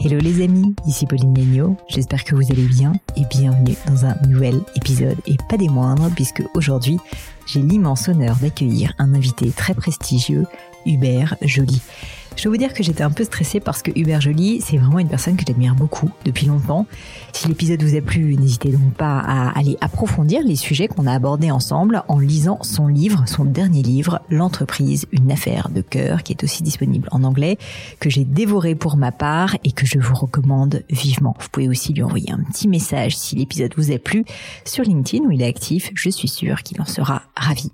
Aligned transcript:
Hello 0.00 0.16
les 0.20 0.44
amis, 0.44 0.76
ici 0.86 1.06
Pauline 1.06 1.34
Legno, 1.34 1.76
j'espère 1.88 2.22
que 2.22 2.36
vous 2.36 2.52
allez 2.52 2.68
bien 2.68 2.92
et 3.16 3.24
bienvenue 3.28 3.74
dans 3.88 4.06
un 4.06 4.14
nouvel 4.28 4.60
épisode 4.76 5.16
et 5.26 5.36
pas 5.48 5.56
des 5.56 5.68
moindres 5.68 6.08
puisque 6.14 6.44
aujourd'hui 6.54 6.98
j'ai 7.46 7.60
l'immense 7.60 8.06
honneur 8.06 8.36
d'accueillir 8.36 8.94
un 8.98 9.12
invité 9.12 9.50
très 9.50 9.74
prestigieux, 9.74 10.46
Hubert 10.86 11.34
Joly. 11.42 11.82
Je 12.36 12.44
dois 12.44 12.52
vous 12.52 12.58
dire 12.58 12.72
que 12.72 12.82
j'étais 12.82 13.02
un 13.02 13.10
peu 13.10 13.24
stressée 13.24 13.58
parce 13.58 13.82
que 13.82 13.90
Hubert 13.96 14.20
Joly, 14.20 14.60
c'est 14.60 14.76
vraiment 14.76 15.00
une 15.00 15.08
personne 15.08 15.36
que 15.36 15.42
j'admire 15.46 15.74
beaucoup 15.74 16.10
depuis 16.24 16.46
longtemps. 16.46 16.86
Si 17.32 17.48
l'épisode 17.48 17.82
vous 17.82 17.96
a 17.96 18.00
plu, 18.00 18.36
n'hésitez 18.36 18.70
donc 18.70 18.94
pas 18.94 19.18
à 19.18 19.58
aller 19.58 19.76
approfondir 19.80 20.42
les 20.44 20.54
sujets 20.54 20.86
qu'on 20.86 21.06
a 21.06 21.12
abordés 21.12 21.50
ensemble 21.50 22.04
en 22.06 22.18
lisant 22.18 22.58
son 22.62 22.86
livre, 22.86 23.24
son 23.26 23.44
dernier 23.44 23.82
livre, 23.82 24.20
L'entreprise, 24.30 25.06
une 25.10 25.32
affaire 25.32 25.68
de 25.68 25.80
cœur, 25.80 26.22
qui 26.22 26.32
est 26.32 26.44
aussi 26.44 26.62
disponible 26.62 27.08
en 27.10 27.24
anglais, 27.24 27.58
que 27.98 28.10
j'ai 28.10 28.24
dévoré 28.24 28.74
pour 28.74 28.96
ma 28.96 29.10
part 29.10 29.56
et 29.64 29.72
que 29.72 29.86
je 29.86 29.98
vous 29.98 30.14
recommande 30.14 30.84
vivement. 30.90 31.36
Vous 31.40 31.48
pouvez 31.50 31.68
aussi 31.68 31.92
lui 31.92 32.02
envoyer 32.02 32.30
un 32.30 32.42
petit 32.44 32.68
message 32.68 33.16
si 33.16 33.36
l'épisode 33.36 33.72
vous 33.76 33.90
a 33.90 33.98
plu 33.98 34.24
sur 34.64 34.84
LinkedIn 34.84 35.24
où 35.24 35.32
il 35.32 35.42
est 35.42 35.46
actif. 35.46 35.90
Je 35.94 36.10
suis 36.10 36.28
sûre 36.28 36.62
qu'il 36.62 36.80
en 36.80 36.86
sera 36.86 37.22
ravi. 37.36 37.72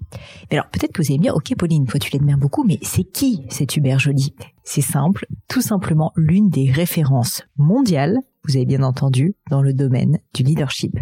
Mais 0.50 0.56
alors 0.56 0.70
peut-être 0.70 0.92
que 0.92 1.02
vous 1.02 1.08
allez 1.08 1.18
me 1.18 1.24
dire, 1.24 1.36
ok 1.36 1.54
Pauline, 1.56 1.86
toi 1.86 2.00
tu 2.00 2.10
l'admires 2.12 2.38
beaucoup, 2.38 2.64
mais 2.64 2.78
c'est 2.82 3.04
qui 3.04 3.42
cet 3.50 3.76
Hubert 3.76 3.98
Joly? 3.98 4.32
C'est 4.62 4.80
simple, 4.80 5.26
tout 5.48 5.60
simplement 5.60 6.12
l'une 6.16 6.48
des 6.48 6.70
références 6.70 7.42
mondiales 7.56 8.20
vous 8.46 8.56
avez 8.56 8.66
bien 8.66 8.82
entendu, 8.82 9.34
dans 9.50 9.62
le 9.62 9.72
domaine 9.72 10.18
du 10.34 10.42
leadership. 10.42 10.98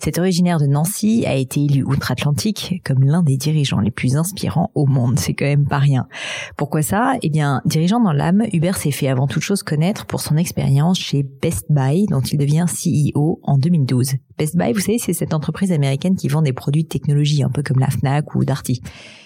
Cet 0.00 0.18
originaire 0.18 0.58
de 0.58 0.66
Nancy 0.66 1.24
a 1.26 1.34
été 1.34 1.64
élu 1.64 1.84
outre-Atlantique 1.84 2.82
comme 2.84 3.04
l'un 3.04 3.22
des 3.22 3.36
dirigeants 3.36 3.78
les 3.78 3.92
plus 3.92 4.16
inspirants 4.16 4.70
au 4.74 4.86
monde. 4.86 5.18
C'est 5.18 5.34
quand 5.34 5.44
même 5.44 5.66
pas 5.66 5.78
rien. 5.78 6.08
Pourquoi 6.56 6.82
ça? 6.82 7.14
Eh 7.22 7.30
bien, 7.30 7.62
dirigeant 7.64 8.00
dans 8.00 8.12
l'âme, 8.12 8.44
Hubert 8.52 8.76
s'est 8.76 8.90
fait 8.90 9.08
avant 9.08 9.28
toute 9.28 9.42
chose 9.42 9.62
connaître 9.62 10.06
pour 10.06 10.20
son 10.20 10.36
expérience 10.36 10.98
chez 10.98 11.22
Best 11.22 11.66
Buy, 11.70 12.06
dont 12.06 12.20
il 12.20 12.38
devient 12.38 12.66
CEO 12.66 13.40
en 13.44 13.58
2012. 13.58 14.14
Best 14.38 14.56
Buy, 14.56 14.72
vous 14.72 14.80
savez, 14.80 14.98
c'est 14.98 15.12
cette 15.12 15.34
entreprise 15.34 15.70
américaine 15.70 16.16
qui 16.16 16.26
vend 16.26 16.42
des 16.42 16.52
produits 16.52 16.82
de 16.82 16.88
technologie, 16.88 17.44
un 17.44 17.50
peu 17.50 17.62
comme 17.62 17.78
la 17.78 17.90
Fnac 17.90 18.34
ou 18.34 18.44
Darty. 18.44 18.80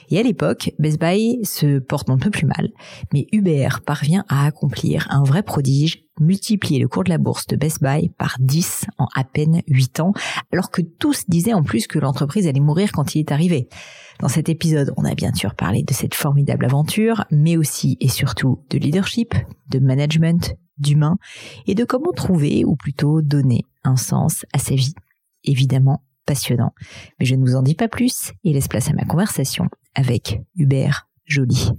Et 0.09 0.19
à 0.19 0.23
l'époque, 0.23 0.73
Best 0.79 1.01
Buy 1.01 1.45
se 1.45 1.79
porte 1.79 2.11
un 2.11 2.19
peu 2.19 2.31
plus 2.31 2.47
mal, 2.47 2.71
mais 3.13 3.27
Hubert 3.33 3.83
parvient 3.83 4.25
à 4.29 4.47
accomplir 4.47 5.07
un 5.11 5.23
vrai 5.23 5.43
prodige 5.43 6.05
multiplier 6.21 6.79
le 6.81 6.89
cours 6.89 7.05
de 7.05 7.11
la 7.11 7.19
bourse 7.19 7.47
de 7.47 7.57
Best 7.57 7.83
Buy 7.83 8.11
par 8.17 8.37
10 8.41 8.87
en 8.99 9.07
à 9.15 9.25
peine 9.25 9.63
8 9.69 10.01
ans, 10.01 10.13
alors 10.53 10.71
que 10.71 10.81
tous 10.81 11.25
disaient 11.29 11.53
en 11.53 11.63
plus 11.63 11.87
que 11.87 11.99
l'entreprise 11.99 12.47
allait 12.47 12.61
mourir 12.61 12.93
quand 12.93 13.15
il 13.15 13.21
est 13.21 13.33
arrivé. 13.33 13.69
Dans 14.21 14.29
cet 14.29 14.49
épisode, 14.49 14.95
on 14.97 15.05
a 15.05 15.15
bien 15.15 15.35
sûr 15.35 15.55
parlé 15.55 15.83
de 15.83 15.93
cette 15.93 16.15
formidable 16.15 16.65
aventure, 16.65 17.25
mais 17.31 17.57
aussi 17.57 17.99
et 18.01 18.09
surtout 18.09 18.65
de 18.71 18.79
leadership, 18.79 19.35
de 19.69 19.79
management, 19.79 20.57
d'humain, 20.79 21.19
et 21.67 21.75
de 21.75 21.85
comment 21.85 22.13
trouver, 22.13 22.65
ou 22.65 22.77
plutôt 22.77 23.21
donner, 23.21 23.65
un 23.85 23.97
sens 23.97 24.47
à 24.53 24.59
sa 24.59 24.75
vie. 24.75 24.95
Évidemment, 25.45 26.03
passionnant. 26.25 26.73
Mais 27.21 27.27
je 27.27 27.35
ne 27.35 27.43
vous 27.43 27.57
en 27.57 27.63
dis 27.63 27.75
pas 27.75 27.89
plus 27.89 28.33
et 28.43 28.53
laisse 28.53 28.69
place 28.69 28.89
à 28.89 28.95
ma 28.95 29.05
conversation 29.05 29.69
avec 29.97 30.41
Hubert 30.57 31.09
Joly. 31.25 31.71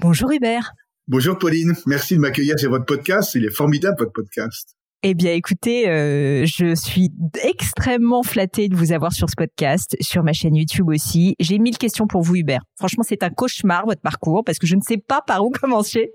Bonjour 0.00 0.30
Hubert. 0.32 0.72
Bonjour 1.08 1.36
Pauline, 1.36 1.74
merci 1.86 2.14
de 2.14 2.20
m'accueillir 2.20 2.58
sur 2.58 2.70
votre 2.70 2.86
podcast. 2.86 3.34
Il 3.34 3.44
est 3.44 3.50
formidable 3.50 3.96
votre 3.98 4.12
podcast. 4.12 4.76
Eh 5.06 5.12
bien, 5.12 5.32
écoutez, 5.32 5.86
euh, 5.86 6.46
je 6.46 6.74
suis 6.74 7.12
extrêmement 7.42 8.22
flattée 8.22 8.70
de 8.70 8.74
vous 8.74 8.90
avoir 8.90 9.12
sur 9.12 9.28
ce 9.28 9.34
podcast, 9.36 9.94
sur 10.00 10.22
ma 10.22 10.32
chaîne 10.32 10.56
YouTube 10.56 10.88
aussi. 10.88 11.36
J'ai 11.38 11.58
mille 11.58 11.76
questions 11.76 12.06
pour 12.06 12.22
vous, 12.22 12.36
Hubert. 12.36 12.62
Franchement, 12.78 13.04
c'est 13.06 13.22
un 13.22 13.28
cauchemar 13.28 13.84
votre 13.84 14.00
parcours 14.00 14.42
parce 14.46 14.58
que 14.58 14.66
je 14.66 14.76
ne 14.76 14.80
sais 14.80 14.96
pas 14.96 15.20
par 15.20 15.44
où 15.44 15.50
commencer. 15.60 16.12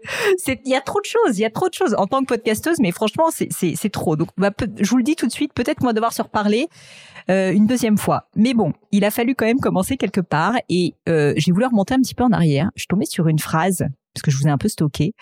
Il 0.48 0.58
y 0.66 0.74
a 0.74 0.82
trop 0.82 1.00
de 1.02 1.06
choses, 1.06 1.38
il 1.38 1.42
y 1.42 1.46
a 1.46 1.52
trop 1.52 1.70
de 1.70 1.76
choses 1.76 1.94
en 2.00 2.08
tant 2.08 2.22
que 2.22 2.26
podcasteuse, 2.26 2.78
mais 2.80 2.92
franchement, 2.92 3.30
c'est, 3.30 3.90
trop. 3.92 4.16
Donc, 4.16 4.30
bah, 4.38 4.50
je 4.80 4.90
vous 4.90 4.98
le 4.98 5.04
dis 5.04 5.16
tout 5.16 5.28
de 5.28 5.32
suite, 5.32 5.54
peut-être 5.54 5.78
qu'on 5.78 5.94
devoir 5.94 6.12
se 6.12 6.24
reparler 6.24 6.68
euh, 7.30 7.54
une 7.54 7.68
deuxième 7.68 8.00
fois. 8.00 8.28
Mais 8.36 8.56
bon, 8.56 8.74
il 8.92 9.06
a 9.06 9.12
fallu 9.12 9.36
quand 9.36 9.46
même 9.46 9.60
commencer 9.60 9.98
quelque 9.98 10.22
part 10.22 10.56
et 10.68 10.96
euh, 11.08 11.36
j'ai 11.38 11.52
voulu 11.52 11.68
remonter 11.68 11.94
un 11.94 12.02
petit 12.02 12.16
peu 12.16 12.24
en 12.24 12.32
arrière. 12.32 12.72
Je 12.74 12.82
suis 12.82 12.88
tombée 12.88 13.06
sur 13.06 13.28
une 13.28 13.38
phrase 13.38 13.86
parce 14.16 14.24
que 14.24 14.32
je 14.32 14.38
vous 14.38 14.48
ai 14.48 14.50
un 14.50 14.58
peu 14.58 14.68
stocké, 14.68 15.14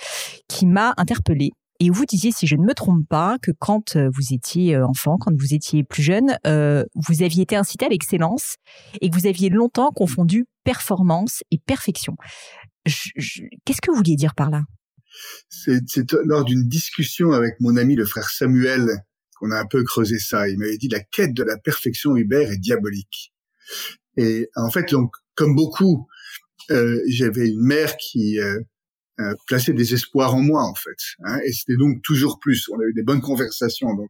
qui 0.48 0.66
m'a 0.66 0.94
interpellée. 0.96 1.52
Et 1.80 1.90
vous 1.92 2.06
disiez, 2.06 2.32
si 2.32 2.48
je 2.48 2.56
ne 2.56 2.64
me 2.64 2.74
trompe 2.74 3.08
pas, 3.08 3.38
que 3.42 3.52
quand 3.52 3.96
euh, 3.96 4.10
vous 4.14 4.34
étiez 4.34 4.76
euh, 4.76 4.88
enfant, 4.88 5.18
quand 5.18 5.32
vous 5.38 5.54
étiez 5.54 5.84
plus 5.84 6.02
jeune, 6.02 6.38
euh, 6.48 6.84
vous 6.96 7.22
aviez 7.22 7.44
été 7.44 7.56
incité 7.56 7.86
à 7.86 7.90
l'excellence 7.90 8.56
et 9.00 9.10
que 9.10 9.16
vous 9.16 9.28
aviez 9.28 9.50
longtemps 9.50 9.92
confondu 9.92 10.46
performance 10.64 11.44
et 11.52 11.60
perfection. 11.60 12.16
Qu'est-ce 12.86 13.82
que 13.82 13.92
vous 13.92 13.98
vouliez 13.98 14.16
dire 14.16 14.34
par 14.34 14.50
là? 14.50 14.64
C'est 15.50 15.82
lors 16.26 16.46
d'une 16.46 16.68
discussion 16.68 17.32
avec 17.32 17.56
mon 17.60 17.76
ami 17.78 17.96
le 17.96 18.06
frère 18.06 18.30
Samuel 18.30 18.88
qu'on 19.40 19.52
a 19.52 19.60
un 19.60 19.66
peu 19.66 19.84
creusé 19.84 20.20
ça. 20.20 20.48
Il 20.50 20.58
m'avait 20.58 20.78
dit 20.78 20.90
la 20.90 21.00
quête 21.00 21.34
de 21.34 21.44
la 21.44 21.58
perfection 21.58 22.16
Hubert 22.16 22.52
est 22.52 22.58
diabolique. 22.58 23.34
Et 24.16 24.50
en 24.56 24.70
fait, 24.70 24.92
donc, 24.92 25.14
comme 25.36 25.56
beaucoup, 25.56 26.08
j'avais 26.70 27.50
une 27.50 27.62
mère 27.62 27.98
qui 27.98 28.40
euh, 28.40 28.60
placer 29.48 29.74
des 29.74 29.94
espoirs 29.94 30.36
en 30.36 30.42
moi 30.42 30.64
en 30.64 30.76
fait. 30.76 30.98
Hein, 31.24 31.40
et 31.46 31.52
c'était 31.52 31.78
donc 31.78 32.02
toujours 32.04 32.40
plus. 32.40 32.70
On 32.72 32.80
a 32.80 32.84
eu 32.84 32.94
des 32.94 33.04
bonnes 33.04 33.22
conversations. 33.22 33.94
Donc 33.96 34.10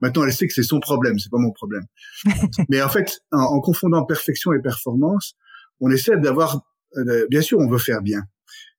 maintenant, 0.00 0.24
elle 0.24 0.32
sait 0.32 0.46
que 0.46 0.54
c'est 0.54 0.62
son 0.62 0.80
problème, 0.80 1.18
c'est 1.18 1.30
pas 1.30 1.38
mon 1.38 1.52
problème. 1.52 1.84
Mais 2.68 2.82
en 2.82 2.88
fait, 2.88 3.20
en, 3.32 3.60
confondant 3.60 4.04
perfection 4.04 4.52
et 4.52 4.60
performance, 4.60 5.34
on 5.80 5.90
essaie 5.90 6.16
d'avoir. 6.16 6.62
Euh, 6.96 7.26
bien 7.28 7.42
sûr, 7.42 7.58
on 7.58 7.68
veut 7.68 7.78
faire 7.78 8.00
bien, 8.00 8.22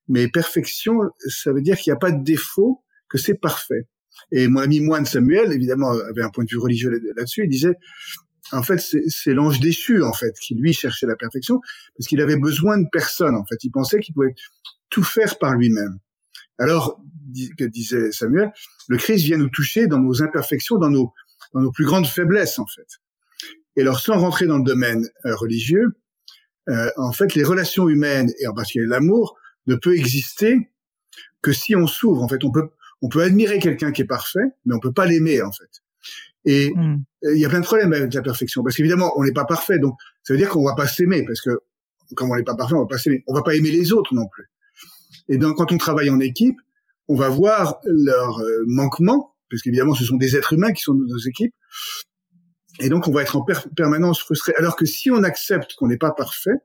mais 0.07 0.27
perfection, 0.27 0.97
ça 1.27 1.51
veut 1.51 1.61
dire 1.61 1.77
qu'il 1.77 1.91
n'y 1.91 1.95
a 1.95 1.99
pas 1.99 2.11
de 2.11 2.23
défaut, 2.23 2.83
que 3.09 3.17
c'est 3.17 3.35
parfait. 3.35 3.87
Et 4.31 4.47
mon 4.47 4.61
ami 4.61 4.79
moine 4.79 5.05
Samuel, 5.05 5.51
évidemment, 5.51 5.91
avait 5.91 6.23
un 6.23 6.29
point 6.29 6.43
de 6.43 6.49
vue 6.49 6.57
religieux 6.57 6.89
là-dessus. 7.15 7.43
Il 7.43 7.49
disait, 7.49 7.75
en 8.51 8.63
fait, 8.63 8.79
c'est 8.79 9.33
l'ange 9.33 9.59
déchu, 9.59 10.03
en 10.03 10.13
fait, 10.13 10.33
qui 10.41 10.55
lui 10.55 10.73
cherchait 10.73 11.05
la 11.05 11.15
perfection, 11.15 11.59
parce 11.97 12.07
qu'il 12.07 12.21
avait 12.21 12.37
besoin 12.37 12.79
de 12.79 12.87
personne. 12.91 13.35
En 13.35 13.45
fait, 13.45 13.57
il 13.63 13.71
pensait 13.71 13.99
qu'il 13.99 14.13
pouvait 14.13 14.33
tout 14.89 15.03
faire 15.03 15.37
par 15.37 15.53
lui-même. 15.53 15.97
Alors, 16.59 16.99
que 17.57 17.65
disait 17.65 18.11
Samuel, 18.11 18.51
le 18.87 18.97
Christ 18.97 19.25
vient 19.25 19.37
nous 19.37 19.49
toucher 19.49 19.87
dans 19.87 19.99
nos 19.99 20.23
imperfections, 20.23 20.77
dans 20.77 20.89
nos, 20.89 21.13
dans 21.53 21.61
nos 21.61 21.71
plus 21.71 21.85
grandes 21.85 22.07
faiblesses, 22.07 22.57
en 22.59 22.65
fait. 22.65 22.87
Et 23.75 23.81
alors, 23.81 23.99
sans 23.99 24.17
rentrer 24.17 24.47
dans 24.47 24.57
le 24.57 24.63
domaine 24.63 25.07
euh, 25.25 25.35
religieux, 25.35 25.99
euh, 26.69 26.89
en 26.97 27.11
fait, 27.11 27.35
les 27.35 27.43
relations 27.43 27.87
humaines, 27.87 28.31
et 28.39 28.47
en 28.47 28.53
particulier 28.53 28.87
l'amour, 28.87 29.37
ne 29.67 29.75
peut 29.75 29.95
exister 29.95 30.71
que 31.41 31.53
si 31.53 31.75
on 31.75 31.85
s'ouvre. 31.85 32.23
En 32.23 32.27
fait, 32.27 32.43
on 32.43 32.51
peut, 32.51 32.69
on 33.01 33.09
peut 33.09 33.21
admirer 33.21 33.59
quelqu'un 33.59 33.91
qui 33.91 34.01
est 34.01 34.05
parfait, 34.05 34.53
mais 34.65 34.73
on 34.73 34.79
peut 34.79 34.93
pas 34.93 35.05
l'aimer, 35.05 35.41
en 35.41 35.51
fait. 35.51 35.69
Et 36.45 36.71
hmm. 36.73 37.03
il 37.23 37.39
y 37.39 37.45
a 37.45 37.49
plein 37.49 37.59
de 37.59 37.65
problèmes 37.65 37.93
avec 37.93 38.13
la 38.13 38.21
perfection, 38.21 38.63
parce 38.63 38.75
qu'évidemment, 38.75 39.13
on 39.17 39.23
n'est 39.23 39.33
pas 39.33 39.45
parfait, 39.45 39.79
donc 39.79 39.95
ça 40.23 40.33
veut 40.33 40.39
dire 40.39 40.49
qu'on 40.49 40.63
va 40.63 40.75
pas 40.75 40.87
s'aimer, 40.87 41.23
parce 41.23 41.41
que 41.41 41.59
comme 42.15 42.31
on 42.31 42.35
n'est 42.35 42.43
pas 42.43 42.55
parfait, 42.55 42.75
on 42.75 42.81
va 42.81 42.87
pas 42.87 42.97
s'aimer. 42.97 43.23
On 43.27 43.33
va 43.33 43.43
pas 43.43 43.55
aimer 43.55 43.71
les 43.71 43.91
autres 43.91 44.13
non 44.13 44.27
plus. 44.27 44.49
Et 45.29 45.37
donc, 45.37 45.57
quand 45.57 45.71
on 45.71 45.77
travaille 45.77 46.09
en 46.09 46.19
équipe, 46.19 46.57
on 47.07 47.15
va 47.15 47.29
voir 47.29 47.79
leurs 47.85 48.39
euh, 48.39 48.63
manquements, 48.67 49.35
parce 49.49 49.61
qu'évidemment, 49.61 49.93
ce 49.93 50.03
sont 50.03 50.17
des 50.17 50.35
êtres 50.35 50.53
humains 50.53 50.73
qui 50.73 50.81
sont 50.81 50.93
dans 50.93 51.05
nos 51.05 51.17
équipes, 51.17 51.53
Et 52.79 52.89
donc, 52.89 53.07
on 53.07 53.11
va 53.11 53.21
être 53.21 53.35
en 53.35 53.45
permanence 53.75 54.19
frustré. 54.19 54.53
Alors 54.57 54.75
que 54.75 54.85
si 54.85 55.09
on 55.09 55.23
accepte 55.23 55.75
qu'on 55.75 55.87
n'est 55.87 55.97
pas 55.97 56.11
parfait, 56.11 56.59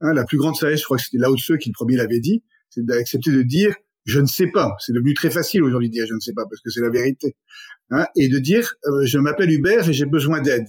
hein, 0.00 0.12
la 0.12 0.24
plus 0.24 0.38
grande 0.38 0.56
sagesse, 0.56 0.80
je 0.80 0.84
crois 0.84 0.96
que 0.96 1.02
c'était 1.02 1.18
Lao 1.18 1.36
Tzu 1.36 1.58
qui 1.58 1.68
le 1.68 1.74
premier 1.74 1.96
l'avait 1.96 2.20
dit, 2.20 2.42
c'est 2.70 2.84
d'accepter 2.84 3.32
de 3.32 3.42
dire 3.42 3.74
je 4.04 4.20
ne 4.20 4.26
sais 4.26 4.48
pas. 4.48 4.74
C'est 4.80 4.92
devenu 4.92 5.14
très 5.14 5.30
facile 5.30 5.62
aujourd'hui 5.62 5.88
de 5.88 5.94
dire 5.94 6.06
je 6.08 6.14
ne 6.14 6.20
sais 6.20 6.32
pas 6.32 6.44
parce 6.44 6.60
que 6.60 6.70
c'est 6.70 6.80
la 6.80 6.90
vérité. 6.90 7.36
Hein, 7.90 8.06
et 8.16 8.28
de 8.28 8.38
dire 8.38 8.74
euh, 8.86 9.04
je 9.04 9.18
m'appelle 9.18 9.50
Hubert 9.50 9.88
et 9.88 9.92
j'ai 9.92 10.06
besoin 10.06 10.40
d'aide. 10.40 10.66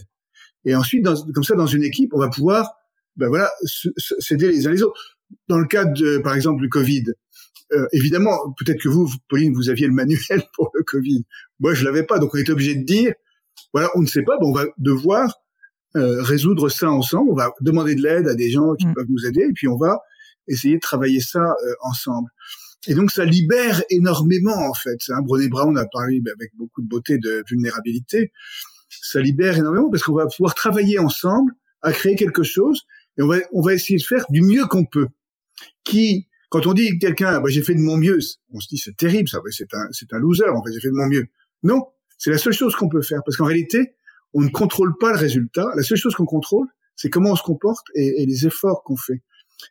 Et 0.65 0.75
ensuite, 0.75 1.03
dans, 1.03 1.15
comme 1.33 1.43
ça, 1.43 1.55
dans 1.55 1.67
une 1.67 1.83
équipe, 1.83 2.13
on 2.13 2.19
va 2.19 2.29
pouvoir, 2.29 2.69
ben 3.15 3.27
voilà, 3.27 3.49
s'aider 4.19 4.49
les 4.49 4.67
uns 4.67 4.71
les 4.71 4.83
autres. 4.83 5.17
Dans 5.47 5.59
le 5.59 5.67
cadre, 5.67 5.93
de, 5.93 6.17
par 6.19 6.35
exemple, 6.35 6.61
du 6.61 6.69
Covid, 6.69 7.05
euh, 7.73 7.87
évidemment, 7.91 8.37
peut-être 8.57 8.81
que 8.81 8.89
vous, 8.89 9.09
Pauline, 9.29 9.53
vous 9.53 9.69
aviez 9.69 9.87
le 9.87 9.93
manuel 9.93 10.43
pour 10.55 10.71
le 10.73 10.83
Covid. 10.83 11.23
Moi, 11.59 11.73
je 11.73 11.83
l'avais 11.85 12.03
pas, 12.03 12.19
donc 12.19 12.33
on 12.33 12.37
est 12.37 12.49
obligé 12.49 12.75
de 12.75 12.83
dire, 12.83 13.13
voilà, 13.73 13.89
on 13.95 14.01
ne 14.01 14.07
sait 14.07 14.23
pas, 14.23 14.37
ben 14.39 14.47
on 14.47 14.53
va 14.53 14.65
devoir 14.77 15.35
euh, 15.95 16.21
résoudre 16.21 16.69
ça 16.69 16.89
ensemble. 16.89 17.31
On 17.31 17.35
va 17.35 17.51
demander 17.61 17.95
de 17.95 18.01
l'aide 18.01 18.27
à 18.27 18.35
des 18.35 18.49
gens 18.49 18.73
qui 18.75 18.87
mm. 18.87 18.93
peuvent 18.93 19.09
nous 19.09 19.25
aider, 19.25 19.41
et 19.41 19.53
puis 19.53 19.67
on 19.67 19.77
va 19.77 19.99
essayer 20.47 20.75
de 20.75 20.79
travailler 20.79 21.21
ça 21.21 21.41
euh, 21.41 21.73
ensemble. 21.81 22.29
Et 22.87 22.95
donc 22.95 23.11
ça 23.11 23.23
libère 23.23 23.81
énormément 23.89 24.57
en 24.57 24.73
fait. 24.73 24.99
Hein, 25.09 25.21
Brené 25.21 25.47
Brown 25.47 25.77
a 25.77 25.85
parlé 25.85 26.19
ben, 26.19 26.33
avec 26.37 26.51
beaucoup 26.57 26.81
de 26.81 26.87
beauté 26.87 27.17
de 27.17 27.43
vulnérabilité. 27.49 28.31
Ça 28.89 29.21
libère 29.21 29.57
énormément 29.57 29.89
parce 29.89 30.03
qu'on 30.03 30.15
va 30.15 30.27
pouvoir 30.27 30.53
travailler 30.53 30.99
ensemble 30.99 31.53
à 31.81 31.93
créer 31.93 32.15
quelque 32.15 32.43
chose 32.43 32.81
et 33.17 33.21
on 33.21 33.27
va 33.27 33.37
on 33.53 33.61
va 33.61 33.73
essayer 33.73 33.97
de 33.97 34.03
faire 34.03 34.25
du 34.29 34.41
mieux 34.41 34.65
qu'on 34.65 34.85
peut. 34.85 35.07
Qui 35.83 36.27
quand 36.49 36.67
on 36.67 36.73
dit 36.73 36.97
quelqu'un 36.99 37.39
bah, 37.39 37.49
j'ai 37.49 37.63
fait 37.63 37.75
de 37.75 37.81
mon 37.81 37.97
mieux, 37.97 38.19
on 38.51 38.59
se 38.59 38.67
dit 38.67 38.77
c'est 38.77 38.95
terrible 38.95 39.27
ça, 39.27 39.39
c'est 39.51 39.73
un 39.73 39.87
c'est 39.91 40.13
un 40.13 40.19
loser 40.19 40.49
en 40.49 40.63
fait 40.63 40.71
j'ai 40.73 40.79
fait 40.79 40.89
de 40.89 40.95
mon 40.95 41.07
mieux. 41.07 41.27
Non, 41.63 41.81
c'est 42.17 42.31
la 42.31 42.37
seule 42.37 42.53
chose 42.53 42.75
qu'on 42.75 42.89
peut 42.89 43.01
faire 43.01 43.21
parce 43.25 43.37
qu'en 43.37 43.45
réalité 43.45 43.95
on 44.33 44.41
ne 44.41 44.49
contrôle 44.49 44.97
pas 44.99 45.11
le 45.11 45.17
résultat. 45.17 45.67
La 45.75 45.83
seule 45.83 45.97
chose 45.97 46.15
qu'on 46.15 46.25
contrôle 46.25 46.67
c'est 46.95 47.09
comment 47.09 47.31
on 47.31 47.35
se 47.35 47.43
comporte 47.43 47.87
et, 47.95 48.21
et 48.21 48.25
les 48.25 48.45
efforts 48.45 48.83
qu'on 48.83 48.97
fait. 48.97 49.23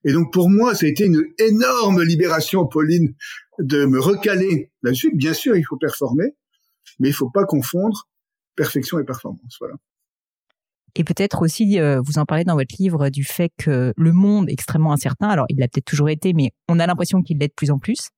Et 0.05 0.13
donc 0.13 0.33
pour 0.33 0.49
moi, 0.49 0.75
ça 0.75 0.87
a 0.87 0.89
été 0.89 1.05
une 1.05 1.23
énorme 1.39 2.03
libération, 2.03 2.67
Pauline, 2.67 3.15
de 3.59 3.85
me 3.85 4.01
recaler 4.01 4.71
là-dessus. 4.83 5.13
Bien 5.15 5.35
sûr, 5.35 5.57
il 5.57 5.63
faut 5.63 5.77
performer, 5.77 6.35
mais 6.99 7.09
il 7.09 7.15
faut 7.15 7.31
pas 7.31 7.45
confondre 7.45 8.09
perfection 8.57 8.99
et 8.99 9.05
performance. 9.05 9.57
Voilà. 9.61 9.75
Et 10.95 11.05
peut-être 11.05 11.43
aussi, 11.43 11.81
euh, 11.81 12.01
vous 12.05 12.19
en 12.19 12.25
parlez 12.25 12.45
dans 12.45 12.55
votre 12.55 12.75
livre 12.79 13.09
du 13.09 13.25
fait 13.25 13.51
que 13.59 13.93
le 13.97 14.13
monde 14.13 14.51
est 14.51 14.53
extrêmement 14.53 14.93
incertain. 14.93 15.29
Alors, 15.29 15.47
il 15.49 15.59
l'a 15.59 15.69
peut-être 15.69 15.87
toujours 15.87 16.11
été, 16.11 16.33
mais 16.35 16.51
on 16.69 16.79
a 16.79 16.87
l'impression 16.87 17.23
qu'il 17.23 17.39
l'est 17.39 17.49
de 17.49 17.55
plus 17.55 17.71
en 17.71 17.79
plus 17.79 18.11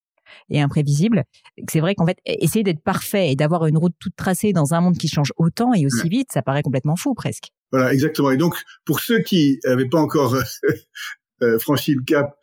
et 0.49 0.61
imprévisible. 0.61 1.25
C'est 1.71 1.81
vrai 1.81 1.95
qu'en 1.95 2.07
fait, 2.07 2.19
essayer 2.25 2.65
d'être 2.65 2.83
parfait 2.83 3.31
et 3.31 3.37
d'avoir 3.37 3.67
une 3.67 3.79
route 3.79 3.95
toute 4.01 4.17
tracée 4.17 4.53
dans 4.53 4.75
un 4.75 4.81
monde 4.81 4.97
qui 4.97 5.07
change 5.07 5.33
autant 5.37 5.73
et 5.75 5.87
aussi 5.87 6.09
vite, 6.09 6.29
ça 6.33 6.43
paraît 6.43 6.63
complètement 6.63 6.97
fou 6.97 7.15
presque. 7.15 7.51
Voilà, 7.71 7.93
exactement. 7.93 8.31
Et 8.31 8.37
donc, 8.37 8.57
pour 8.85 9.01
ceux 9.01 9.21
qui 9.21 9.61
n'avaient 9.65 9.89
pas 9.89 10.01
encore 10.01 10.37
euh, 11.43 11.59
franchi 11.59 11.95
le 11.95 12.03
cap. 12.03 12.37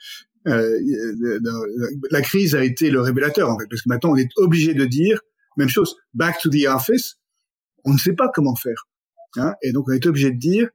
Euh, 0.48 0.80
la 2.10 2.22
crise 2.22 2.56
a 2.56 2.64
été 2.64 2.90
le 2.90 3.00
révélateur 3.00 3.48
en 3.50 3.60
fait, 3.60 3.68
parce 3.70 3.84
que 3.84 3.90
maintenant 3.90 4.12
on 4.12 4.16
est 4.16 4.30
obligé 4.38 4.74
de 4.74 4.86
dire 4.86 5.22
même 5.58 5.70
chose. 5.70 5.96
Back 6.14 6.40
to 6.42 6.50
the 6.50 6.66
office. 6.68 7.18
On 7.84 7.94
ne 7.94 7.98
sait 7.98 8.14
pas 8.14 8.30
comment 8.34 8.56
faire, 8.56 8.88
hein, 9.38 9.54
et 9.62 9.72
donc 9.72 9.88
on 9.90 9.92
est 9.92 10.06
obligé 10.06 10.32
de 10.32 10.38
dire 10.38 10.70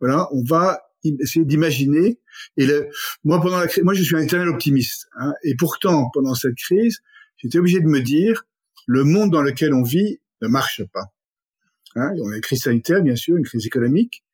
voilà, 0.00 0.28
on 0.32 0.44
va 0.44 0.80
essayer 1.04 1.44
d'imaginer. 1.44 2.20
Et 2.56 2.66
le, 2.66 2.88
moi 3.24 3.40
pendant 3.40 3.58
la 3.58 3.66
crise, 3.66 3.84
moi 3.84 3.94
je 3.94 4.02
suis 4.02 4.16
un 4.16 4.20
éternel 4.20 4.48
optimiste, 4.48 5.08
hein, 5.18 5.32
et 5.42 5.54
pourtant 5.56 6.10
pendant 6.12 6.34
cette 6.34 6.56
crise, 6.56 6.98
j'étais 7.36 7.58
obligé 7.58 7.80
de 7.80 7.86
me 7.86 8.00
dire 8.00 8.44
le 8.86 9.04
monde 9.04 9.30
dans 9.30 9.42
lequel 9.42 9.74
on 9.74 9.82
vit 9.82 10.18
ne 10.42 10.48
marche 10.48 10.82
pas. 10.92 11.12
Hein, 11.96 12.12
on 12.22 12.30
a 12.30 12.36
une 12.36 12.42
crise 12.42 12.62
sanitaire, 12.62 13.02
bien 13.02 13.16
sûr, 13.16 13.36
une 13.36 13.44
crise 13.44 13.66
économique, 13.66 14.24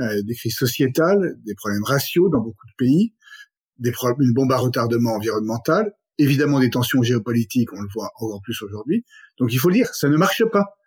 euh, 0.00 0.22
des 0.22 0.34
crises 0.34 0.56
sociétales, 0.56 1.36
des 1.44 1.54
problèmes 1.54 1.82
raciaux 1.82 2.28
dans 2.28 2.40
beaucoup 2.40 2.66
de 2.66 2.74
pays, 2.76 3.14
des 3.78 3.92
une 4.20 4.32
bombe 4.32 4.52
à 4.52 4.58
retardement 4.58 5.14
environnemental, 5.14 5.92
évidemment 6.18 6.60
des 6.60 6.70
tensions 6.70 7.02
géopolitiques, 7.02 7.72
on 7.72 7.80
le 7.80 7.88
voit 7.94 8.10
encore 8.16 8.42
plus 8.42 8.60
aujourd'hui. 8.62 9.04
Donc 9.38 9.52
il 9.52 9.58
faut 9.58 9.68
le 9.68 9.74
dire, 9.74 9.94
ça 9.94 10.08
ne 10.08 10.16
marche 10.16 10.44
pas. 10.44 10.77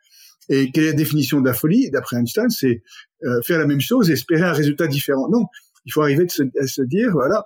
Et 0.50 0.72
quelle 0.72 0.86
est 0.86 0.92
la 0.92 0.94
définition 0.94 1.40
de 1.40 1.46
la 1.46 1.54
folie 1.54 1.90
D'après 1.92 2.18
Einstein, 2.18 2.50
c'est 2.50 2.84
euh, 3.24 3.42
faire 3.44 3.60
la 3.60 3.68
même 3.68 3.82
chose 3.82 4.10
et 4.10 4.14
espérer 4.14 4.44
un 4.44 4.54
résultat 4.54 4.88
différent. 4.88 5.30
Non, 5.30 5.46
il 5.86 5.94
faut 5.94 6.02
arriver 6.02 6.26
à 6.60 6.68
se 6.68 6.82
dire, 6.82 7.12
voilà, 7.12 7.46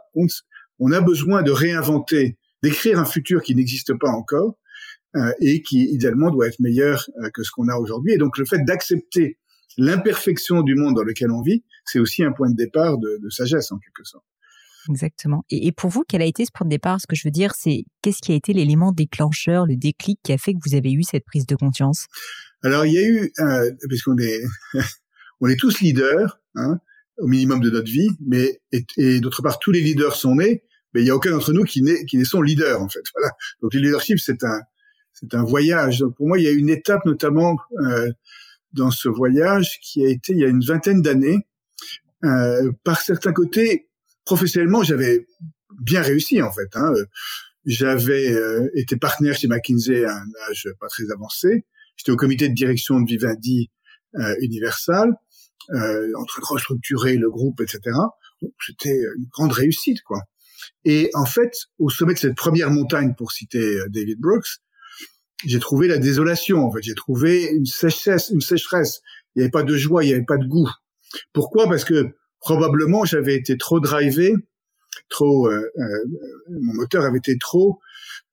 on, 0.80 0.92
a 0.92 1.02
besoin 1.02 1.44
de 1.44 1.52
réinventer, 1.52 2.38
d'écrire 2.64 3.00
un 3.00 3.06
futur 3.06 3.42
qui 3.42 3.56
n'existe 3.56 3.94
pas 3.94 4.10
encore 4.10 4.58
euh, 5.16 5.32
et 5.42 5.62
qui 5.62 5.84
idéalement 5.86 6.32
doit 6.32 6.48
être 6.48 6.60
meilleur 6.60 7.08
que 7.34 7.44
ce 7.44 7.52
qu'on 7.52 7.68
a 7.68 7.76
aujourd'hui. 7.76 8.14
Et 8.14 8.18
donc 8.18 8.38
le 8.38 8.46
fait 8.46 8.64
d'accepter 8.66 9.38
l'imperfection 9.78 10.62
du 10.62 10.76
monde 10.76 10.96
dans 10.96 11.04
lequel 11.04 11.32
on 11.32 11.42
vit, 11.42 11.64
c'est 11.86 12.00
aussi 12.00 12.24
un 12.24 12.32
point 12.32 12.50
de 12.50 12.56
départ 12.56 12.98
de, 12.98 13.30
sagesse 13.30 13.72
en 13.72 13.78
quelque 13.78 14.04
sorte. 14.04 14.26
Exactement. 14.90 15.44
Et, 15.50 15.72
pour 15.72 15.90
vous, 15.90 16.04
quel 16.08 16.22
a 16.22 16.26
été 16.26 16.46
ce 16.46 16.52
point 16.54 16.66
de 16.66 16.70
départ? 16.70 17.02
Ce 17.02 17.08
que 17.08 17.16
je 17.16 17.28
veux 17.28 17.32
dire, 17.32 17.54
c'est 17.56 17.86
qu'est-ce 18.02 18.20
qui 18.22 18.32
a 18.32 18.36
été 18.36 18.54
l'élément 18.54 18.92
déclencheur, 18.92 19.66
le 19.66 19.76
déclic 19.76 20.20
qui 20.24 20.32
a 20.32 20.38
fait 20.38 20.54
que 20.54 20.60
vous 20.64 20.76
avez 20.76 20.92
eu 20.92 21.02
cette 21.02 21.26
prise 21.26 21.48
de 21.48 21.56
conscience? 21.56 22.06
Alors, 22.64 22.86
il 22.86 22.94
y 22.94 22.98
a 22.98 23.08
eu, 23.08 23.32
euh, 23.40 23.72
puisqu'on 23.88 24.18
est, 24.18 24.42
on 25.42 25.48
est 25.48 25.60
tous 25.60 25.80
leaders, 25.82 26.40
hein, 26.56 26.80
au 27.18 27.28
minimum 27.28 27.60
de 27.60 27.70
notre 27.70 27.90
vie, 27.90 28.10
mais 28.26 28.62
et, 28.72 29.20
d'autre 29.20 29.42
part, 29.42 29.60
tous 29.60 29.72
les 29.72 29.82
leaders 29.82 30.16
sont 30.16 30.36
nés, 30.36 30.64
mais 30.94 31.02
il 31.02 31.04
n'y 31.06 31.10
a 31.10 31.16
aucun 31.16 31.32
d'entre 31.32 31.54
nous 31.54 31.64
qui 31.64 31.82
n'est 31.82 32.06
qui 32.06 32.18
n'est 32.18 32.26
son 32.26 32.42
leader 32.42 32.82
en 32.82 32.90
fait. 32.90 33.04
Voilà. 33.14 33.32
Donc 33.62 33.74
le 33.74 33.80
leadership, 33.80 34.20
c'est 34.20 34.44
un 34.44 34.62
c'est 35.14 35.34
un 35.34 35.44
voyage. 35.44 36.00
Donc 36.00 36.16
pour 36.16 36.28
moi, 36.28 36.40
il 36.40 36.44
y 36.44 36.48
a 36.48 36.52
une 36.52 36.70
étape 36.70 37.06
notamment 37.06 37.58
euh, 37.82 38.12
dans 38.74 38.92
ce 38.92 39.08
voyage 39.08 39.80
qui 39.82 40.06
a 40.06 40.10
été 40.10 40.34
il 40.34 40.40
y 40.40 40.46
a 40.46 40.48
une 40.48 40.64
vingtaine 40.64 41.02
d'années. 41.02 41.48
Euh, 42.24 42.72
par 42.84 43.02
certains 43.02 43.34
côtés, 43.34 43.90
professionnellement, 44.26 44.84
j'avais 44.84 45.28
bien 45.80 46.02
réussi 46.02 46.42
en 46.42 46.52
fait. 46.52 46.70
Hein. 46.76 46.94
J'avais 47.66 48.32
euh, 48.32 48.70
été 48.76 48.96
partenaire 48.96 49.36
chez 49.36 49.48
McKinsey 49.48 50.06
à 50.06 50.16
un 50.16 50.50
âge 50.50 50.68
pas 50.80 50.88
très 50.88 51.12
avancé. 51.12 51.66
J'étais 51.98 52.12
au 52.12 52.18
comité 52.18 52.50
de 52.50 52.54
direction 52.54 53.00
de 53.00 53.08
Vivendi 53.08 53.72
euh, 54.16 54.36
Universal, 54.42 55.10
euh, 55.72 56.12
en 56.18 56.26
train 56.26 56.42
de 56.42 56.48
restructurer 56.48 57.18
le 57.18 57.30
groupe, 57.30 57.62
etc. 57.62 57.80
C'était 58.66 59.00
une 59.18 59.28
grande 59.32 59.52
réussite, 59.52 60.02
quoi. 60.04 60.22
Et 60.84 61.10
en 61.14 61.26
fait, 61.26 61.52
au 61.80 61.90
sommet 61.90 62.14
de 62.14 62.20
cette 62.20 62.36
première 62.36 62.70
montagne, 62.70 63.14
pour 63.18 63.32
citer 63.32 63.60
euh, 63.60 63.88
David 63.90 64.20
Brooks, 64.20 64.60
j'ai 65.46 65.60
trouvé 65.60 65.88
la 65.88 65.98
désolation. 65.98 66.66
En 66.66 66.72
fait, 66.72 66.82
j'ai 66.82 66.96
trouvé 66.96 67.46
une 67.46 67.66
sécheresse, 67.66 68.30
une 68.30 68.42
sécheresse. 68.42 69.02
Il 69.36 69.40
n'y 69.40 69.44
avait 69.44 69.52
pas 69.52 69.64
de 69.64 69.76
joie, 69.76 70.04
il 70.04 70.08
n'y 70.08 70.14
avait 70.14 70.26
pas 70.26 70.38
de 70.38 70.48
goût. 70.48 70.70
Pourquoi? 71.34 71.68
Parce 71.68 71.84
que 71.84 72.16
probablement 72.40 73.06
j'avais 73.06 73.36
été 73.36 73.58
trop 73.58 73.80
drivé, 73.80 74.34
trop, 75.10 75.48
euh, 75.48 75.72
euh, 75.78 76.06
mon 76.50 76.74
moteur 76.74 77.04
avait 77.04 77.18
été 77.18 77.38
trop 77.38 77.80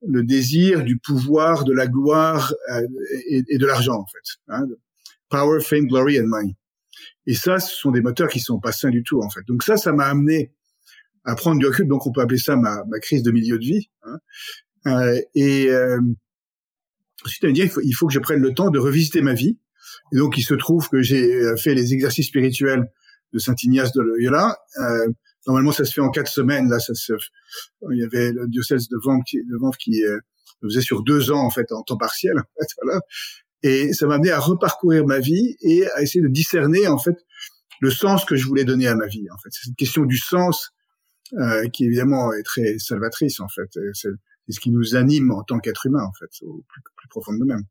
le 0.06 0.22
désir 0.24 0.84
du 0.84 0.98
pouvoir, 0.98 1.64
de 1.64 1.72
la 1.72 1.86
gloire 1.86 2.54
euh, 2.72 2.86
et, 3.28 3.58
de 3.58 3.66
l'argent 3.66 4.00
en 4.00 4.06
fait. 4.06 4.40
Hein, 4.48 4.66
power, 5.28 5.60
fame, 5.60 5.86
glory 5.86 6.20
and 6.20 6.26
money. 6.26 6.56
Et 7.26 7.34
ça, 7.34 7.58
ce 7.58 7.74
sont 7.74 7.90
des 7.90 8.00
moteurs 8.00 8.28
qui 8.28 8.40
sont 8.40 8.58
pas 8.58 8.72
sains 8.72 8.90
du 8.90 9.02
tout 9.02 9.22
en 9.22 9.30
fait. 9.30 9.42
Donc 9.46 9.62
ça, 9.62 9.76
ça 9.76 9.92
m'a 9.92 10.06
amené 10.06 10.52
à 11.24 11.36
prendre 11.36 11.58
du 11.58 11.66
recul. 11.66 11.86
Donc 11.86 12.06
on 12.06 12.12
peut 12.12 12.20
appeler 12.20 12.38
ça 12.38 12.56
ma, 12.56 12.84
ma 12.84 12.98
crise 12.98 13.22
de 13.22 13.30
milieu 13.30 13.58
de 13.58 13.64
vie. 13.64 13.88
Hein. 14.02 14.18
Euh, 14.86 15.20
et 15.34 15.70
Ensuite, 17.24 17.44
elle 17.44 17.50
me 17.50 17.54
dit, 17.54 17.70
il 17.84 17.94
faut, 17.94 18.06
que 18.06 18.12
je 18.12 18.18
prenne 18.18 18.40
le 18.40 18.52
temps 18.52 18.70
de 18.70 18.78
revisiter 18.78 19.22
ma 19.22 19.34
vie. 19.34 19.58
Et 20.12 20.16
donc, 20.16 20.36
il 20.38 20.42
se 20.42 20.54
trouve 20.54 20.88
que 20.88 21.02
j'ai 21.02 21.32
euh, 21.32 21.56
fait 21.56 21.74
les 21.74 21.94
exercices 21.94 22.26
spirituels 22.26 22.90
de 23.32 23.38
Saint 23.38 23.54
Ignace 23.62 23.92
de 23.92 24.00
Loyola. 24.00 24.58
Euh, 24.78 25.08
normalement, 25.46 25.72
ça 25.72 25.84
se 25.84 25.92
fait 25.92 26.00
en 26.00 26.10
quatre 26.10 26.30
semaines. 26.30 26.68
Là, 26.68 26.78
ça 26.78 26.94
se, 26.94 27.12
il 27.90 27.98
y 27.98 28.02
avait 28.02 28.32
le 28.32 28.48
diocèse 28.48 28.88
de 28.88 28.96
Vanves 29.02 29.22
qui, 29.24 29.38
de 29.38 29.76
qui 29.78 30.04
euh, 30.04 30.18
le 30.60 30.68
faisait 30.68 30.80
sur 30.80 31.02
deux 31.02 31.30
ans 31.30 31.44
en 31.44 31.50
fait, 31.50 31.70
en 31.72 31.82
temps 31.82 31.96
partiel. 31.96 32.38
En 32.38 32.60
fait, 32.60 32.68
voilà. 32.82 33.00
Et 33.64 33.92
ça 33.92 34.06
m'a 34.06 34.16
amené 34.16 34.30
à 34.30 34.40
reparcourir 34.40 35.06
ma 35.06 35.20
vie 35.20 35.56
et 35.60 35.86
à 35.92 36.02
essayer 36.02 36.20
de 36.20 36.28
discerner 36.28 36.88
en 36.88 36.98
fait 36.98 37.16
le 37.80 37.90
sens 37.90 38.24
que 38.24 38.34
je 38.36 38.46
voulais 38.46 38.64
donner 38.64 38.88
à 38.88 38.96
ma 38.96 39.06
vie. 39.06 39.28
En 39.30 39.38
fait, 39.38 39.50
c'est 39.52 39.66
cette 39.66 39.76
question 39.76 40.04
du 40.04 40.16
sens 40.16 40.70
euh, 41.34 41.68
qui 41.68 41.84
évidemment 41.84 42.32
est 42.32 42.42
très 42.42 42.78
salvatrice 42.78 43.40
en 43.40 43.48
fait. 43.48 43.78
C'est 43.92 44.10
c'est 44.46 44.52
ce 44.52 44.60
qui 44.60 44.70
nous 44.70 44.96
anime 44.96 45.30
en 45.30 45.42
tant 45.42 45.58
qu'être 45.58 45.86
humain, 45.86 46.04
en 46.04 46.12
fait, 46.12 46.30
au 46.44 46.64
plus, 46.68 47.08
profond 47.08 47.32
de 47.32 47.38
nous-mêmes. 47.38 47.64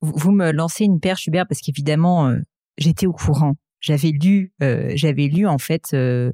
Vous 0.00 0.32
me 0.32 0.50
lancez 0.50 0.84
une 0.84 1.00
perche, 1.00 1.26
Hubert, 1.26 1.46
parce 1.46 1.60
qu'évidemment, 1.60 2.28
euh, 2.28 2.38
j'étais 2.78 3.06
au 3.06 3.12
courant. 3.12 3.56
J'avais 3.80 4.10
lu, 4.10 4.52
euh, 4.62 4.92
j'avais 4.94 5.26
lu 5.26 5.46
en 5.46 5.58
fait 5.58 5.84
euh, 5.94 6.32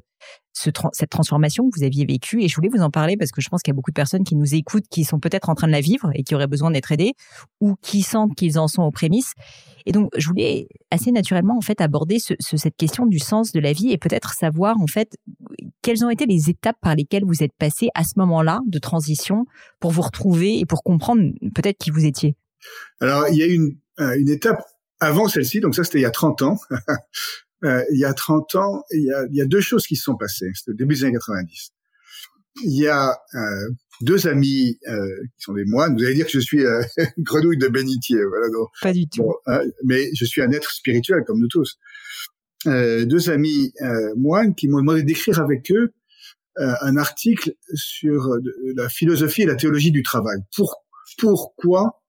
cette 0.53 1.09
transformation 1.09 1.69
que 1.69 1.77
vous 1.77 1.85
aviez 1.85 2.05
vécue 2.05 2.41
et 2.41 2.47
je 2.47 2.55
voulais 2.55 2.69
vous 2.69 2.81
en 2.81 2.89
parler 2.89 3.15
parce 3.15 3.31
que 3.31 3.41
je 3.41 3.49
pense 3.49 3.61
qu'il 3.61 3.71
y 3.71 3.75
a 3.75 3.75
beaucoup 3.75 3.91
de 3.91 3.95
personnes 3.95 4.23
qui 4.23 4.35
nous 4.35 4.55
écoutent 4.55 4.87
qui 4.89 5.03
sont 5.03 5.19
peut-être 5.19 5.49
en 5.49 5.55
train 5.55 5.67
de 5.67 5.71
la 5.71 5.81
vivre 5.81 6.09
et 6.15 6.23
qui 6.23 6.35
auraient 6.35 6.47
besoin 6.47 6.71
d'être 6.71 6.91
aidées 6.91 7.13
ou 7.61 7.75
qui 7.81 8.01
sentent 8.01 8.35
qu'ils 8.35 8.57
en 8.57 8.67
sont 8.67 8.81
aux 8.81 8.91
prémices. 8.91 9.33
Et 9.85 9.91
donc, 9.91 10.09
je 10.17 10.27
voulais 10.27 10.67
assez 10.91 11.11
naturellement 11.11 11.55
en 11.57 11.61
fait 11.61 11.79
aborder 11.79 12.17
cette 12.19 12.75
question 12.75 13.05
du 13.05 13.19
sens 13.19 13.51
de 13.51 13.59
la 13.59 13.71
vie 13.71 13.91
et 13.91 13.97
peut-être 13.97 14.33
savoir 14.33 14.81
en 14.81 14.87
fait 14.87 15.15
quelles 15.81 16.03
ont 16.03 16.09
été 16.09 16.25
les 16.25 16.49
étapes 16.49 16.77
par 16.81 16.95
lesquelles 16.95 17.23
vous 17.23 17.43
êtes 17.43 17.53
passé 17.57 17.89
à 17.93 18.03
ce 18.03 18.13
moment-là 18.17 18.59
de 18.67 18.79
transition 18.79 19.45
pour 19.79 19.91
vous 19.91 20.01
retrouver 20.01 20.59
et 20.59 20.65
pour 20.65 20.83
comprendre 20.83 21.21
peut-être 21.53 21.77
qui 21.77 21.91
vous 21.91 22.05
étiez. 22.05 22.35
Alors, 22.99 23.27
il 23.29 23.37
y 23.37 23.43
a 23.43 23.45
une, 23.45 23.77
euh, 23.99 24.17
une 24.19 24.29
étape 24.29 24.61
avant 24.99 25.27
celle-ci, 25.27 25.59
donc 25.59 25.75
ça 25.75 25.83
c'était 25.83 25.99
il 25.99 26.03
y 26.03 26.05
a 26.05 26.11
30 26.11 26.41
ans, 26.41 26.59
euh, 27.63 27.83
il 27.91 27.99
y 27.99 28.05
a 28.05 28.13
30 28.13 28.55
ans, 28.55 28.83
il 28.91 29.03
y 29.03 29.11
a, 29.11 29.25
il 29.29 29.35
y 29.35 29.41
a 29.41 29.45
deux 29.45 29.61
choses 29.61 29.85
qui 29.85 29.95
se 29.95 30.03
sont 30.03 30.15
passées. 30.15 30.51
C'était 30.53 30.71
au 30.71 30.75
début 30.75 30.95
des 30.95 31.03
années 31.05 31.13
90. 31.13 31.71
Il 32.63 32.75
y 32.75 32.87
a 32.87 33.15
euh, 33.35 33.69
deux 34.01 34.27
amis 34.27 34.79
euh, 34.87 35.05
qui 35.37 35.43
sont 35.43 35.53
des 35.53 35.65
moines. 35.65 35.95
Vous 35.95 36.03
allez 36.03 36.15
dire 36.15 36.25
que 36.25 36.31
je 36.31 36.39
suis 36.39 36.63
une 36.63 36.83
grenouille 37.23 37.57
de 37.57 37.67
bénitier. 37.67 38.23
Voilà, 38.25 38.49
donc, 38.49 38.69
Pas 38.81 38.93
du 38.93 39.07
tout. 39.07 39.23
bon, 39.23 39.35
hein, 39.45 39.61
mais 39.83 40.09
je 40.15 40.25
suis 40.25 40.41
un 40.41 40.51
être 40.51 40.71
spirituel 40.71 41.23
comme 41.25 41.39
nous 41.39 41.47
tous. 41.47 41.77
Deux 42.65 43.29
amis 43.29 43.71
moines 44.17 44.53
qui 44.55 44.67
m'ont 44.67 44.79
demandé 44.79 45.03
d'écrire 45.03 45.39
avec 45.39 45.71
eux 45.71 45.93
un 46.57 46.97
article 46.97 47.53
sur 47.75 48.35
la 48.75 48.89
philosophie 48.89 49.43
et 49.43 49.45
la 49.45 49.55
théologie 49.55 49.91
du 49.91 50.01
travail. 50.03 50.39
Pour, 50.55 50.83
pourquoi 51.17 52.01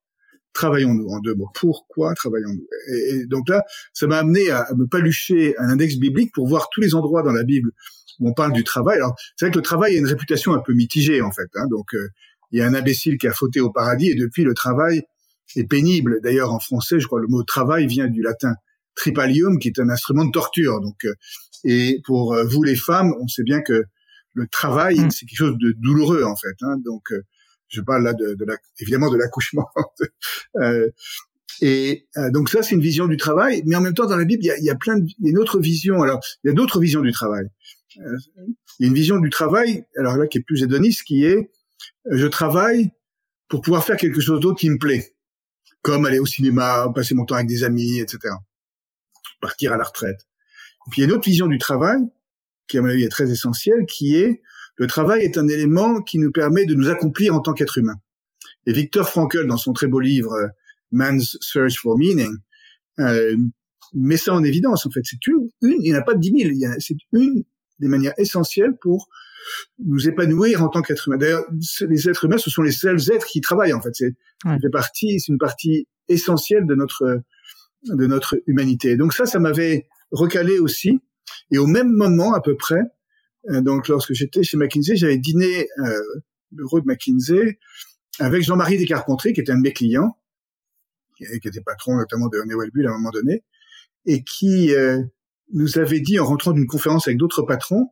travaillons-nous 0.58 1.08
en 1.14 1.20
deux 1.20 1.34
mots? 1.38 1.50
Pourquoi 1.54 2.14
travaillons-nous? 2.14 2.66
Et, 2.92 3.00
et 3.10 3.26
donc 3.26 3.48
là, 3.48 3.62
ça 3.92 4.06
m'a 4.10 4.18
amené 4.18 4.50
à, 4.50 4.60
à 4.70 4.74
me 4.74 4.86
palucher 4.86 5.56
un 5.58 5.68
index 5.74 5.96
biblique 5.96 6.32
pour 6.34 6.46
voir 6.48 6.68
tous 6.72 6.80
les 6.80 6.92
endroits 6.98 7.22
dans 7.22 7.36
la 7.40 7.44
Bible 7.44 7.70
où 8.18 8.28
on 8.28 8.34
parle 8.34 8.52
du 8.52 8.64
travail. 8.64 8.96
Alors 8.96 9.14
c'est 9.36 9.44
vrai 9.44 9.52
que 9.52 9.58
le 9.58 9.68
travail 9.72 9.94
a 9.94 9.98
une 9.98 10.10
réputation 10.14 10.52
un 10.58 10.62
peu 10.66 10.74
mitigée 10.74 11.20
en 11.22 11.30
fait. 11.30 11.50
Hein, 11.54 11.66
donc 11.70 11.86
euh, 11.94 12.08
il 12.50 12.58
y 12.58 12.62
a 12.62 12.66
un 12.66 12.74
imbécile 12.74 13.16
qui 13.18 13.28
a 13.28 13.32
fauté 13.32 13.60
au 13.60 13.70
paradis 13.70 14.08
et 14.10 14.16
depuis 14.16 14.42
le 14.42 14.54
travail 14.54 15.02
est 15.56 15.68
pénible. 15.76 16.18
D'ailleurs 16.24 16.52
en 16.52 16.58
français, 16.58 16.98
je 16.98 17.06
crois 17.06 17.20
le 17.20 17.28
mot 17.28 17.42
travail 17.44 17.86
vient 17.86 18.08
du 18.08 18.22
latin 18.22 18.54
tripalium, 18.96 19.58
qui 19.60 19.68
est 19.68 19.78
un 19.78 19.90
instrument 19.96 20.24
de 20.24 20.32
torture. 20.32 20.80
Donc 20.80 21.04
euh, 21.04 21.14
et 21.64 22.00
pour 22.04 22.34
euh, 22.34 22.44
vous 22.52 22.64
les 22.70 22.76
femmes, 22.88 23.10
on 23.22 23.28
sait 23.28 23.44
bien 23.44 23.60
que 23.62 23.78
le 24.34 24.46
travail 24.60 24.96
Mm. 24.98 25.10
c'est 25.10 25.24
quelque 25.26 25.44
chose 25.46 25.58
de 25.66 25.70
douloureux 25.78 26.24
en 26.24 26.36
fait. 26.42 26.56
Hein, 26.62 26.76
donc 26.84 27.04
je 27.68 27.80
parle 27.80 28.04
là 28.04 28.12
de, 28.12 28.34
de 28.34 28.44
la, 28.44 28.56
évidemment 28.80 29.10
de 29.10 29.16
l'accouchement. 29.16 29.66
Euh, 30.56 30.88
et 31.60 32.06
euh, 32.16 32.30
donc 32.30 32.48
ça, 32.48 32.62
c'est 32.62 32.74
une 32.74 32.80
vision 32.80 33.06
du 33.06 33.16
travail, 33.16 33.62
mais 33.66 33.76
en 33.76 33.80
même 33.80 33.94
temps, 33.94 34.06
dans 34.06 34.16
la 34.16 34.24
Bible, 34.24 34.42
il 34.44 34.64
y 34.64 34.70
a, 34.70 34.74
plein, 34.74 34.98
de, 34.98 35.04
y 35.04 35.26
a 35.26 35.30
une 35.30 35.38
autre 35.38 35.58
vision. 35.58 36.02
Alors, 36.02 36.20
il 36.42 36.48
y 36.48 36.50
a 36.50 36.54
d'autres 36.54 36.80
visions 36.80 37.00
du 37.00 37.12
travail. 37.12 37.46
Euh, 37.98 38.16
il 38.78 38.84
y 38.84 38.84
a 38.84 38.88
une 38.88 38.94
vision 38.94 39.18
du 39.18 39.30
travail, 39.30 39.84
alors 39.96 40.16
là, 40.16 40.26
qui 40.26 40.38
est 40.38 40.42
plus 40.42 40.62
hédoniste, 40.62 41.02
qui 41.02 41.24
est 41.24 41.50
euh, 42.06 42.16
je 42.16 42.26
travaille 42.26 42.92
pour 43.48 43.60
pouvoir 43.60 43.84
faire 43.84 43.96
quelque 43.96 44.20
chose 44.20 44.40
d'autre 44.40 44.60
qui 44.60 44.70
me 44.70 44.78
plaît, 44.78 45.14
comme 45.82 46.06
aller 46.06 46.18
au 46.18 46.26
cinéma, 46.26 46.90
passer 46.94 47.14
mon 47.14 47.24
temps 47.24 47.34
avec 47.34 47.48
des 47.48 47.64
amis, 47.64 47.98
etc. 47.98 48.34
Partir 49.40 49.72
à 49.72 49.76
la 49.76 49.84
retraite. 49.84 50.26
Et 50.86 50.90
puis 50.90 51.00
il 51.00 51.04
y 51.04 51.06
a 51.06 51.08
une 51.08 51.16
autre 51.16 51.28
vision 51.28 51.46
du 51.46 51.58
travail, 51.58 52.00
qui 52.68 52.78
à 52.78 52.82
mon 52.82 52.88
avis 52.88 53.04
est 53.04 53.08
très 53.08 53.30
essentielle, 53.30 53.86
qui 53.86 54.16
est 54.16 54.42
le 54.78 54.86
travail 54.86 55.22
est 55.22 55.36
un 55.38 55.48
élément 55.48 56.00
qui 56.02 56.18
nous 56.18 56.30
permet 56.30 56.64
de 56.64 56.74
nous 56.74 56.88
accomplir 56.88 57.34
en 57.34 57.40
tant 57.40 57.52
qu'être 57.52 57.78
humain. 57.78 57.96
Et 58.66 58.72
Victor 58.72 59.08
Frankl, 59.08 59.46
dans 59.46 59.56
son 59.56 59.72
très 59.72 59.86
beau 59.86 60.00
livre 60.00 60.32
euh, 60.32 60.46
Man's 60.92 61.36
Search 61.40 61.78
for 61.80 61.98
Meaning, 61.98 62.36
euh, 63.00 63.36
met 63.94 64.16
ça 64.16 64.34
en 64.34 64.42
évidence. 64.44 64.86
En 64.86 64.90
fait, 64.90 65.00
c'est 65.04 65.24
une, 65.26 65.48
une, 65.62 65.82
il 65.82 65.90
n'y 65.90 65.94
en 65.94 65.98
a 65.98 66.02
pas 66.02 66.14
dix 66.14 66.32
mille. 66.32 66.52
C'est 66.78 66.96
une 67.12 67.44
des 67.78 67.88
manières 67.88 68.14
essentielles 68.18 68.76
pour 68.80 69.08
nous 69.84 70.08
épanouir 70.08 70.62
en 70.62 70.68
tant 70.68 70.82
qu'être 70.82 71.08
humain. 71.08 71.16
D'ailleurs, 71.16 71.44
les 71.88 72.08
êtres 72.08 72.24
humains, 72.26 72.38
ce 72.38 72.50
sont 72.50 72.62
les 72.62 72.72
seuls 72.72 73.00
êtres 73.10 73.26
qui 73.26 73.40
travaillent. 73.40 73.72
En 73.72 73.80
fait, 73.80 73.94
c'est 73.94 74.14
Ouais. 74.44 74.52
ça 74.52 74.58
fait 74.62 74.70
partie, 74.70 75.18
c'est 75.18 75.32
une 75.32 75.38
partie 75.38 75.88
essentielle 76.08 76.64
de 76.66 76.76
notre 76.76 77.22
de 77.84 78.06
notre 78.06 78.40
humanité. 78.46 78.96
Donc 78.96 79.12
ça, 79.12 79.26
ça 79.26 79.40
m'avait 79.40 79.86
recalé 80.12 80.58
aussi. 80.60 81.00
Et 81.50 81.58
au 81.58 81.66
même 81.66 81.90
moment, 81.90 82.34
à 82.34 82.40
peu 82.40 82.56
près, 82.56 82.80
donc 83.48 83.88
lorsque 83.88 84.12
j'étais 84.12 84.42
chez 84.42 84.56
McKinsey, 84.56 84.96
j'avais 84.96 85.18
dîné 85.18 85.68
euh, 85.78 86.00
au 86.52 86.56
bureau 86.56 86.80
de 86.80 86.86
McKinsey 86.86 87.58
avec 88.18 88.42
Jean-Marie 88.42 88.78
Descarpentries, 88.78 89.32
qui 89.32 89.40
était 89.40 89.52
un 89.52 89.56
de 89.56 89.62
mes 89.62 89.72
clients, 89.72 90.18
qui, 91.16 91.24
qui 91.40 91.48
était 91.48 91.60
patron 91.60 91.96
notamment 91.96 92.28
de 92.28 92.38
Newell 92.46 92.70
Bull 92.72 92.86
à 92.86 92.90
un 92.90 92.94
moment 92.94 93.10
donné, 93.10 93.44
et 94.06 94.22
qui 94.24 94.74
euh, 94.74 95.02
nous 95.52 95.78
avait 95.78 96.00
dit 96.00 96.18
en 96.18 96.24
rentrant 96.24 96.52
d'une 96.52 96.66
conférence 96.66 97.06
avec 97.06 97.18
d'autres 97.18 97.42
patrons, 97.42 97.90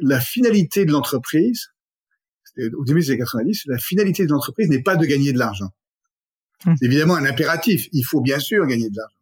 la 0.00 0.20
finalité 0.20 0.84
de 0.84 0.92
l'entreprise, 0.92 1.68
c'était 2.44 2.74
au 2.74 2.84
début 2.84 3.00
des 3.00 3.10
années 3.10 3.18
90, 3.18 3.64
la 3.66 3.78
finalité 3.78 4.26
de 4.26 4.30
l'entreprise 4.30 4.68
n'est 4.68 4.82
pas 4.82 4.96
de 4.96 5.04
gagner 5.04 5.32
de 5.32 5.38
l'argent. 5.38 5.70
Hum. 6.66 6.74
C'est 6.78 6.86
évidemment 6.86 7.16
un 7.16 7.24
impératif. 7.24 7.88
Il 7.92 8.04
faut 8.04 8.20
bien 8.20 8.38
sûr 8.38 8.66
gagner 8.66 8.88
de 8.88 8.96
l'argent. 8.96 9.16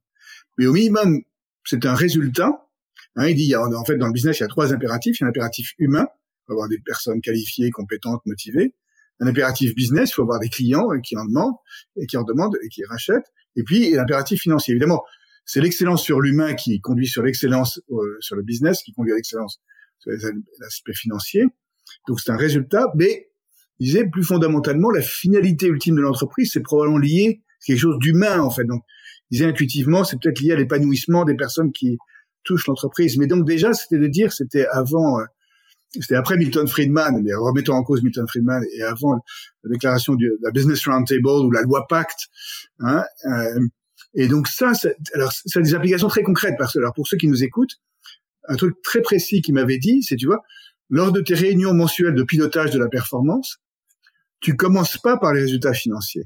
Mais 0.59 0.67
au 0.67 0.73
minimum, 0.73 1.23
c'est 1.65 1.85
un 1.87 1.95
résultat. 1.95 2.67
Hein, 3.21 3.29
il 3.29 3.37
dit, 3.37 3.55
en 3.55 3.85
fait, 3.85 3.99
dans 3.99 4.07
le 4.07 4.15
business, 4.15 4.39
il 4.39 4.41
y 4.41 4.45
a 4.45 4.49
trois 4.49 4.73
impératifs. 4.73 5.21
Il 5.21 5.23
y 5.23 5.25
a 5.25 5.27
un 5.27 5.31
impératif 5.31 5.75
humain, 5.79 6.07
il 6.09 6.47
faut 6.47 6.53
avoir 6.55 6.69
des 6.69 6.79
personnes 6.79 7.21
qualifiées, 7.21 7.71
compétentes, 7.71 8.23
motivées. 8.25 8.75
Un 9.21 9.27
impératif 9.27 9.75
business, 9.75 10.09
il 10.11 10.15
faut 10.15 10.23
avoir 10.23 10.41
des 10.41 10.49
clients 10.49 10.91
euh, 10.91 11.01
qui 11.01 11.19
en 11.19 11.27
demandent 11.27 11.57
et 11.97 12.07
qui 12.07 12.17
en 12.17 12.23
demandent 12.23 12.57
et 12.65 12.69
qui 12.69 12.83
rachètent. 12.87 13.31
Et 13.57 13.63
puis 13.63 13.91
l'impératif 13.91 14.41
financier. 14.41 14.73
Évidemment, 14.73 15.03
c'est 15.45 15.61
l'excellence 15.61 16.03
sur 16.03 16.23
l'humain 16.23 16.55
qui 16.55 16.81
conduit 16.81 17.09
sur 17.09 17.23
l'excellence 17.23 17.79
euh, 17.91 18.17
sur 18.21 18.37
le 18.37 18.43
business, 18.43 18.83
qui 18.83 18.93
conduit 18.93 19.13
à 19.13 19.17
l'excellence 19.17 19.61
sur 19.99 20.13
l'aspect 20.59 20.95
financier. 20.95 21.45
Donc 22.09 22.21
c'est 22.21 22.33
un 22.33 22.39
résultat, 22.39 22.87
mais 22.95 23.29
il 23.81 23.89
disait 23.89 24.09
plus 24.09 24.25
fondamentalement 24.25 24.91
la 24.91 25.03
finalité 25.03 25.67
ultime 25.67 25.97
de 25.97 26.01
l'entreprise, 26.01 26.53
c'est 26.55 26.63
probablement 26.63 26.99
lié 26.99 27.43
à 27.43 27.65
quelque 27.67 27.79
chose 27.79 27.99
d'humain 27.99 28.41
en 28.41 28.51
fait. 28.51 28.65
Donc 28.65 28.83
il 29.31 29.37
disait 29.37 29.51
intuitivement, 29.51 30.05
c'est 30.05 30.17
peut-être 30.19 30.41
lié 30.41 30.53
à 30.53 30.57
l'épanouissement 30.57 31.27
des 31.27 31.35
personnes 31.35 31.73
qui 31.73 31.99
touchent 32.45 32.67
l'entreprise. 32.67 33.17
Mais 33.19 33.27
donc 33.27 33.47
déjà, 33.47 33.73
c'était 33.73 33.99
de 33.99 34.07
dire, 34.07 34.33
c'était 34.33 34.67
avant, 34.73 35.21
euh, 35.21 35.25
c'était 35.93 36.15
après 36.15 36.37
Milton 36.37 36.67
Friedman, 36.69 37.23
mais 37.23 37.35
remettons 37.35 37.75
en 37.75 37.83
cause 37.83 38.03
Milton 38.03 38.27
Friedman 38.29 38.63
et 38.77 38.83
avant 38.83 39.15
la 39.65 39.71
déclaration 39.71 40.15
de 40.15 40.39
la 40.43 40.51
Business 40.51 40.87
Roundtable 40.87 41.27
ou 41.27 41.51
la 41.51 41.63
loi 41.63 41.87
Pacte. 41.89 42.29
Hein, 42.81 43.05
euh, 43.27 43.61
et 44.15 44.29
donc 44.29 44.49
ça, 44.49 44.75
ça- 44.75 44.91
alors 45.15 45.33
ça 45.33 45.61
a 45.61 45.63
des 45.63 45.75
applications 45.75 46.09
très 46.09 46.23
concrètes 46.23 46.57
parce 46.59 46.73
que 46.73 46.79
alors 46.79 46.95
pour 46.95 47.07
ceux 47.07 47.17
qui 47.17 47.29
nous 47.29 47.43
écoutent, 47.45 47.77
un 48.49 48.57
truc 48.57 48.75
très 48.83 49.03
précis 49.03 49.43
qu'il 49.43 49.55
m'avait 49.55 49.79
dit, 49.79 50.03
c'est 50.03 50.17
tu 50.17 50.27
vois, 50.27 50.43
lors 50.89 51.13
de 51.13 51.21
tes 51.21 51.35
réunions 51.35 51.75
mensuelles 51.75 52.15
de 52.15 52.23
pilotage 52.23 52.71
de 52.71 52.79
la 52.79 52.89
performance, 52.89 53.59
tu 54.41 54.57
commences 54.57 54.99
pas 54.99 55.17
par 55.19 55.33
les 55.35 55.43
résultats 55.43 55.75
financiers. 55.75 56.25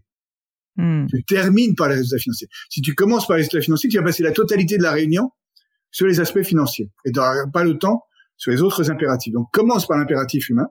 Hmm. 0.76 1.06
Tu 1.06 1.22
termines 1.24 1.74
par 1.74 1.88
les 1.88 1.96
résultats 1.96 2.18
financiers. 2.18 2.48
Si 2.70 2.80
tu 2.80 2.94
commences 2.94 3.26
par 3.26 3.36
les 3.36 3.42
résultats 3.42 3.60
financiers, 3.60 3.88
tu 3.90 3.96
vas 3.96 4.02
passer 4.02 4.22
la 4.22 4.32
totalité 4.32 4.76
de 4.76 4.82
la 4.82 4.92
réunion 4.92 5.30
sur 5.94 6.08
les 6.08 6.18
aspects 6.18 6.42
financiers 6.42 6.90
et 7.04 7.12
tu 7.12 7.18
n'auras 7.18 7.46
pas 7.52 7.62
le 7.62 7.78
temps 7.78 8.02
sur 8.36 8.50
les 8.50 8.60
autres 8.60 8.90
impératifs. 8.90 9.32
Donc 9.32 9.46
commence 9.52 9.86
par 9.86 9.96
l'impératif 9.96 10.48
humain, 10.48 10.66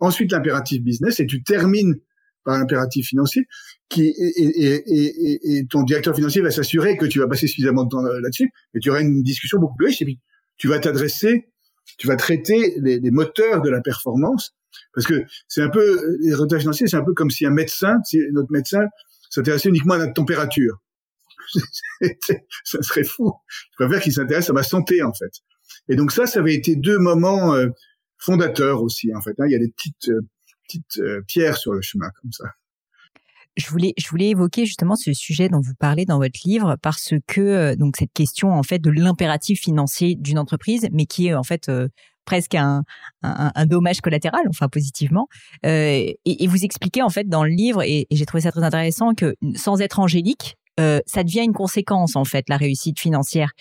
ensuite 0.00 0.30
l'impératif 0.30 0.82
business 0.82 1.18
et 1.18 1.26
tu 1.26 1.42
termines 1.42 1.98
par 2.44 2.58
l'impératif 2.58 3.06
financier 3.06 3.46
qui 3.88 4.02
et, 4.02 4.12
et, 4.36 4.82
et, 4.86 5.56
et, 5.56 5.66
ton 5.66 5.82
directeur 5.82 6.14
financier 6.14 6.42
va 6.42 6.50
s'assurer 6.50 6.98
que 6.98 7.06
tu 7.06 7.20
vas 7.20 7.26
passer 7.26 7.46
suffisamment 7.46 7.84
de 7.84 7.88
temps 7.88 8.02
là-dessus 8.02 8.52
et 8.74 8.80
tu 8.80 8.90
auras 8.90 9.00
une 9.00 9.22
discussion 9.22 9.58
beaucoup 9.58 9.76
plus 9.76 9.86
riche 9.86 10.02
et 10.02 10.04
puis 10.04 10.20
tu 10.58 10.68
vas 10.68 10.78
t'adresser, 10.78 11.48
tu 11.96 12.06
vas 12.06 12.16
traiter 12.16 12.74
les, 12.82 13.10
moteurs 13.10 13.62
de 13.62 13.70
la 13.70 13.80
performance 13.80 14.54
parce 14.92 15.06
que 15.06 15.24
c'est 15.48 15.62
un 15.62 15.70
peu 15.70 16.18
les 16.20 16.32
résultats 16.32 16.58
financiers, 16.58 16.86
c'est 16.86 16.98
un 16.98 17.04
peu 17.04 17.14
comme 17.14 17.30
si 17.30 17.46
un 17.46 17.50
médecin, 17.50 17.96
si 18.04 18.18
notre 18.32 18.52
médecin 18.52 18.84
s'intéressait 19.30 19.70
uniquement 19.70 19.94
à 19.94 19.98
notre 19.98 20.12
température. 20.12 20.82
ça 22.64 22.82
serait 22.82 23.04
fou. 23.04 23.32
Je 23.48 23.84
préfère 23.84 24.02
qu'il 24.02 24.12
s'intéresse 24.12 24.50
à 24.50 24.52
ma 24.52 24.62
santé 24.62 25.02
en 25.02 25.12
fait. 25.12 25.32
Et 25.88 25.96
donc 25.96 26.12
ça, 26.12 26.26
ça 26.26 26.40
avait 26.40 26.54
été 26.54 26.76
deux 26.76 26.98
moments 26.98 27.54
euh, 27.54 27.68
fondateurs 28.18 28.82
aussi 28.82 29.14
en 29.14 29.20
fait. 29.20 29.34
hein. 29.38 29.46
Il 29.46 29.52
y 29.52 29.56
a 29.56 29.58
des 29.58 29.70
petites 29.70 30.08
euh, 30.08 30.20
petites 30.66 30.98
euh, 30.98 31.20
pierres 31.26 31.56
sur 31.56 31.72
le 31.72 31.82
chemin 31.82 32.08
comme 32.20 32.32
ça. 32.32 32.44
Je 33.56 33.68
voulais, 33.68 33.94
je 33.96 34.08
voulais 34.08 34.30
évoquer 34.30 34.66
justement 34.66 34.96
ce 34.96 35.12
sujet 35.12 35.48
dont 35.48 35.60
vous 35.60 35.74
parlez 35.78 36.06
dans 36.06 36.18
votre 36.18 36.40
livre 36.44 36.76
parce 36.82 37.14
que 37.28 37.76
donc 37.76 37.96
cette 37.96 38.12
question 38.12 38.50
en 38.50 38.64
fait 38.64 38.80
de 38.80 38.90
l'impératif 38.90 39.60
financier 39.60 40.16
d'une 40.16 40.40
entreprise, 40.40 40.88
mais 40.90 41.06
qui 41.06 41.28
est 41.28 41.34
en 41.34 41.44
fait 41.44 41.70
presque 42.24 42.56
un, 42.56 42.82
un, 43.22 43.66
dommage 43.66 44.00
collatéral, 44.00 44.42
enfin 44.48 44.68
positivement. 44.68 45.28
Et, 45.62 46.18
vous 46.48 46.64
expliquez 46.64 47.02
en 47.02 47.10
fait 47.10 47.28
dans 47.28 47.44
le 47.44 47.50
livre, 47.50 47.84
et 47.84 48.08
j'ai 48.10 48.26
trouvé 48.26 48.40
ça 48.40 48.50
très 48.50 48.64
intéressant, 48.64 49.14
que 49.14 49.36
sans 49.54 49.80
être 49.80 50.00
angélique, 50.00 50.56
euh, 50.80 51.00
ça 51.06 51.22
devient 51.24 51.42
une 51.44 51.52
conséquence 51.52 52.16
en 52.16 52.24
fait 52.24 52.44
la 52.48 52.56
réussite 52.56 52.98
financière. 52.98 53.52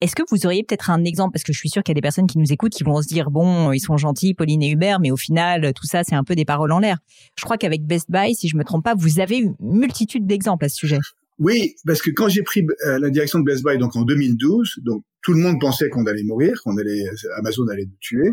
Est-ce 0.00 0.16
que 0.16 0.22
vous 0.30 0.46
auriez 0.46 0.64
peut-être 0.64 0.90
un 0.90 1.04
exemple 1.04 1.32
parce 1.32 1.44
que 1.44 1.52
je 1.52 1.58
suis 1.58 1.68
sûre 1.68 1.84
qu'il 1.84 1.92
y 1.92 1.94
a 1.94 2.00
des 2.00 2.02
personnes 2.02 2.26
qui 2.26 2.38
nous 2.38 2.52
écoutent 2.52 2.72
qui 2.72 2.82
vont 2.82 3.00
se 3.00 3.06
dire 3.06 3.30
bon 3.30 3.70
ils 3.72 3.80
sont 3.80 3.96
gentils 3.96 4.34
Pauline 4.34 4.62
et 4.62 4.70
Hubert 4.70 4.98
mais 4.98 5.12
au 5.12 5.16
final 5.16 5.72
tout 5.74 5.86
ça 5.86 6.02
c'est 6.02 6.16
un 6.16 6.24
peu 6.24 6.34
des 6.34 6.44
paroles 6.44 6.72
en 6.72 6.80
l'air. 6.80 6.98
Je 7.38 7.44
crois 7.44 7.56
qu'avec 7.56 7.86
Best 7.86 8.10
Buy 8.10 8.34
si 8.34 8.48
je 8.48 8.56
me 8.56 8.64
trompe 8.64 8.84
pas 8.84 8.94
vous 8.96 9.20
avez 9.20 9.36
une 9.36 9.54
multitude 9.60 10.26
d'exemples 10.26 10.64
à 10.64 10.68
ce 10.68 10.76
sujet. 10.76 10.98
Oui, 11.38 11.74
parce 11.86 12.02
que 12.02 12.10
quand 12.10 12.28
j'ai 12.28 12.42
pris 12.42 12.64
euh, 12.86 12.98
la 12.98 13.10
direction 13.10 13.40
de 13.40 13.44
Best 13.44 13.64
Buy 13.64 13.78
donc 13.78 13.96
en 13.96 14.02
2012, 14.02 14.80
donc 14.82 15.02
tout 15.22 15.32
le 15.32 15.40
monde 15.40 15.60
pensait 15.60 15.88
qu'on 15.88 16.06
allait 16.06 16.24
mourir, 16.24 16.60
qu'on 16.62 16.76
allait 16.76 17.04
Amazon 17.38 17.66
allait 17.68 17.86
nous 17.86 17.96
tuer. 18.00 18.30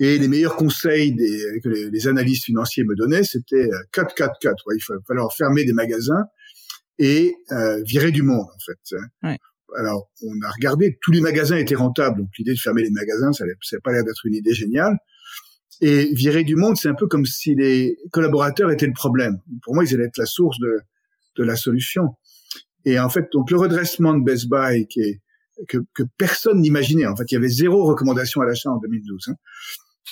Et 0.00 0.16
les 0.18 0.28
meilleurs 0.28 0.56
conseils 0.56 1.16
que 1.62 1.68
les, 1.68 2.06
analystes 2.06 2.44
financiers 2.44 2.84
me 2.84 2.94
donnaient, 2.94 3.24
c'était 3.24 3.68
4 3.92 4.14
4 4.14 4.34
4 4.40 4.66
ouais, 4.66 4.76
il 4.76 4.82
va 4.88 5.00
falloir 5.06 5.34
fermer 5.34 5.64
des 5.64 5.72
magasins 5.72 6.24
et 6.98 7.34
euh, 7.52 7.82
virer 7.84 8.10
du 8.10 8.22
monde 8.22 8.46
en 8.46 8.58
fait. 8.64 8.96
Ouais. 9.22 9.38
Alors, 9.76 10.10
on 10.22 10.46
a 10.46 10.50
regardé, 10.50 10.98
tous 11.02 11.12
les 11.12 11.20
magasins 11.20 11.56
étaient 11.56 11.74
rentables, 11.74 12.18
donc 12.18 12.30
l'idée 12.38 12.54
de 12.54 12.58
fermer 12.58 12.82
les 12.82 12.90
magasins, 12.90 13.32
ça 13.32 13.44
n'a 13.44 13.80
pas 13.84 13.92
l'air 13.92 14.02
d'être 14.02 14.24
une 14.24 14.34
idée 14.34 14.54
géniale. 14.54 14.96
Et 15.80 16.12
virer 16.14 16.42
du 16.42 16.56
monde, 16.56 16.76
c'est 16.76 16.88
un 16.88 16.94
peu 16.94 17.06
comme 17.06 17.26
si 17.26 17.54
les 17.54 17.96
collaborateurs 18.10 18.70
étaient 18.72 18.86
le 18.86 18.94
problème. 18.94 19.38
Pour 19.62 19.74
moi, 19.74 19.84
ils 19.84 19.94
allaient 19.94 20.06
être 20.06 20.16
la 20.16 20.26
source 20.26 20.58
de, 20.58 20.80
de 21.36 21.44
la 21.44 21.54
solution. 21.54 22.16
Et 22.84 22.98
en 22.98 23.10
fait, 23.10 23.26
donc 23.30 23.50
le 23.50 23.58
redressement 23.58 24.14
de 24.14 24.24
Best 24.24 24.48
Buy, 24.48 24.86
qui 24.88 25.00
est 25.00 25.20
que, 25.66 25.78
que 25.94 26.02
personne 26.16 26.60
n'imaginait. 26.60 27.06
En 27.06 27.16
fait, 27.16 27.24
il 27.30 27.34
y 27.34 27.36
avait 27.36 27.48
zéro 27.48 27.84
recommandation 27.84 28.40
à 28.40 28.46
l'achat 28.46 28.70
en 28.70 28.78
2012. 28.78 29.28
Hein. 29.28 29.34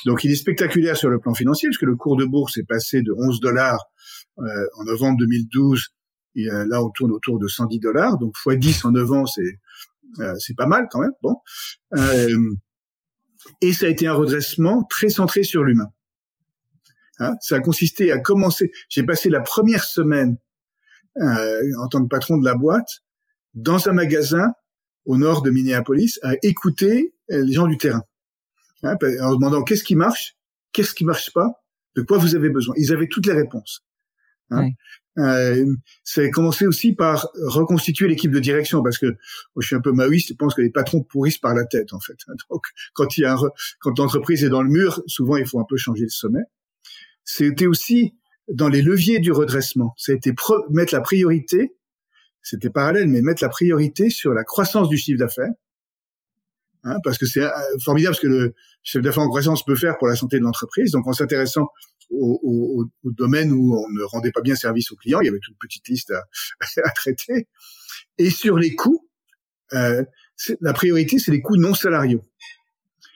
Donc, 0.05 0.25
il 0.25 0.31
est 0.31 0.37
spectaculaire 0.37 0.97
sur 0.97 1.09
le 1.09 1.19
plan 1.19 1.35
financier, 1.35 1.69
parce 1.69 1.79
que 1.79 1.87
le 1.87 1.97
cours 1.97 2.17
de 2.17 2.25
bourse 2.25 2.59
est 2.59 2.67
passé 2.67 3.03
de 3.03 3.13
11 3.17 3.41
dollars 3.41 3.85
euh, 4.39 4.43
en 4.79 4.85
novembre 4.85 5.19
2012. 5.21 5.83
Et 6.37 6.51
euh, 6.51 6.67
là, 6.69 6.83
on 6.85 6.91
tourne 6.91 7.13
autour 7.13 7.39
de 7.39 7.49
110 7.49 7.81
dollars. 7.81 8.19
Donc, 8.19 8.37
x 8.47 8.57
10 8.59 8.85
en 8.85 8.93
9 8.93 9.13
ans, 9.13 9.27
c'est 9.27 9.59
euh, 10.21 10.35
c'est 10.39 10.55
pas 10.55 10.67
mal 10.67 10.87
quand 10.91 11.01
même. 11.01 11.13
Bon. 11.23 11.37
Euh, 11.97 12.55
et 13.61 13.73
ça 13.73 13.87
a 13.87 13.89
été 13.89 14.07
un 14.07 14.15
redressement 14.15 14.85
très 14.85 15.09
centré 15.09 15.43
sur 15.43 15.65
l'humain. 15.65 15.91
Hein, 17.19 17.35
ça 17.41 17.57
a 17.57 17.61
consisté 17.61 18.13
à 18.13 18.19
commencer. 18.19 18.71
J'ai 18.89 19.03
passé 19.03 19.31
la 19.31 19.41
première 19.41 19.85
semaine 19.85 20.37
en 21.19 21.89
tant 21.89 22.03
que 22.03 22.09
patron 22.09 22.37
de 22.37 22.45
la 22.45 22.55
boîte 22.55 23.01
dans 23.55 23.89
un 23.89 23.93
magasin 23.93 24.53
au 25.07 25.17
nord 25.17 25.41
de 25.41 25.51
Minneapolis 25.51 26.19
à 26.23 26.35
écouter 26.43 27.15
les 27.31 27.53
gens 27.55 27.67
du 27.67 27.79
terrain, 27.79 28.03
hein, 28.83 28.99
en 29.23 29.35
demandant 29.35 29.63
qu'est-ce 29.63 29.85
qui 29.85 29.97
marche, 29.97 30.37
qu'est-ce 30.73 30.95
qui 30.95 31.07
marche 31.07 31.33
pas, 31.33 31.65
de 31.95 32.03
quoi 32.03 32.19
vous 32.19 32.35
avez 32.35 32.51
besoin. 32.51 32.75
Ils 32.77 32.93
avaient 32.93 33.09
toutes 33.09 33.27
les 33.27 33.33
réponses. 33.33 33.83
Hein. 34.51 34.69
Euh, 35.19 35.75
c'est 36.05 36.31
commencé 36.31 36.67
aussi 36.67 36.93
par 36.93 37.29
reconstituer 37.47 38.07
l'équipe 38.07 38.31
de 38.31 38.39
direction 38.39 38.83
parce 38.83 38.99
que 38.99 39.07
moi, 39.07 39.61
je 39.61 39.67
suis 39.67 39.77
un 39.77 39.81
peu 39.81 39.93
maoïste, 39.93 40.29
je 40.29 40.35
pense 40.35 40.55
que 40.55 40.61
les 40.61 40.71
patrons 40.71 41.03
pourrissent 41.03 41.39
par 41.39 41.55
la 41.55 41.65
tête 41.65 41.93
en 41.93 42.01
fait. 42.01 42.19
Donc 42.51 42.67
quand 42.93 43.17
il 43.17 43.23
y 43.23 43.25
a 43.25 43.37
quand 43.81 43.99
l'entreprise 43.99 44.45
est 44.45 44.51
dans 44.51 44.63
le 44.63 44.69
mur, 44.69 45.03
souvent 45.07 45.37
il 45.37 45.47
faut 45.47 45.61
un 45.61 45.67
peu 45.69 45.77
changer 45.77 46.05
le 46.05 46.11
sommet. 46.11 46.43
C'était 47.25 47.67
aussi 47.67 48.15
dans 48.49 48.69
les 48.69 48.83
leviers 48.83 49.19
du 49.19 49.33
redressement. 49.33 49.95
C'était 49.97 50.35
mettre 50.71 50.95
la 50.95 51.01
priorité, 51.01 51.77
c'était 52.43 52.71
parallèle, 52.71 53.09
mais 53.09 53.23
mettre 53.23 53.43
la 53.43 53.49
priorité 53.49 54.11
sur 54.11 54.33
la 54.33 54.45
croissance 54.45 54.89
du 54.89 54.97
chiffre 54.97 55.19
d'affaires. 55.19 55.53
Hein, 56.87 56.99
parce 57.03 57.19
que 57.19 57.27
c'est 57.27 57.43
euh, 57.43 57.51
formidable 57.85 58.15
ce 58.15 58.21
que 58.21 58.29
le 58.29 58.55
chef 58.85 59.03
d'affaires 59.03 59.25
en 59.25 59.29
croissance 59.29 59.65
peut 59.65 59.75
faire 59.75 59.99
pour 59.99 60.07
la 60.07 60.15
santé 60.15 60.39
de 60.39 60.45
l'entreprise. 60.45 60.93
Donc 60.93 61.07
en 61.09 61.13
s'intéressant 61.13 61.67
au, 62.11 62.39
au, 62.45 62.87
au, 63.03 63.11
domaine 63.11 63.51
où 63.51 63.77
on 63.77 63.91
ne 63.91 64.05
rendait 64.05 64.31
pas 64.31 64.41
bien 64.41 64.55
service 64.55 64.93
aux 64.93 64.97
clients, 64.97 65.21
il 65.21 65.27
y 65.27 65.29
avait 65.29 65.41
toute 65.41 65.55
une 65.55 65.59
petite 65.59 65.89
liste 65.89 66.13
à, 66.13 66.23
à 66.85 66.91
traiter. 66.91 67.49
Et 68.19 68.31
sur 68.31 68.57
les 68.57 68.77
coûts, 68.77 69.09
euh, 69.73 70.05
la 70.61 70.73
priorité, 70.73 71.19
c'est 71.19 71.33
les 71.33 71.43
coûts 71.43 71.57
non 71.57 71.75
salariaux. 71.75 72.23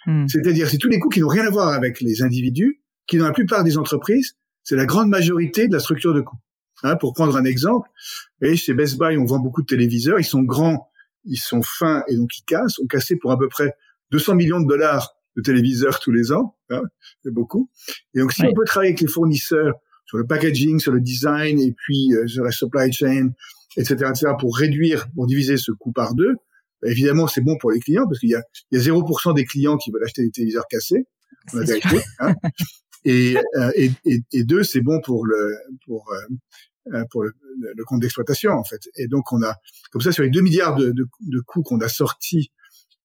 Hmm. 0.06 0.26
C'est-à-dire, 0.26 0.68
c'est 0.68 0.78
tous 0.78 0.88
les 0.88 0.98
coûts 0.98 1.08
qui 1.08 1.20
n'ont 1.20 1.28
rien 1.28 1.46
à 1.46 1.50
voir 1.50 1.68
avec 1.68 2.00
les 2.00 2.22
individus, 2.22 2.82
qui 3.06 3.18
dans 3.18 3.26
la 3.26 3.32
plupart 3.32 3.62
des 3.62 3.78
entreprises, 3.78 4.36
c'est 4.64 4.76
la 4.76 4.86
grande 4.86 5.08
majorité 5.08 5.68
de 5.68 5.72
la 5.72 5.80
structure 5.80 6.12
de 6.12 6.22
coûts. 6.22 6.40
Hein, 6.82 6.96
pour 6.96 7.12
prendre 7.12 7.36
un 7.36 7.44
exemple, 7.44 7.88
et 8.40 8.56
chez 8.56 8.72
Best 8.72 8.98
Buy, 8.98 9.18
on 9.18 9.26
vend 9.26 9.38
beaucoup 9.38 9.60
de 9.60 9.66
téléviseurs, 9.66 10.18
ils 10.18 10.24
sont 10.24 10.42
grands, 10.42 10.89
ils 11.24 11.36
sont 11.36 11.62
fins 11.62 12.02
et 12.08 12.16
donc 12.16 12.30
ils 12.38 12.44
cassent. 12.44 12.78
On 12.82 12.86
cassait 12.86 13.16
pour 13.16 13.32
à 13.32 13.38
peu 13.38 13.48
près 13.48 13.74
200 14.10 14.34
millions 14.34 14.60
de 14.60 14.66
dollars 14.66 15.14
de 15.36 15.42
téléviseurs 15.42 16.00
tous 16.00 16.12
les 16.12 16.32
ans, 16.32 16.56
hein, 16.70 16.82
c'est 17.22 17.32
beaucoup. 17.32 17.70
Et 18.14 18.20
donc 18.20 18.32
si 18.32 18.42
on 18.44 18.52
peut 18.52 18.64
travailler 18.64 18.90
avec 18.90 19.00
les 19.00 19.06
fournisseurs 19.06 19.74
sur 20.06 20.18
le 20.18 20.26
packaging, 20.26 20.80
sur 20.80 20.92
le 20.92 21.00
design 21.00 21.60
et 21.60 21.72
puis 21.72 22.12
euh, 22.14 22.26
sur 22.26 22.42
la 22.42 22.50
supply 22.50 22.92
chain, 22.92 23.30
etc., 23.76 23.94
etc., 24.10 24.32
pour 24.38 24.56
réduire, 24.56 25.06
pour 25.14 25.26
diviser 25.26 25.56
ce 25.56 25.70
coût 25.70 25.92
par 25.92 26.14
deux, 26.14 26.34
bah, 26.82 26.90
évidemment 26.90 27.28
c'est 27.28 27.42
bon 27.42 27.56
pour 27.58 27.70
les 27.70 27.78
clients 27.78 28.06
parce 28.06 28.18
qu'il 28.18 28.30
y 28.30 28.34
a, 28.34 28.42
il 28.72 28.78
y 28.78 28.80
a 28.80 28.92
0% 28.92 29.34
des 29.34 29.44
clients 29.44 29.76
qui 29.76 29.92
veulent 29.92 30.04
acheter 30.04 30.22
des 30.22 30.30
téléviseurs 30.30 30.66
cassés. 30.68 31.06
On 31.52 31.58
a 31.58 31.64
hein. 32.18 32.34
et, 33.04 33.36
euh, 33.36 33.70
et, 33.76 33.90
et, 34.04 34.20
et, 34.32 34.44
deux, 34.44 34.62
c'est 34.62 34.80
bon 34.80 35.00
pour 35.00 35.24
le 35.24 35.54
pour 35.86 36.10
euh, 36.12 36.34
pour 37.11 37.23
le, 37.23 37.32
le 37.75 37.85
compte 37.85 38.00
d'exploitation 38.00 38.52
en 38.52 38.64
fait. 38.64 38.88
Et 38.97 39.06
donc 39.06 39.32
on 39.32 39.42
a 39.42 39.56
comme 39.90 40.00
ça 40.02 40.12
sur 40.12 40.23
les 40.23 40.30
2 40.30 40.40
milliards 40.40 40.76
de, 40.76 40.90
de, 40.90 41.06
de 41.20 41.40
coûts 41.40 41.62
qu'on 41.62 41.80
a 41.80 41.88
sortis 41.88 42.50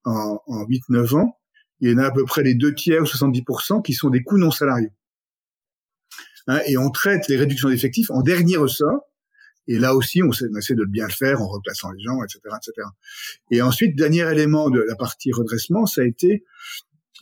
en, 0.06 0.40
en 0.48 0.66
8-9 0.66 1.16
ans, 1.16 1.38
il 1.82 1.92
y 1.92 1.94
en 1.94 1.98
a 1.98 2.06
à 2.06 2.12
peu 2.12 2.24
près 2.26 2.44
les 2.44 2.56
deux 2.56 2.74
tiers 2.74 3.02
ou 3.02 3.06
70% 3.06 3.82
qui 3.82 3.94
sont 3.94 4.10
des 4.10 4.24
coûts 4.24 4.38
non 4.38 4.52
salariaux. 4.52 4.92
Hein, 6.48 6.60
et 6.68 6.78
on 6.78 6.90
traite 6.92 7.28
les 7.28 7.38
réductions 7.38 7.70
d'effectifs 7.70 8.12
en 8.12 8.22
dernier 8.22 8.58
ressort. 8.58 9.02
Et 9.68 9.80
là 9.80 9.96
aussi, 9.96 10.22
on 10.22 10.32
essaie, 10.32 10.46
on 10.54 10.58
essaie, 10.58 10.76
de 10.76 10.86
bien 10.86 11.08
le 11.08 11.12
faire 11.12 11.42
en 11.42 11.48
replaçant 11.48 11.92
les 11.92 12.04
gens, 12.04 12.24
etc., 12.24 12.40
etc. 12.56 12.88
Et 13.50 13.64
ensuite, 13.64 13.96
dernier 13.96 14.32
élément 14.32 14.70
de 14.70 14.80
la 14.80 14.96
partie 14.96 15.32
redressement, 15.32 15.88
ça 15.88 16.02
a 16.02 16.06
été 16.06 16.46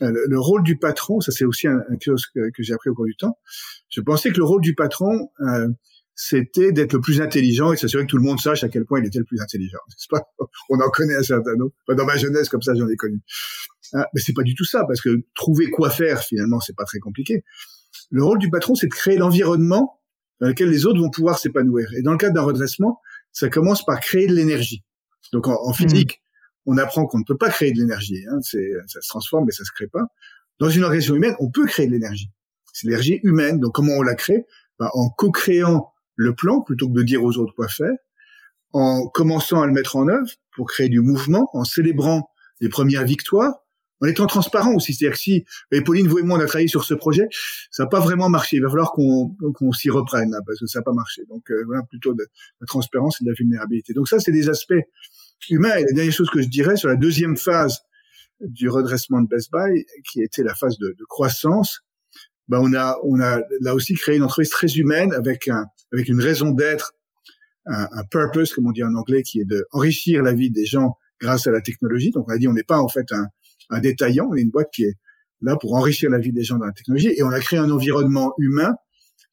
euh, 0.02 0.12
le, 0.28 0.40
rôle 0.40 0.62
du 0.64 0.78
patron. 0.78 1.22
Ça, 1.22 1.32
c'est 1.32 1.46
aussi 1.46 1.68
un, 1.68 1.82
chose 2.02 2.28
que, 2.28 2.50
que 2.52 2.62
j'ai 2.62 2.74
appris 2.74 2.90
au 2.90 2.96
cours 2.96 3.06
du 3.06 3.16
temps. 3.16 3.38
Je 3.90 4.02
pensais 4.02 4.32
que 4.32 4.38
le 4.38 4.44
rôle 4.44 4.62
du 4.62 4.76
patron, 4.76 5.32
euh, 5.40 5.70
c'était 6.16 6.72
d'être 6.72 6.94
le 6.94 7.02
plus 7.02 7.22
intelligent 7.22 7.74
et 7.74 7.78
s'assurer 7.78 8.04
que 8.04 8.10
tout 8.10 8.18
le 8.18 8.24
monde 8.24 8.40
sache 8.40 8.64
à 8.64 8.70
quel 8.70 8.86
point 8.86 9.00
il 9.00 9.06
était 9.06 9.20
le 9.20 9.26
plus 9.26 9.42
intelligent. 9.42 9.80
Pas? 10.10 10.22
On 10.70 10.80
en 10.80 10.90
connaît 10.90 11.16
un 11.16 11.24
certain 11.24 11.56
nombre. 11.56 11.74
dans 11.88 12.06
ma 12.06 12.18
jeunesse, 12.18 12.50
comme 12.50 12.62
ça, 12.62 12.74
j'en 12.76 12.88
ai 12.88 12.96
connu. 12.96 13.20
Ah, 13.94 14.08
mais 14.14 14.22
c'est 14.22 14.34
pas 14.34 14.44
du 14.44 14.56
tout 14.56 14.66
ça, 14.66 14.86
parce 14.86 15.02
que 15.02 15.24
trouver 15.36 15.70
quoi 15.70 15.90
faire, 15.90 16.22
finalement, 16.22 16.60
c'est 16.60 16.76
pas 16.76 16.86
très 16.86 17.00
compliqué. 17.00 17.44
Le 18.12 18.24
rôle 18.24 18.40
du 18.40 18.50
patron, 18.50 18.76
c'est 18.76 18.88
de 18.88 18.94
créer 18.94 19.18
l'environnement 19.18 20.02
dans 20.40 20.48
lequel 20.48 20.70
les 20.70 20.86
autres 20.86 21.00
vont 21.00 21.10
pouvoir 21.10 21.40
s'épanouir. 21.40 21.88
Et 21.98 22.02
dans 22.02 22.12
le 22.12 22.18
cadre 22.18 22.34
d'un 22.34 22.42
redressement, 22.42 23.00
ça 23.32 23.50
commence 23.50 23.86
par 23.86 24.00
créer 24.00 24.28
de 24.28 24.34
l'énergie. 24.34 24.84
Donc 25.32 25.48
en, 25.48 25.70
mmh. 25.70 25.74
physique, 25.74 26.22
on 26.66 26.78
apprend 26.78 27.06
qu'on 27.06 27.20
ne 27.20 27.24
peut 27.24 27.38
pas 27.38 27.50
créer 27.50 27.72
de 27.72 27.80
l'énergie. 27.80 28.24
Hein, 28.30 28.40
ça 28.42 29.02
se 29.02 29.08
transforme, 29.08 29.46
mais 29.46 29.52
ça 29.52 29.64
se 29.64 29.72
crée 29.72 29.88
pas. 29.88 30.04
Dans 30.60 30.70
une 30.70 30.84
organisation 30.84 31.16
humaine, 31.16 31.36
on 31.40 31.50
peut 31.50 31.66
créer 31.66 31.88
de 31.88 31.92
l'énergie. 31.92 32.30
C'est 32.74 32.88
l'énergie 32.88 33.20
humaine. 33.24 33.60
Donc 33.60 33.74
comment 33.74 33.94
on 33.94 34.02
la 34.02 34.16
crée? 34.16 34.46
Ben, 34.80 34.90
En 34.94 35.10
co-créant 35.10 35.93
le 36.16 36.34
plan 36.34 36.62
plutôt 36.62 36.88
que 36.90 36.94
de 36.94 37.04
dire 37.04 37.24
aux 37.24 37.38
autres 37.38 37.54
quoi 37.56 37.68
faire, 37.68 37.94
en 38.72 39.08
commençant 39.08 39.62
à 39.62 39.68
le 39.68 39.74
mettre 39.74 39.96
en 39.96 40.08
œuvre 40.08 40.30
pour 40.56 40.68
créer 40.68 40.90
du 40.90 41.00
mouvement, 41.00 41.50
en 41.54 41.64
célébrant 41.64 42.30
les 42.60 42.70
premières 42.70 43.06
victoires, 43.06 43.54
en 44.02 44.08
étant 44.08 44.28
transparent 44.28 44.74
aussi. 44.74 44.94
C'est-à-dire 44.94 45.16
que 45.16 45.22
si 45.22 45.46
et 45.72 45.82
Pauline, 45.82 46.08
vous 46.08 46.20
et 46.20 46.24
moi, 46.24 46.38
on 46.38 46.42
a 46.42 46.46
travaillé 46.46 46.68
sur 46.68 46.84
ce 46.84 46.94
projet, 46.94 47.28
ça 47.72 47.84
n'a 47.84 47.90
pas 47.90 48.00
vraiment 48.00 48.30
marché. 48.30 48.58
Il 48.58 48.64
va 48.64 48.70
falloir 48.70 48.92
qu'on 48.92 49.72
s'y 49.72 49.90
reprenne 49.90 50.36
parce 50.46 50.60
que 50.60 50.66
ça 50.66 50.80
n'a 50.80 50.84
pas 50.84 50.94
marché. 50.94 51.24
Donc 51.30 51.50
euh, 51.52 51.64
voilà, 51.66 51.84
plutôt 51.84 52.14
de, 52.14 52.26
la 52.60 52.68
transparence 52.68 53.22
et 53.22 53.26
de 53.26 53.30
la 53.30 53.36
vulnérabilité. 53.36 53.94
Donc 53.94 54.08
ça, 54.08 54.20
c'est 54.20 54.32
des 54.32 54.50
aspects 54.50 54.74
humains. 55.50 55.76
Et 55.78 55.84
la 55.84 55.92
dernière 55.94 56.14
chose 56.14 56.30
que 56.30 56.42
je 56.42 56.48
dirais 56.48 56.76
sur 56.76 56.90
la 56.90 56.96
deuxième 56.96 57.38
phase 57.38 57.80
du 58.42 58.70
redressement 58.70 59.22
de 59.22 59.28
Best 59.28 59.52
Buy, 59.52 59.86
qui 60.12 60.22
était 60.22 60.44
la 60.44 60.56
phase 60.56 60.78
de 60.78 60.96
croissance, 61.08 61.82
ben 62.48 62.60
on 62.62 62.74
a 62.74 62.98
on 63.04 63.20
a 63.20 63.42
là 63.62 63.74
aussi 63.74 63.94
créé 63.96 64.18
une 64.18 64.24
entreprise 64.24 64.50
très 64.50 64.68
humaine 64.68 65.14
avec 65.14 65.48
un 65.48 65.66
avec 65.92 66.08
une 66.10 66.22
raison 66.22 66.52
d'être, 66.52 66.94
un, 67.66 67.88
un, 67.92 68.04
purpose 68.10 68.54
comme 68.54 68.68
on 68.68 68.72
dit 68.72 68.84
en 68.84 68.96
anglais, 68.96 69.24
qui 69.24 69.40
est 69.40 69.46
de 69.46 69.66
enrichir 69.72 70.24
la 70.24 70.34
vie 70.34 70.50
des 70.52 70.66
gens 70.66 70.98
grâce 71.22 71.48
à 71.48 71.52
la 71.52 71.62
technologie. 71.62 72.12
Donc 72.12 72.26
on 72.28 72.34
a 72.34 72.38
dit 72.38 72.48
on 72.48 72.54
n'est 72.54 72.64
pas 72.64 72.80
en 72.80 72.90
fait 72.90 73.12
un, 73.12 73.28
un 73.70 73.80
détaillant, 73.80 74.28
on 74.32 74.36
est 74.36 74.42
une 74.42 74.50
boîte 74.50 74.70
qui 74.74 74.84
est 74.84 74.96
là 75.42 75.58
pour 75.58 75.76
enrichir 75.76 76.10
la 76.10 76.20
vie 76.20 76.32
des 76.32 76.44
gens 76.44 76.58
dans 76.58 76.66
la 76.66 76.72
technologie 76.72 77.14
et 77.16 77.24
on 77.24 77.30
a 77.30 77.40
créé 77.40 77.60
un 77.60 77.70
environnement 77.70 78.34
humain 78.40 78.76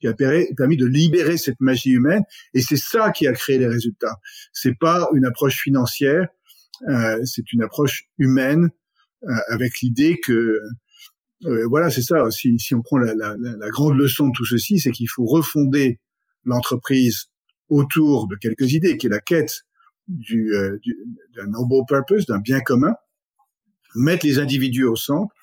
qui 0.00 0.08
a 0.08 0.14
permis 0.14 0.76
de 0.76 0.86
libérer 0.86 1.36
cette 1.36 1.60
magie 1.60 1.90
humaine 1.90 2.22
et 2.54 2.62
c'est 2.62 2.78
ça 2.78 3.10
qui 3.10 3.26
a 3.26 3.32
créé 3.32 3.58
les 3.58 3.66
résultats. 3.66 4.16
C'est 4.52 4.76
pas 4.78 5.08
une 5.14 5.26
approche 5.26 5.60
financière, 5.60 6.26
euh, 6.88 7.18
c'est 7.24 7.52
une 7.52 7.62
approche 7.62 8.04
humaine 8.18 8.70
euh, 9.28 9.34
avec 9.48 9.80
l'idée 9.82 10.18
que 10.18 10.58
euh, 11.46 11.66
voilà, 11.68 11.90
c'est 11.90 12.02
ça. 12.02 12.30
Si, 12.30 12.58
on 12.74 12.82
prend 12.82 12.98
la, 12.98 13.70
grande 13.70 13.96
leçon 13.96 14.28
de 14.28 14.32
tout 14.34 14.44
ceci, 14.44 14.78
c'est 14.78 14.90
qu'il 14.90 15.08
faut 15.08 15.24
refonder 15.24 15.98
l'entreprise 16.44 17.26
autour 17.68 18.26
de 18.28 18.36
quelques 18.36 18.72
idées, 18.72 18.96
qui 18.96 19.06
est 19.06 19.10
la 19.10 19.20
quête 19.20 19.62
du, 20.08 20.54
euh, 20.54 20.78
du 20.82 20.96
d'un 21.36 21.46
noble 21.46 21.86
purpose, 21.88 22.26
d'un 22.26 22.40
bien 22.40 22.60
commun, 22.60 22.94
mettre 23.94 24.26
les 24.26 24.38
individus 24.38 24.84
au 24.84 24.96
centre, 24.96 25.34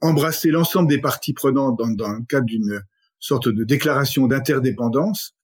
embrasser 0.00 0.50
l'ensemble 0.50 0.88
des 0.88 1.00
parties 1.00 1.32
prenantes 1.32 1.78
dans, 1.78 2.12
le 2.12 2.24
cadre 2.26 2.46
d'une 2.46 2.82
sorte 3.18 3.48
de 3.48 3.64
déclaration 3.64 4.26
d'interdépendance 4.26 5.34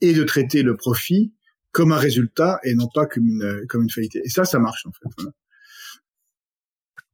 et 0.00 0.14
de 0.14 0.24
traiter 0.24 0.62
le 0.62 0.76
profit 0.76 1.32
comme 1.70 1.92
un 1.92 1.98
résultat 1.98 2.58
et 2.64 2.74
non 2.74 2.88
pas 2.92 3.06
comme 3.06 3.24
une, 3.28 3.90
faillite. 3.90 4.16
Et 4.16 4.28
ça, 4.28 4.44
ça 4.44 4.58
marche 4.58 4.86
en 4.86 4.90
fait. 4.92 5.24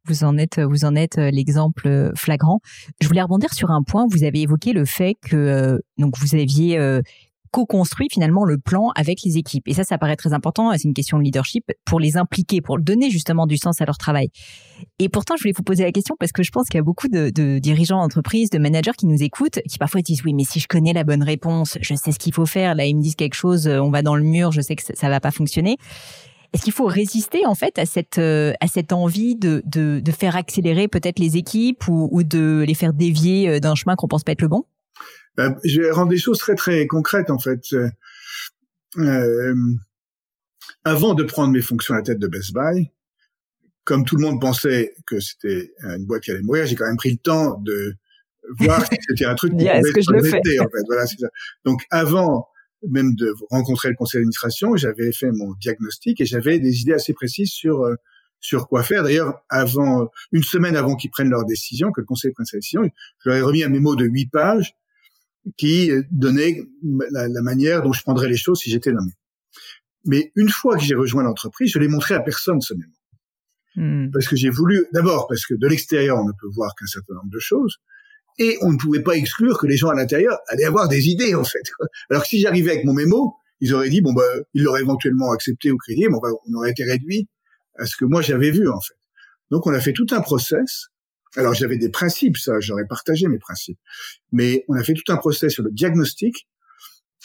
Vous 0.09 0.25
en 0.25 0.39
êtes, 0.39 0.59
vous 0.59 0.85
en 0.85 0.95
êtes 0.95 1.19
euh, 1.19 1.31
l'exemple 1.31 1.87
euh, 1.87 2.11
flagrant. 2.17 2.61
Je 3.01 3.09
voulais 3.09 3.23
rebondir 3.23 3.53
sur 3.53 3.71
un 3.71 3.83
point. 3.83 4.07
Vous 4.11 4.25
avez 4.25 4.41
évoqué 4.41 4.73
le 4.73 4.85
fait 4.85 5.15
que 5.21 5.37
euh, 5.37 5.79
donc 5.99 6.15
vous 6.19 6.35
aviez 6.35 6.79
co-construit 7.51 8.09
finalement 8.11 8.45
le 8.45 8.59
plan 8.59 8.91
avec 8.95 9.23
les 9.25 9.39
équipes. 9.39 9.67
Et 9.69 9.73
ça, 9.73 9.83
ça 9.83 9.97
paraît 9.97 10.17
très 10.17 10.35
important. 10.35 10.71
C'est 10.73 10.85
une 10.85 10.93
question 10.93 11.17
de 11.19 11.23
leadership 11.23 11.65
pour 11.87 11.99
les 11.99 12.19
impliquer, 12.19 12.61
pour 12.61 12.79
donner 12.79 13.11
justement 13.11 13.47
du 13.47 13.57
sens 13.57 13.81
à 13.81 13.87
leur 13.87 13.97
travail. 13.97 14.29
Et 14.99 15.09
pourtant, 15.09 15.35
je 15.37 15.43
voulais 15.45 15.55
vous 15.57 15.63
poser 15.63 15.85
la 15.85 15.93
question 15.93 16.15
parce 16.21 16.31
que 16.31 16.43
je 16.43 16.51
pense 16.51 16.69
qu'il 16.69 16.77
y 16.77 16.81
a 16.81 16.85
beaucoup 16.85 17.09
de, 17.09 17.59
dirigeants 17.59 18.03
d'entreprise, 18.03 18.51
de 18.51 18.59
managers 18.59 18.93
qui 18.99 19.07
nous 19.07 19.23
écoutent, 19.23 19.61
qui 19.67 19.79
parfois 19.79 20.03
disent 20.03 20.23
oui, 20.25 20.35
mais 20.35 20.45
si 20.45 20.61
je 20.61 20.69
connais 20.69 20.93
la 20.93 21.05
bonne 21.05 21.23
réponse, 21.23 21.79
je 21.81 21.95
sais 21.95 22.13
ce 22.13 22.19
qu'il 22.19 22.35
faut 22.35 22.47
faire. 22.47 22.75
Là, 22.75 22.85
ils 22.85 22.95
me 22.95 23.03
disent 23.03 23.17
quelque 23.17 23.35
chose, 23.35 23.67
on 23.67 23.91
va 23.91 24.03
dans 24.03 24.15
le 24.15 24.25
mur, 24.25 24.53
je 24.53 24.61
sais 24.61 24.77
que 24.77 24.83
ça, 24.83 24.95
ça 24.95 25.09
va 25.09 25.21
pas 25.21 25.31
fonctionner. 25.31 25.79
Est-ce 26.53 26.63
qu'il 26.63 26.73
faut 26.73 26.87
résister 26.87 27.45
en 27.47 27.55
fait 27.55 27.79
à 27.79 27.87
cette 27.87 28.19
euh, 28.19 28.53
à 28.61 28.69
cette 28.69 28.93
envie 28.93 29.37
de 29.37 29.63
de, 29.67 30.01
de 30.01 30.13
faire 30.13 30.37
accélérer 30.37 30.89
peut-être 30.89 31.19
les 31.19 31.37
équipes 31.37 31.87
ou, 31.89 32.09
ou 32.11 32.23
de 32.23 32.65
les 32.67 32.75
faire 32.75 32.93
dévier 32.93 33.49
euh, 33.49 33.61
d'un 33.61 33.75
chemin 33.75 33.97
qu'on 33.97 34.09
pense 34.09 34.25
pas 34.25 34.33
être 34.33 34.43
le 34.43 34.49
bon? 34.49 34.65
Ben, 35.37 35.57
Je 35.65 35.83
vais 35.83 35.91
rendre 35.91 36.09
des 36.09 36.19
choses 36.19 36.39
très 36.39 36.55
très 36.55 36.87
concrètes 36.87 37.31
en 37.31 37.39
fait. 37.39 37.61
Euh, 38.97 39.55
avant 40.85 41.15
de 41.15 41.23
prendre 41.23 41.53
mes 41.53 41.61
fonctions 41.61 41.95
à 41.95 41.99
la 41.99 42.03
tête 42.03 42.19
de 42.19 42.27
Best 42.29 42.55
Buy, 42.55 42.91
comme 43.85 44.05
tout 44.05 44.17
le 44.17 44.23
monde 44.23 44.41
pensait 44.41 44.95
que 45.07 45.21
c'était 45.21 45.73
une 45.83 46.07
boîte 46.07 46.23
qui 46.23 46.31
allait 46.31 46.43
mourir, 46.43 46.67
j'ai 46.67 46.77
quand 46.77 46.87
même 46.87 46.97
pris 46.97 47.11
le 47.11 47.19
temps 47.19 47.59
de 47.61 47.95
voir 48.59 48.81
si 48.87 48.97
c'était 49.09 49.27
un 49.27 49.35
truc 49.35 49.53
qui 49.53 49.65
pouvait 49.69 49.93
que 49.93 50.01
je 50.01 50.11
le 50.13 50.23
fais. 50.23 50.39
en 50.61 50.65
fait. 50.65 50.83
Voilà, 50.87 51.07
ça. 51.07 51.15
Donc 51.65 51.83
avant 51.91 52.49
même 52.87 53.15
de 53.15 53.33
rencontrer 53.51 53.89
le 53.89 53.95
conseil 53.97 54.21
d'administration, 54.21 54.77
j'avais 54.77 55.13
fait 55.13 55.31
mon 55.33 55.55
diagnostic 55.61 56.21
et 56.21 56.25
j'avais 56.25 56.59
des 56.59 56.81
idées 56.83 56.93
assez 56.93 57.13
précises 57.13 57.51
sur 57.51 57.83
euh, 57.83 57.95
sur 58.41 58.69
quoi 58.69 58.85
faire. 58.85 59.03
D'ailleurs, 59.03 59.41
avant 59.49 60.11
une 60.31 60.45
semaine 60.45 60.77
avant 60.77 60.95
qu'ils 60.95 61.11
prennent 61.11 61.31
leur 61.31 61.45
décision, 61.45 61.91
que 61.91 62.01
le 62.01 62.07
conseil 62.07 62.31
prenne 62.33 62.47
sa 62.47 62.57
décision, 62.57 62.83
je 63.19 63.29
leur 63.29 63.39
ai 63.39 63.43
remis 63.43 63.65
un 63.65 63.69
mémo 63.69 63.97
de 63.97 64.05
huit 64.05 64.31
pages 64.31 64.75
qui 65.57 65.91
donnait 66.13 66.63
la, 67.11 67.27
la 67.27 67.43
manière 67.43 67.83
dont 67.83 67.93
je 67.93 68.03
prendrais 68.03 68.29
les 68.29 68.37
choses 68.37 68.61
si 68.61 68.71
j'étais 68.71 68.93
nommé. 68.93 69.13
Mais 70.05 70.33
une 70.37 70.49
fois 70.49 70.77
que 70.77 70.83
j'ai 70.83 70.95
rejoint 70.95 71.23
l'entreprise, 71.23 71.71
je 71.73 71.79
l'ai 71.79 71.89
montré 71.89 72.15
à 72.15 72.21
personne 72.21 72.61
ce 72.61 72.75
mémo. 72.75 72.93
Hmm. 73.77 74.11
Parce 74.11 74.27
que 74.27 74.37
j'ai 74.37 74.51
voulu, 74.51 74.87
d'abord 74.93 75.27
parce 75.29 75.47
que 75.47 75.55
de 75.55 75.67
l'extérieur, 75.67 76.19
on 76.19 76.27
ne 76.27 76.33
peut 76.33 76.49
voir 76.53 76.75
qu'un 76.75 76.87
certain 76.87 77.15
nombre 77.15 77.31
de 77.31 77.39
choses, 77.39 77.79
et 78.39 78.57
on 78.63 78.73
ne 78.73 78.79
pouvait 78.79 79.03
pas 79.03 79.17
exclure 79.17 79.59
que 79.59 79.67
les 79.67 79.77
gens 79.77 79.89
à 79.89 79.95
l'intérieur 79.95 80.39
allaient 80.49 80.65
avoir 80.65 80.89
des 80.89 81.09
idées, 81.09 81.35
en 81.35 81.45
fait. 81.45 81.63
Alors 82.11 82.23
que 82.23 82.29
si 82.29 82.41
j'arrivais 82.41 82.73
avec 82.73 82.85
mon 82.85 82.95
mémo, 82.95 83.35
ils 83.61 83.75
auraient 83.75 83.91
dit, 83.91 84.01
bon, 84.01 84.13
bah, 84.13 84.23
ils 84.55 84.63
l'auraient 84.63 84.83
éventuellement 84.83 85.33
accepté 85.33 85.71
ou 85.71 85.77
créé, 85.77 86.09
mais 86.09 86.17
on 86.47 86.55
aurait 86.55 86.71
été 86.71 86.85
réduit 86.85 87.29
à 87.77 87.87
ce 87.87 87.97
que 87.97 88.05
moi 88.05 88.23
j'avais 88.23 88.51
vu, 88.51 88.69
en 88.69 88.81
fait. 88.81 88.95
Donc, 89.51 89.67
on 89.67 89.73
a 89.73 89.81
fait 89.81 89.93
tout 89.93 90.07
un 90.11 90.21
process. 90.21 90.87
Alors, 91.37 91.55
j'avais 91.55 91.79
des 91.79 91.91
principes, 91.91 92.37
ça, 92.37 92.61
j'aurais 92.61 92.87
partagé 92.87 93.27
mes 93.29 93.39
principes. 93.39 93.79
Mais 94.33 94.65
on 94.69 94.75
a 94.75 94.85
fait 94.85 94.95
tout 94.95 95.13
un 95.13 95.17
process 95.17 95.53
sur 95.53 95.63
le 95.63 95.71
diagnostic 95.71 96.49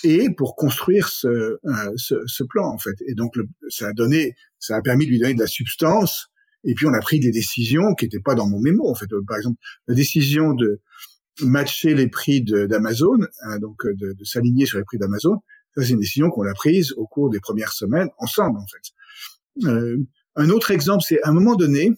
et 0.04 0.30
pour 0.30 0.56
construire 0.56 1.08
ce, 1.08 1.28
euh, 1.28 1.60
ce, 1.96 2.44
plan, 2.44 2.68
en 2.68 2.78
fait. 2.78 2.96
Et 3.08 3.14
donc, 3.14 3.36
ça 3.70 3.88
a 3.88 3.94
donné, 3.94 4.36
ça 4.60 4.76
a 4.76 4.82
permis 4.82 5.06
de 5.06 5.12
lui 5.12 5.20
donner 5.20 5.36
de 5.36 5.40
la 5.40 5.48
substance. 5.48 6.28
Et 6.64 6.74
puis, 6.74 6.86
on 6.86 6.94
a 6.94 7.00
pris 7.00 7.20
des 7.20 7.32
décisions 7.32 7.94
qui 7.94 8.06
n'étaient 8.06 8.20
pas 8.20 8.36
dans 8.36 8.48
mon 8.48 8.60
mémo, 8.60 8.90
en 8.90 8.96
fait. 8.96 9.08
Par 9.28 9.38
exemple, 9.38 9.60
la 9.88 9.96
décision 9.96 10.54
de 10.54 10.82
matcher 11.42 11.94
les 11.94 12.08
prix 12.08 12.42
d'Amazon, 12.42 13.18
hein, 13.42 13.60
donc 13.60 13.86
euh, 13.86 13.94
de, 13.96 14.24
s'aligner 14.24 14.66
sur 14.66 14.78
les 14.78 14.84
prix 14.84 14.98
d'Amazon, 14.98 15.38
c'est 15.76 15.90
une 15.90 16.00
décision 16.00 16.30
qu'on 16.30 16.46
a 16.46 16.54
prise 16.54 16.94
au 16.94 17.08
cours 17.08 17.30
des 17.30 17.40
premières 17.40 17.74
semaines 17.74 18.10
ensemble, 18.20 18.60
en 18.60 18.68
fait. 18.68 19.68
Euh, 19.68 19.98
un 20.36 20.50
autre 20.50 20.72
exemple, 20.72 21.04
c'est 21.08 21.22
à 21.24 21.30
un 21.30 21.34
moment 21.34 21.56
donné, 21.56 21.92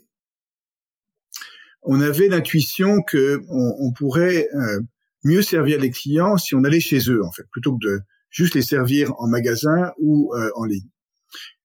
on 1.84 2.02
avait 2.02 2.28
l'intuition 2.28 3.02
que 3.02 3.42
on, 3.50 3.92
pourrait 3.94 4.48
euh, 4.56 4.80
mieux 5.24 5.42
servir 5.42 5.80
les 5.80 5.92
clients 5.92 6.38
si 6.38 6.56
on 6.56 6.64
allait 6.64 6.80
chez 6.80 7.00
eux, 7.10 7.24
en 7.24 7.32
fait, 7.32 7.44
plutôt 7.52 7.78
que 7.78 7.86
de 7.86 8.00
juste 8.30 8.56
les 8.56 8.62
servir 8.62 9.14
en 9.20 9.28
magasin 9.28 9.92
ou 10.00 10.34
euh, 10.36 10.50
en 10.56 10.66
ligne. 10.66 10.90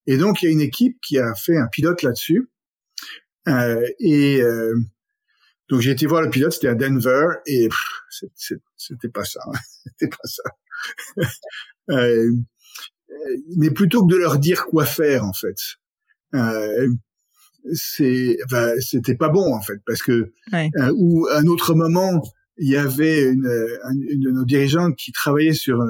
Et 0.07 0.17
donc, 0.17 0.43
il 0.43 0.47
y 0.47 0.49
a 0.49 0.53
une 0.53 0.61
équipe 0.61 0.99
qui 1.03 1.19
a 1.19 1.35
fait 1.35 1.57
un 1.57 1.67
pilote 1.69 2.03
là-dessus. 2.03 2.49
Euh, 3.49 3.87
et 3.99 4.43
euh, 4.43 4.75
donc, 5.69 5.81
j'ai 5.81 5.93
été 5.93 6.07
voir 6.07 6.23
le 6.23 6.31
pilote, 6.31 6.53
c'était 6.53 6.69
à 6.69 6.75
Denver, 6.75 7.27
et 7.47 7.69
c'était 8.77 9.09
pas 9.09 9.25
ça. 9.25 9.41
Hein. 9.47 9.59
c'était 9.85 10.09
pas 10.09 10.25
ça. 10.25 10.43
Euh, 11.91 12.31
mais 13.57 13.71
plutôt 13.71 14.07
que 14.07 14.13
de 14.13 14.17
leur 14.17 14.39
dire 14.39 14.67
quoi 14.67 14.85
faire, 14.85 15.25
en 15.25 15.33
fait, 15.33 15.57
euh, 16.35 16.89
c'est, 17.73 18.39
enfin, 18.45 18.75
c'était 18.79 19.17
pas 19.17 19.29
bon, 19.29 19.53
en 19.53 19.61
fait, 19.61 19.81
parce 19.85 20.03
que 20.03 20.33
ou 20.95 21.27
un 21.33 21.47
autre 21.47 21.75
moment, 21.75 22.23
il 22.59 22.69
y 22.71 22.77
avait 22.77 23.25
une, 23.25 23.51
une, 24.09 24.21
de 24.21 24.31
nos 24.31 24.45
dirigeantes 24.45 24.95
qui 24.95 25.11
travaillait 25.11 25.53
sur 25.53 25.83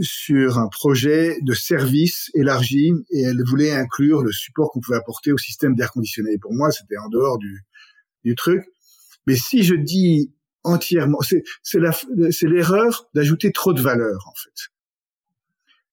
sur 0.00 0.58
un 0.58 0.68
projet 0.68 1.38
de 1.42 1.54
service 1.54 2.30
élargi 2.34 2.92
et 3.10 3.22
elle 3.22 3.42
voulait 3.44 3.72
inclure 3.72 4.22
le 4.22 4.32
support 4.32 4.70
qu'on 4.70 4.80
pouvait 4.80 4.98
apporter 4.98 5.32
au 5.32 5.38
système 5.38 5.74
d'air 5.74 5.92
conditionné. 5.92 6.38
Pour 6.38 6.54
moi, 6.54 6.70
c'était 6.70 6.98
en 6.98 7.08
dehors 7.08 7.38
du, 7.38 7.64
du 8.24 8.34
truc. 8.34 8.64
Mais 9.26 9.36
si 9.36 9.62
je 9.62 9.74
dis 9.74 10.32
entièrement, 10.64 11.20
c'est 11.22 11.42
c'est 11.62 12.48
l'erreur 12.48 13.08
d'ajouter 13.14 13.52
trop 13.52 13.72
de 13.72 13.80
valeur 13.80 14.26
en 14.28 14.34
fait. 14.34 14.70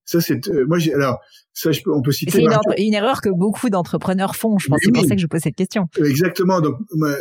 Ça 0.05 0.19
c'est 0.19 0.49
euh, 0.49 0.65
moi 0.67 0.79
j'ai 0.79 0.93
alors 0.93 1.19
ça 1.53 1.71
je 1.71 1.81
peux 1.81 1.91
on 1.93 2.01
peut 2.01 2.11
citer 2.11 2.31
c'est 2.31 2.43
une, 2.83 2.93
erreur 2.93 3.21
que 3.21 3.29
beaucoup 3.29 3.69
d'entrepreneurs 3.69 4.35
font 4.35 4.57
je 4.57 4.67
pense 4.67 4.79
c'est 4.83 4.91
pour 4.91 5.05
ça 5.05 5.15
que 5.15 5.21
je 5.21 5.27
pose 5.27 5.39
cette 5.41 5.55
question 5.55 5.87
exactement 5.97 6.59
donc 6.59 6.75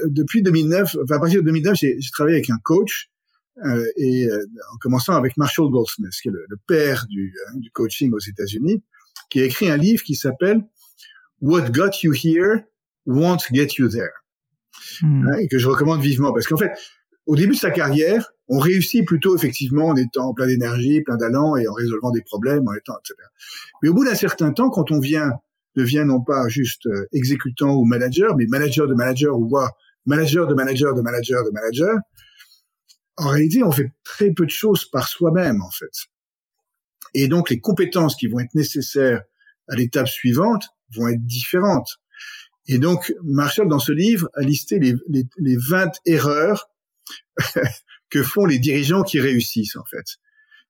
depuis 0.06 0.42
2009 0.42 0.96
enfin 1.04 1.16
à 1.16 1.20
partir 1.20 1.40
de 1.40 1.46
2009 1.46 1.76
j'ai 1.76 1.96
travaillé 2.12 2.38
avec 2.38 2.50
un 2.50 2.58
coach 2.64 3.11
euh, 3.64 3.84
et 3.96 4.28
euh, 4.28 4.44
en 4.72 4.76
commençant 4.78 5.14
avec 5.14 5.36
Marshall 5.36 5.70
Goldsmith 5.70 6.12
qui 6.22 6.28
est 6.28 6.32
le, 6.32 6.56
père 6.66 7.06
du, 7.08 7.34
hein, 7.46 7.58
du 7.58 7.70
coaching 7.70 8.12
aux 8.12 8.18
États-Unis 8.18 8.82
qui 9.30 9.40
a 9.40 9.44
écrit 9.44 9.70
un 9.70 9.76
livre 9.76 10.02
qui 10.02 10.14
s'appelle 10.14 10.62
What 11.40 11.70
Got 11.70 11.90
You 12.02 12.14
Here 12.14 12.64
Won't 13.06 13.44
Get 13.52 13.68
You 13.78 13.88
There 13.88 14.10
hmm. 15.02 15.28
hein, 15.28 15.36
et 15.38 15.48
que 15.48 15.58
je 15.58 15.68
recommande 15.68 16.00
vivement 16.00 16.32
parce 16.32 16.46
qu'en 16.46 16.56
fait 16.56 16.72
au 17.26 17.36
début 17.36 17.54
de 17.54 17.60
sa 17.60 17.70
carrière, 17.70 18.32
on 18.48 18.58
réussit 18.58 19.06
plutôt 19.06 19.36
effectivement 19.36 19.86
en 19.86 19.96
étant 19.96 20.34
plein 20.34 20.46
d'énergie, 20.46 21.02
plein 21.02 21.16
d'allant 21.16 21.56
et 21.56 21.68
en 21.68 21.72
résolvant 21.72 22.10
des 22.10 22.22
problèmes, 22.22 22.66
en 22.66 22.74
étant, 22.74 22.94
etc. 22.98 23.14
Mais 23.82 23.88
au 23.88 23.94
bout 23.94 24.04
d'un 24.04 24.14
certain 24.14 24.52
temps, 24.52 24.70
quand 24.70 24.90
on 24.90 24.98
vient, 24.98 25.30
devient 25.76 26.04
non 26.06 26.20
pas 26.20 26.48
juste 26.48 26.86
euh, 26.86 27.06
exécutant 27.12 27.74
ou 27.74 27.84
manager, 27.84 28.36
mais 28.36 28.46
manager 28.46 28.86
de 28.86 28.94
manager 28.94 29.38
ou 29.38 29.48
voire 29.48 29.70
manager 30.04 30.46
de 30.46 30.54
manager 30.54 30.94
de 30.94 31.00
manager 31.00 31.44
de 31.44 31.50
manager, 31.50 31.98
en 33.16 33.28
réalité, 33.28 33.62
on 33.62 33.72
fait 33.72 33.92
très 34.04 34.30
peu 34.30 34.44
de 34.44 34.50
choses 34.50 34.86
par 34.90 35.08
soi-même, 35.08 35.62
en 35.62 35.70
fait. 35.70 36.08
Et 37.14 37.28
donc, 37.28 37.50
les 37.50 37.60
compétences 37.60 38.16
qui 38.16 38.26
vont 38.26 38.40
être 38.40 38.54
nécessaires 38.54 39.22
à 39.68 39.76
l'étape 39.76 40.08
suivante 40.08 40.64
vont 40.94 41.08
être 41.08 41.24
différentes. 41.24 42.00
Et 42.68 42.78
donc, 42.78 43.12
Marshall, 43.22 43.68
dans 43.68 43.78
ce 43.78 43.92
livre, 43.92 44.28
a 44.34 44.42
listé 44.42 44.78
les, 44.78 44.94
les, 45.08 45.24
les 45.38 45.56
20 45.56 45.90
erreurs 46.06 46.70
que 48.10 48.22
font 48.22 48.44
les 48.44 48.58
dirigeants 48.58 49.02
qui 49.02 49.18
réussissent 49.18 49.76
en 49.76 49.84
fait. 49.84 50.18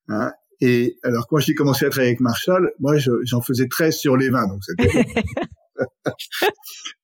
Hein? 0.09 0.33
Et 0.61 0.96
alors 1.02 1.26
quand 1.26 1.38
j'ai 1.38 1.55
commencé 1.55 1.85
à 1.85 1.90
travailler 1.90 2.11
avec 2.11 2.20
Marshall, 2.20 2.72
moi 2.78 2.94
j'en 3.24 3.42
faisais 3.42 3.66
13 3.66 3.96
sur 3.96 4.16
les 4.16 4.31
20. 4.31 4.46
Donc 4.46 4.62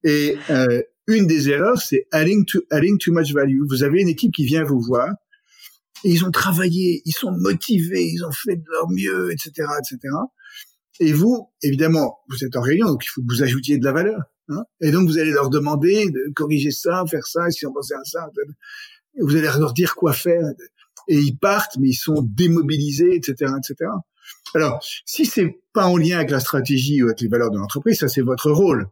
et 0.05 0.38
euh, 0.51 0.83
une 1.09 1.27
des 1.27 1.51
erreurs, 1.51 1.81
c'est 1.81 2.07
adding, 2.12 2.44
to, 2.44 2.61
adding 2.70 2.98
too 2.98 3.12
much 3.12 3.33
value. 3.33 3.61
Vous 3.68 3.83
avez 3.83 4.01
une 4.01 4.09
équipe 4.09 4.33
qui 4.33 4.44
vient 4.44 4.62
vous 4.62 4.81
voir, 4.81 5.09
et 6.04 6.11
ils 6.11 6.24
ont 6.24 6.30
travaillé, 6.30 7.02
ils 7.04 7.12
sont 7.12 7.32
motivés, 7.32 8.04
ils 8.04 8.24
ont 8.24 8.32
fait 8.32 8.56
de 8.56 8.64
leur 8.70 8.88
mieux, 8.90 9.32
etc., 9.32 9.68
etc. 9.78 10.14
Et 11.00 11.12
vous, 11.12 11.50
évidemment, 11.62 12.18
vous 12.28 12.44
êtes 12.44 12.56
en 12.56 12.61
réunion, 12.61 12.87
donc 12.87 13.04
il 13.04 13.08
faut 13.08 13.22
que 13.22 13.26
vous 13.28 13.42
ajoutiez 13.42 13.78
de 13.78 13.84
la 13.84 13.92
valeur. 13.92 14.20
Hein 14.50 14.64
et 14.80 14.90
donc 14.90 15.08
vous 15.08 15.18
allez 15.18 15.30
leur 15.30 15.50
demander 15.50 16.06
de 16.06 16.32
corriger 16.34 16.70
ça, 16.70 17.04
faire 17.08 17.26
ça, 17.26 17.48
et 17.48 17.50
si 17.50 17.66
on 17.66 17.72
pensait 17.72 17.94
à 17.94 18.04
ça 18.04 18.30
vous 19.20 19.37
allez 19.37 19.42
leur 19.42 19.72
dire 19.72 19.94
quoi 19.94 20.12
faire, 20.12 20.44
et 21.08 21.16
ils 21.16 21.37
partent, 21.37 21.76
mais 21.78 21.88
ils 21.88 21.94
sont 21.94 22.22
démobilisés, 22.22 23.14
etc., 23.14 23.52
etc. 23.58 23.90
Alors, 24.54 24.82
si 25.04 25.24
c'est 25.26 25.58
pas 25.72 25.87
en 25.87 25.96
lien 25.96 26.16
avec 26.16 26.30
la 26.30 26.40
stratégie 26.40 27.02
ou 27.02 27.06
avec 27.06 27.20
les 27.20 27.28
valeurs 27.28 27.50
de 27.50 27.58
l'entreprise, 27.58 27.98
ça 27.98 28.08
c'est 28.08 28.20
votre 28.20 28.50
rôle. 28.50 28.88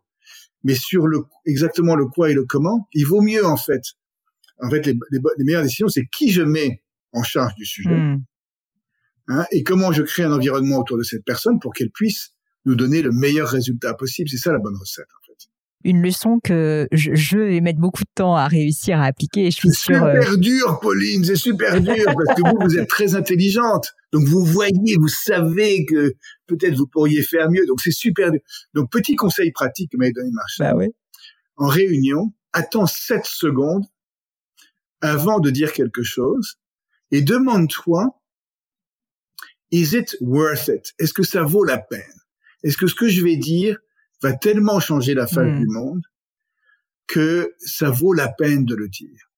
Mais 0.64 0.74
sur 0.74 1.06
le 1.06 1.24
exactement 1.44 1.94
le 1.94 2.06
quoi 2.06 2.30
et 2.30 2.34
le 2.34 2.44
comment, 2.44 2.88
il 2.92 3.06
vaut 3.06 3.20
mieux 3.20 3.44
en 3.44 3.56
fait. 3.56 3.82
En 4.62 4.70
fait, 4.70 4.86
les, 4.86 4.94
les, 5.10 5.44
meilleures 5.44 5.62
décisions, 5.62 5.88
c'est 5.88 6.06
qui 6.06 6.30
je 6.30 6.42
mets 6.42 6.82
en 7.16 7.22
charge 7.22 7.54
du 7.54 7.64
sujet 7.64 7.96
hmm. 7.96 8.22
hein, 9.28 9.46
et 9.50 9.62
comment 9.62 9.92
je 9.92 10.02
crée 10.02 10.22
un 10.22 10.32
environnement 10.32 10.78
autour 10.78 10.98
de 10.98 11.02
cette 11.02 11.24
personne 11.24 11.58
pour 11.58 11.72
qu'elle 11.72 11.90
puisse 11.90 12.32
nous 12.64 12.74
donner 12.74 13.02
le 13.02 13.12
meilleur 13.12 13.48
résultat 13.48 13.94
possible. 13.94 14.28
C'est 14.28 14.38
ça 14.38 14.52
la 14.52 14.58
bonne 14.58 14.76
recette 14.76 15.06
une 15.86 16.02
leçon 16.02 16.40
que 16.42 16.88
je, 16.90 17.38
vais 17.38 17.60
mettre 17.60 17.78
beaucoup 17.78 18.02
de 18.02 18.10
temps 18.12 18.34
à 18.34 18.48
réussir 18.48 18.98
à 18.98 19.04
appliquer. 19.04 19.46
Et 19.46 19.50
je 19.52 19.56
suis 19.56 19.68
c'est 19.70 19.94
super 19.94 20.32
euh, 20.32 20.36
dur, 20.36 20.80
Pauline, 20.80 21.24
c'est 21.24 21.36
super 21.36 21.80
dur 21.80 22.04
parce 22.04 22.36
que 22.36 22.42
vous, 22.42 22.68
vous 22.68 22.76
êtes 22.76 22.88
très 22.88 23.14
intelligente. 23.14 23.92
Donc 24.12 24.26
vous 24.26 24.44
voyez, 24.44 24.96
vous 24.98 25.08
savez 25.08 25.86
que 25.86 26.14
peut-être 26.48 26.74
vous 26.74 26.88
pourriez 26.88 27.22
faire 27.22 27.50
mieux. 27.50 27.64
Donc 27.66 27.80
c'est 27.80 27.92
super 27.92 28.32
dur. 28.32 28.40
Donc 28.74 28.90
petit 28.90 29.14
conseil 29.14 29.52
pratique 29.52 29.92
que 29.92 29.96
m'avait 29.96 30.12
donné 30.12 30.30
Marshall. 30.32 30.76
Bah 30.76 30.84
En 31.56 31.68
réunion, 31.68 32.32
attends 32.52 32.86
7 32.86 33.24
secondes 33.24 33.84
avant 35.00 35.38
de 35.38 35.50
dire 35.50 35.72
quelque 35.72 36.02
chose 36.02 36.58
et 37.10 37.22
demande-toi, 37.22 38.20
is 39.70 39.96
it 39.96 40.16
worth 40.20 40.68
it? 40.68 40.92
Est-ce 40.98 41.12
que 41.12 41.22
ça 41.22 41.42
vaut 41.42 41.64
la 41.64 41.78
peine? 41.78 42.02
Est-ce 42.62 42.76
que 42.76 42.86
ce 42.86 42.94
que 42.94 43.08
je 43.08 43.22
vais 43.22 43.36
dire 43.36 43.78
va 44.22 44.32
tellement 44.32 44.80
changer 44.80 45.14
la 45.14 45.26
face 45.26 45.46
hmm. 45.46 45.58
du 45.58 45.66
monde 45.66 46.02
que 47.06 47.54
ça 47.58 47.90
vaut 47.90 48.12
la 48.12 48.28
peine 48.28 48.64
de 48.64 48.74
le 48.74 48.88
dire? 48.88 49.30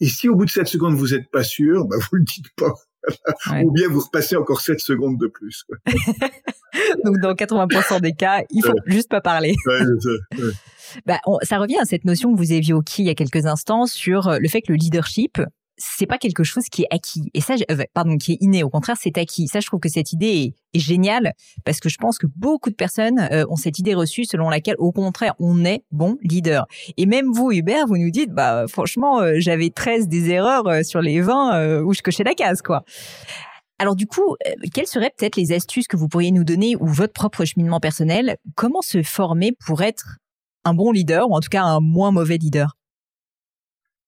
Et 0.00 0.08
si 0.08 0.28
au 0.28 0.36
bout 0.36 0.44
de 0.44 0.50
7 0.50 0.66
secondes 0.66 0.94
vous 0.94 1.08
n'êtes 1.08 1.30
pas 1.30 1.44
sûr, 1.44 1.86
bah 1.86 1.96
vous 1.98 2.16
le 2.16 2.24
dites 2.24 2.50
pas. 2.56 2.74
Ou 3.62 3.72
bien 3.72 3.88
vous 3.88 4.00
repassez 4.00 4.36
encore 4.36 4.60
7 4.60 4.80
secondes 4.80 5.18
de 5.18 5.26
plus. 5.28 5.64
Donc 7.04 7.18
dans 7.22 7.32
80% 7.32 8.00
des 8.00 8.12
cas, 8.12 8.42
il 8.50 8.62
faut 8.62 8.74
juste 8.86 9.08
pas 9.08 9.20
parler. 9.20 9.54
bah, 11.06 11.18
ça 11.42 11.58
revient 11.58 11.78
à 11.80 11.84
cette 11.84 12.04
notion 12.04 12.34
que 12.34 12.38
vous 12.38 12.52
évoquiez 12.52 13.04
il 13.04 13.06
y 13.06 13.10
a 13.10 13.14
quelques 13.14 13.46
instants 13.46 13.86
sur 13.86 14.38
le 14.38 14.48
fait 14.48 14.60
que 14.60 14.72
le 14.72 14.78
leadership, 14.78 15.40
c'est 15.78 16.06
pas 16.06 16.18
quelque 16.18 16.44
chose 16.44 16.64
qui 16.70 16.82
est 16.82 16.88
acquis. 16.90 17.30
Et 17.34 17.40
ça, 17.40 17.54
euh, 17.70 17.84
pardon, 17.92 18.16
qui 18.16 18.32
est 18.32 18.38
inné. 18.40 18.62
Au 18.62 18.70
contraire, 18.70 18.96
c'est 18.98 19.18
acquis. 19.18 19.48
Ça, 19.48 19.60
je 19.60 19.66
trouve 19.66 19.80
que 19.80 19.88
cette 19.88 20.12
idée 20.12 20.54
est, 20.72 20.78
géniale 20.78 21.32
parce 21.64 21.80
que 21.80 21.88
je 21.88 21.96
pense 21.96 22.18
que 22.18 22.26
beaucoup 22.36 22.68
de 22.68 22.74
personnes 22.74 23.18
euh, 23.32 23.46
ont 23.48 23.56
cette 23.56 23.78
idée 23.78 23.94
reçue 23.94 24.26
selon 24.26 24.50
laquelle, 24.50 24.74
au 24.78 24.92
contraire, 24.92 25.34
on 25.38 25.64
est 25.64 25.84
bon 25.90 26.18
leader. 26.20 26.66
Et 26.98 27.06
même 27.06 27.32
vous, 27.32 27.50
Hubert, 27.50 27.86
vous 27.86 27.96
nous 27.96 28.10
dites, 28.10 28.30
bah, 28.30 28.66
franchement, 28.68 29.20
euh, 29.20 29.36
j'avais 29.38 29.70
13 29.70 30.06
des 30.06 30.28
erreurs 30.28 30.84
sur 30.84 31.00
les 31.00 31.22
20 31.22 31.80
où 31.80 31.94
je 31.94 32.02
cochais 32.02 32.24
la 32.24 32.34
case, 32.34 32.60
quoi. 32.60 32.84
Alors 33.78 33.96
du 33.96 34.06
coup, 34.06 34.36
quelles 34.74 34.86
seraient 34.86 35.12
peut-être 35.16 35.36
les 35.36 35.52
astuces 35.52 35.88
que 35.88 35.96
vous 35.96 36.08
pourriez 36.08 36.30
nous 36.30 36.44
donner 36.44 36.76
ou 36.76 36.86
votre 36.88 37.14
propre 37.14 37.46
cheminement 37.46 37.80
personnel? 37.80 38.36
Comment 38.54 38.82
se 38.82 39.02
former 39.02 39.52
pour 39.52 39.80
être 39.80 40.18
un 40.64 40.74
bon 40.74 40.92
leader 40.92 41.30
ou 41.30 41.34
en 41.34 41.40
tout 41.40 41.48
cas 41.50 41.62
un 41.62 41.80
moins 41.80 42.10
mauvais 42.10 42.36
leader? 42.36 42.75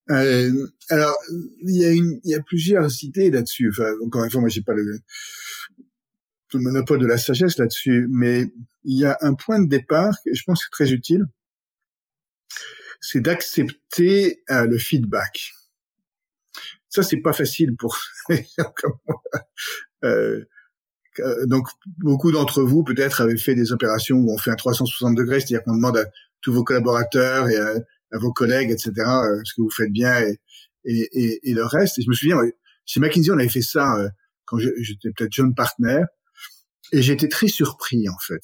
Euh, 0.09 0.67
alors, 0.89 1.15
il 1.61 1.75
y 1.75 1.85
a 1.85 1.91
y 2.23 2.35
a 2.35 2.41
plusieurs 2.41 2.89
cités 2.89 3.29
là-dessus. 3.29 3.69
Enfin, 3.69 3.91
encore 4.03 4.23
une 4.23 4.31
fois, 4.31 4.41
moi, 4.41 4.49
j'ai 4.49 4.61
pas 4.61 4.73
le, 4.73 4.99
le 6.53 6.59
monopole 6.59 6.99
de 6.99 7.05
la 7.05 7.17
sagesse 7.17 7.57
là-dessus, 7.57 8.07
mais 8.09 8.51
il 8.83 8.97
y 8.97 9.05
a 9.05 9.17
un 9.21 9.35
point 9.35 9.61
de 9.61 9.67
départ 9.67 10.15
que 10.25 10.33
je 10.33 10.43
pense 10.43 10.59
que 10.59 10.65
c'est 10.65 10.85
très 10.85 10.93
utile. 10.93 11.25
C'est 13.01 13.21
d'accepter 13.21 14.41
euh, 14.49 14.65
le 14.65 14.77
feedback. 14.77 15.53
Ça, 16.89 17.03
c'est 17.03 17.21
pas 17.21 17.33
facile 17.33 17.75
pour 17.75 17.97
moi. 18.29 19.23
Euh, 20.03 20.45
donc, 21.45 21.67
beaucoup 21.97 22.31
d'entre 22.31 22.63
vous, 22.63 22.83
peut-être, 22.83 23.21
avaient 23.21 23.37
fait 23.37 23.53
des 23.53 23.71
opérations 23.71 24.17
où 24.17 24.33
on 24.33 24.37
fait 24.37 24.51
un 24.51 24.55
360 24.55 25.15
degrés, 25.15 25.39
c'est-à-dire 25.39 25.63
qu'on 25.63 25.75
demande 25.75 25.97
à 25.97 26.05
tous 26.41 26.53
vos 26.53 26.63
collaborateurs 26.63 27.49
et 27.49 27.57
à, 27.57 27.73
à 28.11 28.17
vos 28.17 28.31
collègues, 28.31 28.71
etc., 28.71 28.91
euh, 28.97 29.41
ce 29.43 29.53
que 29.53 29.61
vous 29.61 29.69
faites 29.69 29.91
bien 29.91 30.19
et, 30.21 30.39
et, 30.85 31.09
et, 31.11 31.49
et, 31.49 31.53
le 31.53 31.65
reste. 31.65 31.99
Et 31.99 32.01
je 32.01 32.09
me 32.09 32.13
souviens, 32.13 32.37
chez 32.85 32.99
McKinsey, 32.99 33.31
on 33.31 33.37
avait 33.37 33.49
fait 33.49 33.61
ça 33.61 33.97
euh, 33.99 34.09
quand 34.45 34.57
j'étais 34.57 35.09
peut-être 35.15 35.31
jeune 35.31 35.53
partenaire, 35.53 36.07
et 36.91 37.03
j'étais 37.03 37.27
très 37.27 37.47
surpris, 37.47 38.09
en 38.09 38.17
fait, 38.25 38.41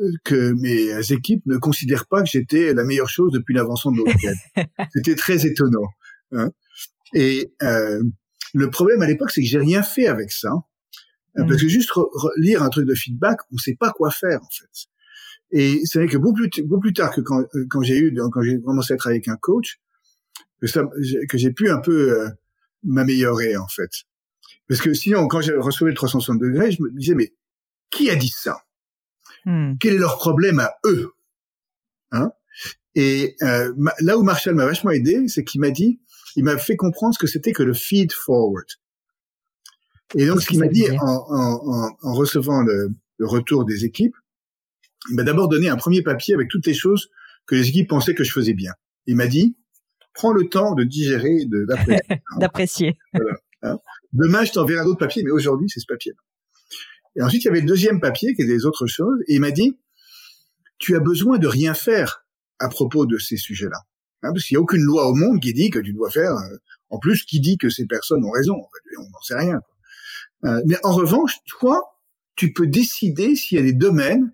euh, 0.00 0.10
que 0.24 0.52
mes 0.54 1.12
équipes 1.12 1.46
ne 1.46 1.56
considèrent 1.56 2.06
pas 2.06 2.22
que 2.22 2.28
j'étais 2.28 2.74
la 2.74 2.82
meilleure 2.82 3.08
chose 3.08 3.32
depuis 3.32 3.54
l'invention 3.54 3.92
de 3.92 3.98
l'automobile. 3.98 4.34
C'était 4.92 5.14
très 5.14 5.46
étonnant. 5.46 5.88
Hein. 6.32 6.50
Et 7.14 7.52
euh, 7.62 8.02
le 8.54 8.70
problème 8.70 9.02
à 9.02 9.06
l'époque, 9.06 9.30
c'est 9.30 9.40
que 9.40 9.46
j'ai 9.46 9.58
rien 9.58 9.84
fait 9.84 10.06
avec 10.06 10.32
ça. 10.32 10.50
Parce 11.36 11.48
mm. 11.48 11.56
que 11.56 11.68
juste 11.68 11.92
lire 12.38 12.64
un 12.64 12.70
truc 12.70 12.88
de 12.88 12.94
feedback, 12.94 13.38
on 13.52 13.56
sait 13.56 13.76
pas 13.78 13.92
quoi 13.92 14.10
faire, 14.10 14.40
en 14.42 14.48
fait. 14.50 14.89
Et 15.52 15.82
c'est 15.84 15.98
vrai 15.98 16.08
que 16.08 16.16
beaucoup 16.16 16.36
plus, 16.36 16.62
beaucoup 16.62 16.82
plus 16.82 16.92
tard 16.92 17.14
que 17.14 17.20
quand, 17.20 17.40
euh, 17.40 17.66
quand 17.68 17.82
j'ai 17.82 17.98
eu, 17.98 18.14
quand 18.32 18.42
j'ai 18.42 18.60
commencé 18.60 18.94
à 18.94 18.96
travailler 18.96 19.18
avec 19.18 19.28
un 19.28 19.36
coach, 19.36 19.80
que, 20.60 20.66
ça, 20.66 20.84
que 21.28 21.38
j'ai 21.38 21.52
pu 21.52 21.70
un 21.70 21.80
peu 21.80 22.12
euh, 22.12 22.28
m'améliorer 22.84 23.56
en 23.56 23.66
fait. 23.66 23.90
Parce 24.68 24.80
que 24.80 24.94
sinon, 24.94 25.26
quand 25.26 25.40
j'ai 25.40 25.54
reçu 25.54 25.84
le 25.84 25.94
360 25.94 26.38
degrés, 26.38 26.70
je 26.70 26.82
me 26.82 26.90
disais 26.92 27.14
mais 27.14 27.34
qui 27.90 28.10
a 28.10 28.16
dit 28.16 28.32
ça? 28.34 28.62
Hmm. 29.44 29.74
Quel 29.80 29.94
est 29.94 29.98
leur 29.98 30.18
problème 30.18 30.60
à 30.60 30.74
eux? 30.84 31.12
Hein? 32.12 32.30
Et 32.94 33.36
euh, 33.42 33.72
là 34.00 34.18
où 34.18 34.22
Marshall 34.22 34.54
m'a 34.54 34.66
vachement 34.66 34.90
aidé, 34.90 35.26
c'est 35.28 35.44
qu'il 35.44 35.60
m'a 35.60 35.70
dit, 35.70 36.00
il 36.36 36.44
m'a 36.44 36.58
fait 36.58 36.76
comprendre 36.76 37.14
ce 37.14 37.18
que 37.18 37.26
c'était 37.26 37.52
que 37.52 37.62
le 37.62 37.74
feed 37.74 38.12
forward. 38.12 38.66
Et 40.16 40.26
donc, 40.26 40.42
ce 40.42 40.48
qu'il 40.48 40.58
m'a 40.58 40.66
dit 40.66 40.90
en, 40.90 41.06
en, 41.06 41.96
en, 42.02 42.14
recevant 42.14 42.62
le, 42.62 42.90
le 43.18 43.26
retour 43.26 43.64
des 43.64 43.84
équipes, 43.84 44.16
il 45.08 45.16
m'a 45.16 45.22
d'abord 45.22 45.48
donné 45.48 45.68
un 45.68 45.76
premier 45.76 46.02
papier 46.02 46.34
avec 46.34 46.48
toutes 46.48 46.66
les 46.66 46.74
choses 46.74 47.08
que 47.46 47.54
les 47.54 47.68
équipes 47.68 47.88
pensaient 47.88 48.14
que 48.14 48.24
je 48.24 48.32
faisais 48.32 48.54
bien. 48.54 48.72
Il 49.06 49.16
m'a 49.16 49.26
dit, 49.26 49.56
prends 50.12 50.32
le 50.32 50.48
temps 50.48 50.74
de 50.74 50.84
digérer, 50.84 51.46
d'apprécier. 52.38 52.98
hein. 53.62 53.78
Demain, 54.12 54.44
je 54.44 54.52
t'enverrai 54.52 54.84
d'autres 54.84 54.98
papiers, 54.98 55.22
mais 55.24 55.30
aujourd'hui, 55.30 55.68
c'est 55.68 55.80
ce 55.80 55.86
papier. 55.86 56.12
Et 57.16 57.22
ensuite, 57.22 57.42
il 57.42 57.46
y 57.46 57.50
avait 57.50 57.60
le 57.60 57.66
deuxième 57.66 58.00
papier 58.00 58.34
qui 58.34 58.42
était 58.42 58.52
des 58.52 58.66
autres 58.66 58.86
choses, 58.86 59.18
et 59.26 59.34
il 59.34 59.40
m'a 59.40 59.50
dit, 59.50 59.78
tu 60.78 60.96
as 60.96 61.00
besoin 61.00 61.38
de 61.38 61.46
rien 61.46 61.74
faire 61.74 62.24
à 62.58 62.68
propos 62.68 63.06
de 63.06 63.18
ces 63.18 63.36
sujets-là. 63.36 63.78
Hein, 64.22 64.32
parce 64.32 64.44
qu'il 64.44 64.56
n'y 64.56 64.58
a 64.58 64.62
aucune 64.62 64.82
loi 64.82 65.08
au 65.08 65.14
monde 65.14 65.40
qui 65.40 65.52
dit 65.52 65.70
que 65.70 65.78
tu 65.78 65.92
dois 65.92 66.10
faire, 66.10 66.32
euh, 66.32 66.56
en 66.90 66.98
plus, 66.98 67.24
qui 67.24 67.40
dit 67.40 67.56
que 67.56 67.70
ces 67.70 67.86
personnes 67.86 68.24
ont 68.24 68.30
raison. 68.30 68.54
En 68.54 68.68
fait, 68.68 68.96
on 68.98 69.08
n'en 69.10 69.22
sait 69.22 69.36
rien. 69.36 69.60
Euh, 70.44 70.62
mais 70.66 70.76
en 70.84 70.92
revanche, 70.92 71.36
toi, 71.46 71.98
tu 72.36 72.52
peux 72.52 72.66
décider 72.66 73.34
s'il 73.34 73.58
y 73.58 73.60
a 73.60 73.64
des 73.64 73.72
domaines 73.72 74.32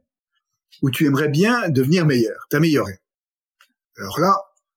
où 0.82 0.90
tu 0.90 1.06
aimerais 1.06 1.28
bien 1.28 1.68
devenir 1.68 2.06
meilleur, 2.06 2.46
t'améliorer. 2.50 2.98
Alors 3.98 4.20
là, 4.20 4.34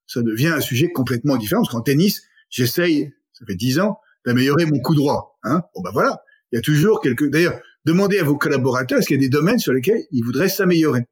ça 0.08 0.22
devient 0.22 0.48
un 0.48 0.62
sujet 0.62 0.92
complètement 0.92 1.38
différent, 1.38 1.62
parce 1.62 1.74
qu'en 1.74 1.82
tennis, 1.82 2.24
j'essaye, 2.50 3.12
ça 3.34 3.46
fait 3.46 3.56
dix 3.56 3.80
ans, 3.80 4.00
d'améliorer 4.26 4.66
mon 4.66 4.80
coup 4.80 4.96
droit. 4.96 5.40
Hein 5.44 5.62
bon 5.76 5.82
ben 5.82 5.92
voilà, 5.92 6.22
il 6.52 6.56
y 6.56 6.60
a 6.60 6.62
toujours 6.62 7.02
quelques... 7.02 7.30
D'ailleurs, 7.30 7.60
demandez 7.86 8.20
à 8.20 8.24
vos 8.24 8.38
collaborateurs, 8.38 9.00
est-ce 9.00 9.08
qu'il 9.08 9.18
y 9.18 9.20
a 9.20 9.26
des 9.26 9.30
domaines 9.30 9.60
sur 9.60 9.74
lesquels 9.74 10.02
ils 10.12 10.24
voudraient 10.24 10.50
s'améliorer? 10.50 11.06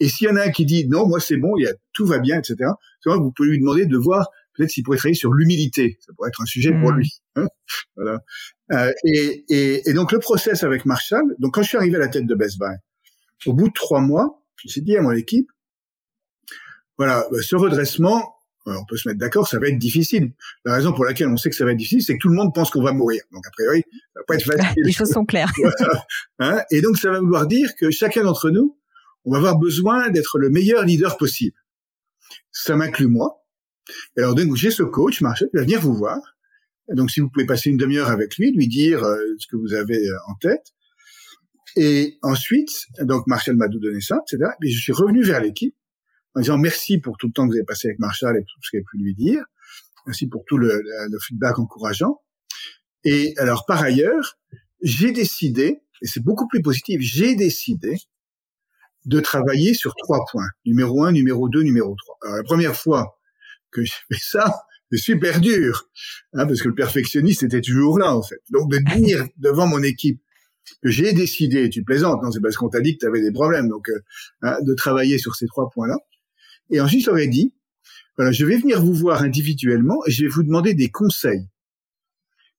Et 0.00 0.08
s'il 0.08 0.28
y 0.28 0.30
en 0.30 0.36
a 0.36 0.42
un 0.42 0.50
qui 0.50 0.66
dit, 0.66 0.86
non, 0.88 1.06
moi 1.06 1.20
c'est 1.20 1.38
bon, 1.38 1.52
il 1.56 1.64
y 1.64 1.66
a, 1.66 1.72
tout 1.92 2.06
va 2.06 2.18
bien, 2.18 2.38
etc., 2.38 2.70
vous 3.04 3.30
pouvez 3.30 3.50
lui 3.50 3.60
demander 3.60 3.86
de 3.86 3.96
voir 3.96 4.28
peut-être 4.54 4.70
s'il 4.70 4.82
pourrait 4.82 4.96
travailler 4.96 5.14
sur 5.14 5.32
l'humilité. 5.32 5.98
Ça 6.00 6.12
pourrait 6.14 6.28
être 6.28 6.42
un 6.42 6.46
sujet 6.46 6.72
pour 6.72 6.92
mmh. 6.92 6.96
lui. 6.96 7.12
Hein 7.36 7.46
voilà. 7.94 8.18
Euh, 8.72 8.92
et, 9.04 9.44
et, 9.48 9.88
et, 9.88 9.92
donc 9.92 10.10
le 10.10 10.18
process 10.18 10.64
avec 10.64 10.86
Marshall, 10.86 11.22
donc 11.38 11.54
quand 11.54 11.62
je 11.62 11.68
suis 11.68 11.76
arrivé 11.76 11.96
à 11.96 12.00
la 12.00 12.08
tête 12.08 12.26
de 12.26 12.34
Best 12.34 12.58
Buy, 12.58 12.74
au 13.44 13.52
bout 13.52 13.68
de 13.68 13.74
trois 13.74 14.00
mois, 14.00 14.42
j'ai 14.64 14.80
dit 14.80 14.96
à 14.96 15.02
mon 15.02 15.12
équipe, 15.12 15.50
voilà, 16.98 17.26
bah, 17.30 17.38
ce 17.42 17.56
redressement, 17.56 18.36
euh, 18.66 18.74
on 18.74 18.84
peut 18.84 18.96
se 18.96 19.08
mettre 19.08 19.20
d'accord, 19.20 19.46
ça 19.46 19.58
va 19.58 19.68
être 19.68 19.78
difficile. 19.78 20.32
La 20.64 20.74
raison 20.74 20.92
pour 20.92 21.04
laquelle 21.04 21.28
on 21.28 21.36
sait 21.36 21.50
que 21.50 21.56
ça 21.56 21.64
va 21.64 21.72
être 21.72 21.76
difficile, 21.76 22.02
c'est 22.02 22.14
que 22.14 22.22
tout 22.22 22.28
le 22.28 22.34
monde 22.34 22.54
pense 22.54 22.70
qu'on 22.70 22.82
va 22.82 22.92
mourir. 22.92 23.22
Donc 23.32 23.46
a 23.46 23.50
priori, 23.50 23.84
ça 23.92 24.20
va 24.20 24.24
pas 24.26 24.34
être 24.34 24.44
facile. 24.44 24.82
Les 24.84 24.92
choses 24.92 25.10
sont 25.10 25.24
claires. 25.24 25.52
Hein 26.38 26.62
et 26.70 26.80
donc 26.80 26.98
ça 26.98 27.10
va 27.10 27.20
vouloir 27.20 27.46
dire 27.46 27.74
que 27.76 27.90
chacun 27.90 28.24
d'entre 28.24 28.50
nous, 28.50 28.76
on 29.24 29.32
va 29.32 29.38
avoir 29.38 29.58
besoin 29.58 30.10
d'être 30.10 30.38
le 30.38 30.50
meilleur 30.50 30.84
leader 30.84 31.16
possible. 31.16 31.56
Ça 32.52 32.76
m'inclut 32.76 33.08
moi. 33.08 33.44
Et 34.16 34.20
alors 34.20 34.34
donc 34.34 34.56
j'ai 34.56 34.70
ce 34.70 34.82
coach, 34.82 35.20
Marshall, 35.20 35.48
qui 35.48 35.56
va 35.56 35.62
venir 35.62 35.80
vous 35.80 35.94
voir. 35.94 36.18
donc 36.88 37.10
si 37.10 37.20
vous 37.20 37.30
pouvez 37.30 37.46
passer 37.46 37.70
une 37.70 37.76
demi-heure 37.76 38.10
avec 38.10 38.36
lui, 38.36 38.52
lui 38.52 38.68
dire 38.68 39.04
euh, 39.04 39.16
ce 39.38 39.46
que 39.46 39.56
vous 39.56 39.74
avez 39.74 40.08
euh, 40.08 40.16
en 40.26 40.34
tête, 40.34 40.74
et 41.76 42.18
ensuite, 42.22 42.86
donc 43.00 43.26
Marshall 43.26 43.56
m'a 43.56 43.68
donné 43.68 44.00
ça, 44.00 44.20
etc. 44.26 44.50
Et 44.62 44.70
je 44.70 44.80
suis 44.80 44.92
revenu 44.92 45.22
vers 45.22 45.40
l'équipe 45.42 45.76
en 46.34 46.40
disant 46.40 46.56
merci 46.56 46.98
pour 46.98 47.18
tout 47.18 47.26
le 47.26 47.32
temps 47.32 47.44
que 47.44 47.52
vous 47.52 47.56
avez 47.56 47.66
passé 47.66 47.88
avec 47.88 47.98
Marshall 47.98 48.36
et 48.36 48.40
tout 48.40 48.60
ce 48.62 48.70
qu'il 48.70 48.80
a 48.80 48.82
pu 48.90 48.98
lui 48.98 49.14
dire. 49.14 49.44
Merci 50.06 50.26
pour 50.26 50.44
tout 50.46 50.56
le, 50.56 50.82
feedback 51.26 51.58
encourageant. 51.58 52.22
Et 53.04 53.34
alors, 53.36 53.66
par 53.66 53.82
ailleurs, 53.82 54.38
j'ai 54.80 55.12
décidé, 55.12 55.82
et 56.02 56.06
c'est 56.06 56.22
beaucoup 56.22 56.48
plus 56.48 56.62
positif, 56.62 57.00
j'ai 57.00 57.34
décidé 57.34 57.96
de 59.04 59.20
travailler 59.20 59.74
sur 59.74 59.94
trois 59.96 60.24
points. 60.30 60.48
Numéro 60.64 61.04
un, 61.04 61.12
numéro 61.12 61.48
deux, 61.48 61.62
numéro 61.62 61.94
trois. 61.96 62.16
Alors, 62.22 62.36
la 62.36 62.42
première 62.44 62.76
fois 62.76 63.18
que 63.70 63.84
j'ai 63.84 63.92
fait 64.10 64.20
ça, 64.20 64.62
c'est 64.90 64.98
super 64.98 65.40
dur, 65.40 65.88
hein, 66.32 66.46
parce 66.46 66.62
que 66.62 66.68
le 66.68 66.74
perfectionniste 66.74 67.42
était 67.42 67.60
toujours 67.60 67.98
là, 67.98 68.16
en 68.16 68.22
fait. 68.22 68.40
Donc, 68.50 68.70
de 68.70 68.78
dire 68.96 69.26
devant 69.36 69.66
mon 69.66 69.82
équipe, 69.82 70.20
que 70.20 70.25
j'ai 70.82 71.12
décidé, 71.12 71.70
tu 71.70 71.82
plaisantes, 71.82 72.22
non, 72.22 72.30
c'est 72.30 72.40
parce 72.40 72.56
qu'on 72.56 72.68
t'a 72.68 72.80
dit 72.80 72.94
que 72.94 73.00
tu 73.00 73.06
avais 73.06 73.20
des 73.20 73.32
problèmes, 73.32 73.68
donc 73.68 73.88
euh, 73.88 74.00
hein, 74.42 74.58
de 74.62 74.74
travailler 74.74 75.18
sur 75.18 75.34
ces 75.34 75.46
trois 75.46 75.70
points-là. 75.70 75.96
Et 76.70 76.80
ensuite, 76.80 77.04
j'aurais 77.04 77.28
dit, 77.28 77.54
voilà, 78.16 78.32
je 78.32 78.44
vais 78.44 78.56
venir 78.56 78.80
vous 78.82 78.94
voir 78.94 79.22
individuellement 79.22 79.98
et 80.06 80.10
je 80.10 80.22
vais 80.24 80.28
vous 80.28 80.42
demander 80.42 80.74
des 80.74 80.90
conseils 80.90 81.46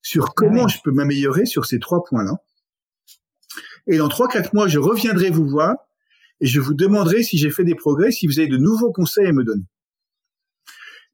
sur 0.01 0.33
comment 0.33 0.67
je 0.67 0.77
peux 0.83 0.91
m'améliorer 0.91 1.45
sur 1.45 1.65
ces 1.65 1.79
trois 1.79 2.03
points-là. 2.03 2.33
Et 3.87 3.97
dans 3.97 4.07
trois, 4.07 4.27
quatre 4.27 4.53
mois, 4.53 4.67
je 4.67 4.79
reviendrai 4.79 5.29
vous 5.29 5.47
voir 5.47 5.75
et 6.39 6.45
je 6.45 6.59
vous 6.59 6.73
demanderai 6.73 7.23
si 7.23 7.37
j'ai 7.37 7.49
fait 7.49 7.63
des 7.63 7.75
progrès, 7.75 8.11
si 8.11 8.27
vous 8.27 8.39
avez 8.39 8.47
de 8.47 8.57
nouveaux 8.57 8.91
conseils 8.91 9.27
à 9.27 9.33
me 9.33 9.43
donner. 9.43 9.65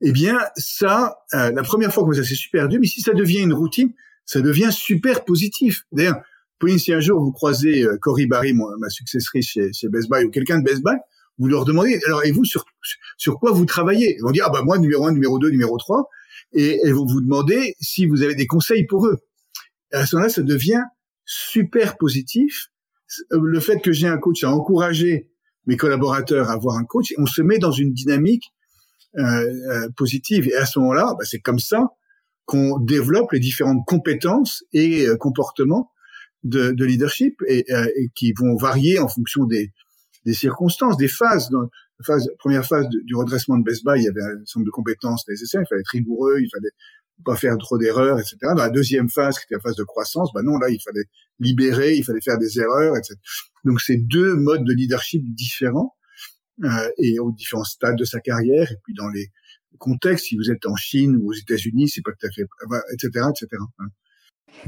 Eh 0.01 0.11
bien, 0.11 0.39
ça, 0.57 1.17
euh, 1.33 1.51
la 1.51 1.63
première 1.63 1.93
fois 1.93 2.07
que 2.07 2.13
ça 2.13 2.23
c'est 2.23 2.35
super 2.35 2.67
dur, 2.67 2.79
mais 2.81 2.87
si 2.87 3.01
ça 3.01 3.13
devient 3.13 3.39
une 3.39 3.53
routine, 3.53 3.93
ça 4.25 4.41
devient 4.41 4.69
super 4.71 5.23
positif. 5.23 5.85
D'ailleurs, 5.91 6.21
Pauline, 6.63 6.79
si 6.79 6.93
un 6.93 7.01
jour 7.01 7.21
vous 7.21 7.33
croisez 7.33 7.83
euh, 7.83 7.97
Cory 7.97 8.25
Barry, 8.25 8.53
ma 8.53 8.87
successrice 8.87 9.47
chez, 9.47 9.73
chez 9.73 9.89
Best 9.89 10.09
Buy, 10.09 10.23
ou 10.23 10.29
quelqu'un 10.29 10.59
de 10.59 10.63
Best 10.63 10.81
Buy, 10.81 10.95
vous 11.37 11.47
leur 11.47 11.65
demandez, 11.65 11.99
alors, 12.05 12.23
et 12.23 12.31
vous, 12.31 12.45
sur, 12.45 12.63
sur 13.17 13.37
quoi 13.37 13.51
vous 13.51 13.65
travaillez? 13.65 14.15
Ils 14.17 14.21
vont 14.21 14.31
dire, 14.31 14.45
ah 14.47 14.49
bah 14.49 14.61
moi, 14.63 14.77
numéro 14.77 15.05
un, 15.05 15.11
numéro 15.11 15.39
2, 15.39 15.49
numéro 15.49 15.77
3, 15.77 16.07
et 16.53 16.79
elles 16.85 16.93
vont 16.93 17.05
vous 17.05 17.19
demander 17.19 17.75
si 17.81 18.05
vous 18.05 18.23
avez 18.23 18.35
des 18.35 18.47
conseils 18.47 18.85
pour 18.85 19.07
eux. 19.07 19.17
Et 19.91 19.97
à 19.97 20.05
ce 20.05 20.15
moment-là, 20.15 20.31
ça 20.31 20.41
devient 20.41 20.83
super 21.25 21.97
positif. 21.97 22.69
Euh, 23.33 23.41
le 23.43 23.59
fait 23.59 23.81
que 23.81 23.91
j'ai 23.91 24.07
un 24.07 24.17
coach 24.17 24.45
a 24.45 24.49
encouragé 24.49 25.29
mes 25.65 25.75
collaborateurs 25.75 26.49
à 26.49 26.53
avoir 26.53 26.77
un 26.77 26.85
coach, 26.85 27.13
on 27.17 27.25
se 27.25 27.41
met 27.41 27.57
dans 27.57 27.73
une 27.73 27.91
dynamique 27.91 28.53
euh, 29.17 29.21
euh 29.69 29.89
positive. 29.97 30.47
Et 30.47 30.55
à 30.55 30.65
ce 30.65 30.79
moment-là, 30.79 31.13
bah, 31.19 31.25
c'est 31.25 31.39
comme 31.39 31.59
ça 31.59 31.89
qu'on 32.45 32.79
développe 32.79 33.33
les 33.33 33.41
différentes 33.41 33.85
compétences 33.85 34.63
et 34.71 35.07
comportements 35.19 35.89
de, 36.43 36.71
de 36.71 36.85
leadership 36.85 37.41
et, 37.47 37.65
euh, 37.71 37.87
et, 37.95 38.09
qui 38.15 38.33
vont 38.33 38.55
varier 38.55 38.99
en 38.99 39.07
fonction 39.07 39.45
des, 39.45 39.71
des 40.25 40.33
circonstances, 40.33 40.97
des 40.97 41.07
phases. 41.07 41.49
Dans 41.49 41.61
la 41.61 42.05
phase, 42.05 42.29
première 42.39 42.65
phase 42.65 42.87
du 42.89 43.15
redressement 43.15 43.57
de 43.57 43.63
Best 43.63 43.83
Buy, 43.85 43.99
il 43.99 44.03
y 44.03 44.07
avait 44.07 44.21
un 44.21 44.43
nombre 44.55 44.65
de 44.65 44.71
compétences 44.71 45.27
nécessaires. 45.27 45.61
Il 45.61 45.67
fallait 45.67 45.81
être 45.81 45.89
rigoureux, 45.89 46.39
il 46.39 46.49
fallait 46.49 46.71
pas 47.23 47.35
faire 47.35 47.57
trop 47.57 47.77
d'erreurs, 47.77 48.19
etc. 48.19 48.37
Dans 48.41 48.55
la 48.55 48.69
deuxième 48.69 49.09
phase, 49.09 49.37
qui 49.37 49.45
était 49.45 49.55
la 49.55 49.61
phase 49.61 49.75
de 49.75 49.83
croissance, 49.83 50.31
ben 50.33 50.41
non, 50.43 50.57
là, 50.57 50.69
il 50.69 50.81
fallait 50.81 51.05
libérer, 51.39 51.95
il 51.95 52.03
fallait 52.03 52.21
faire 52.21 52.37
des 52.37 52.59
erreurs, 52.59 52.97
etc. 52.97 53.15
Donc, 53.63 53.81
c'est 53.81 53.97
deux 53.97 54.35
modes 54.35 54.65
de 54.65 54.73
leadership 54.73 55.23
différents 55.33 55.95
euh, 56.63 56.89
et 56.97 57.19
aux 57.19 57.31
différents 57.31 57.63
stades 57.63 57.97
de 57.97 58.05
sa 58.05 58.19
carrière, 58.19 58.71
et 58.71 58.77
puis 58.83 58.93
dans 58.93 59.09
les 59.09 59.31
contextes, 59.79 60.25
si 60.25 60.37
vous 60.37 60.51
êtes 60.51 60.65
en 60.65 60.75
Chine 60.75 61.17
ou 61.17 61.29
aux 61.29 61.33
États-Unis, 61.33 61.89
c'est 61.89 62.01
pas 62.01 62.11
tout 62.11 62.27
à 62.27 62.31
fait, 62.31 62.43
etc., 62.93 63.25
etc. 63.29 63.47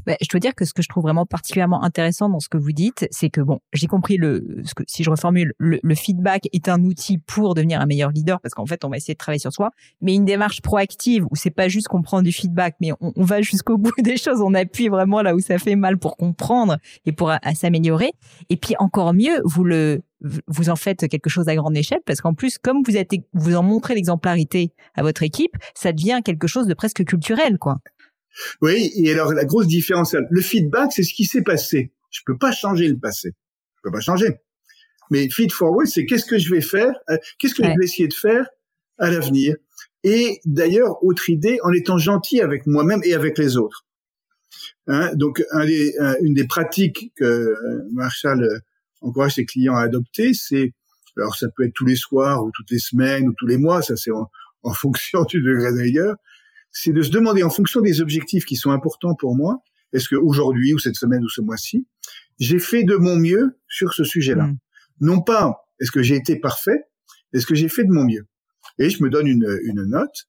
Bah, 0.06 0.15
je 0.21 0.28
dois 0.30 0.39
dire 0.39 0.56
que 0.56 0.65
ce 0.65 0.74
que 0.74 0.82
je 0.82 0.89
trouve 0.89 1.04
vraiment 1.04 1.26
particulièrement 1.26 1.84
intéressant 1.84 2.30
dans 2.30 2.39
ce 2.39 2.50
que 2.50 2.58
vous 2.58 2.71
dites, 2.71 3.08
c'est 3.12 3.30
que 3.30 3.41
bon, 3.41 3.60
j'ai 3.74 3.88
compris 3.88 4.17
le, 4.17 4.62
ce 4.63 4.74
que, 4.74 4.84
si 4.88 5.04
je 5.04 5.10
reformule, 5.10 5.54
le, 5.58 5.80
le, 5.82 5.95
feedback 5.95 6.48
est 6.54 6.69
un 6.69 6.84
outil 6.84 7.17
pour 7.17 7.54
devenir 7.56 7.82
un 7.82 7.86
meilleur 7.86 8.12
leader 8.12 8.39
parce 8.41 8.54
qu'en 8.54 8.65
fait, 8.65 8.84
on 8.86 8.89
va 8.89 8.98
essayer 8.98 9.13
de 9.13 9.17
travailler 9.17 9.39
sur 9.39 9.54
soi, 9.54 9.71
mais 10.02 10.13
une 10.13 10.26
démarche 10.26 10.62
proactive 10.62 11.26
où 11.32 11.36
c'est 11.36 11.52
pas 11.52 11.67
juste 11.67 11.88
qu'on 11.88 12.02
prend 12.02 12.21
du 12.21 12.32
feedback, 12.32 12.76
mais 12.82 12.91
on, 13.00 13.13
on 13.15 13.24
va 13.24 13.41
jusqu'au 13.41 13.78
bout 13.78 13.93
des 14.02 14.17
choses, 14.17 14.41
on 14.41 14.54
appuie 14.54 14.89
vraiment 14.89 15.21
là 15.21 15.36
où 15.36 15.39
ça 15.39 15.58
fait 15.58 15.76
mal 15.76 15.98
pour 15.98 16.17
comprendre 16.17 16.78
et 17.06 17.12
pour 17.12 17.32
s'améliorer. 17.54 18.12
Et 18.50 18.58
puis 18.58 18.76
encore 18.80 19.13
mieux, 19.13 19.41
vous 19.43 19.63
le 19.63 20.02
vous 20.48 20.69
en 20.69 20.76
faites 20.76 21.08
quelque 21.08 21.30
chose 21.30 21.48
à 21.50 21.56
grande 21.56 21.78
échelle 21.78 22.00
parce 22.06 22.21
qu'en 22.21 22.34
plus, 22.34 22.58
comme 22.58 22.82
vous 22.86 22.98
êtes, 22.98 23.12
vous 23.34 23.56
en 23.56 23.63
montrez 23.63 23.95
l'exemplarité 23.95 24.74
à 24.95 25.04
votre 25.04 25.24
équipe, 25.24 25.56
ça 25.76 25.91
devient 25.91 26.21
quelque 26.24 26.48
chose 26.48 26.67
de 26.67 26.74
presque 26.74 27.04
culturel, 27.04 27.58
quoi. 27.58 27.78
Oui, 28.62 28.91
et 28.95 29.12
alors 29.12 29.34
la 29.34 29.45
grosse 29.45 29.67
différence, 29.67 30.15
le 30.30 30.41
feedback, 30.41 30.91
c'est 30.91 31.04
ce 31.04 31.13
qui 31.13 31.26
s'est 31.26 31.43
passé. 31.43 31.91
Je 32.12 32.21
peux 32.26 32.38
pas 32.38 32.52
changer 32.52 32.88
le 32.88 32.98
passé. 32.98 33.34
Je 33.78 33.82
peux 33.84 33.91
pas 33.91 34.02
changer. 34.02 34.39
Mais 35.12 35.30
feed 35.30 35.52
forward, 35.52 35.88
c'est 35.88 36.06
qu'est-ce 36.06 36.26
que 36.26 36.38
je 36.38 36.54
vais 36.54 36.62
faire, 36.62 36.91
euh, 37.10 37.17
qu'est-ce 37.38 37.54
que 37.54 37.63
je 37.63 37.69
vais 37.69 37.84
essayer 37.84 38.08
de 38.08 38.13
faire 38.13 38.48
à 38.98 39.10
l'avenir. 39.10 39.56
Et 40.04 40.39
d'ailleurs, 40.45 41.04
autre 41.04 41.30
idée, 41.30 41.60
en 41.63 41.71
étant 41.71 41.98
gentil 41.98 42.41
avec 42.41 42.65
moi-même 42.67 43.02
et 43.04 43.13
avec 43.13 43.38
les 43.38 43.58
autres. 43.58 43.86
Hein, 44.88 45.12
donc, 45.15 45.43
un 45.52 45.65
des, 45.65 45.93
une 46.21 46.34
des 46.34 46.45
pratiques 46.45 47.12
que 47.15 47.24
euh, 47.24 47.89
Marshall 47.91 48.43
euh, 48.43 48.60
encourage 49.02 49.36
ses 49.36 49.45
clients 49.45 49.76
à 49.76 49.82
adopter, 49.82 50.34
c'est, 50.34 50.74
alors 51.17 51.36
ça 51.36 51.48
peut 51.56 51.65
être 51.65 51.74
tous 51.74 51.86
les 51.86 51.95
soirs 51.95 52.43
ou 52.43 52.52
toutes 52.56 52.69
les 52.71 52.80
semaines 52.80 53.28
ou 53.28 53.34
tous 53.38 53.48
les 53.48 53.58
mois, 53.58 53.82
ça 53.82 53.95
c'est 53.95 54.12
en, 54.12 54.30
en 54.63 54.74
fonction 54.74 55.24
du 55.24 55.41
degré 55.41 55.74
d'ailleurs, 55.74 56.15
c'est 56.78 56.92
de 56.92 57.02
se 57.02 57.10
demander 57.10 57.42
en 57.42 57.50
fonction 57.50 57.80
des 57.80 58.02
objectifs 58.02 58.44
qui 58.44 58.58
sont 58.58 58.72
importants 58.72 59.16
pour 59.16 59.34
moi, 59.34 59.64
est-ce 59.94 60.10
que 60.10 60.18
aujourd'hui 60.18 60.74
ou 60.74 60.78
cette 60.78 60.96
semaine 60.96 61.24
ou 61.24 61.30
ce 61.30 61.40
mois-ci, 61.40 61.88
j'ai 62.38 62.60
fait 62.60 62.84
de 62.84 62.98
mon 62.98 63.16
mieux 63.16 63.58
sur 63.70 63.94
ce 63.94 64.04
sujet-là. 64.04 64.48
Mm. 64.48 64.58
Non 65.00 65.22
pas 65.22 65.56
est-ce 65.80 65.90
que 65.90 66.04
j'ai 66.04 66.16
été 66.16 66.38
parfait, 66.38 66.84
est-ce 67.34 67.46
que 67.46 67.56
j'ai 67.56 67.70
fait 67.70 67.86
de 67.86 67.92
mon 67.92 68.04
mieux. 68.04 68.28
Et 68.78 68.90
je 68.90 69.02
me 69.02 69.10
donne 69.10 69.26
une, 69.26 69.58
une 69.64 69.84
note. 69.86 70.28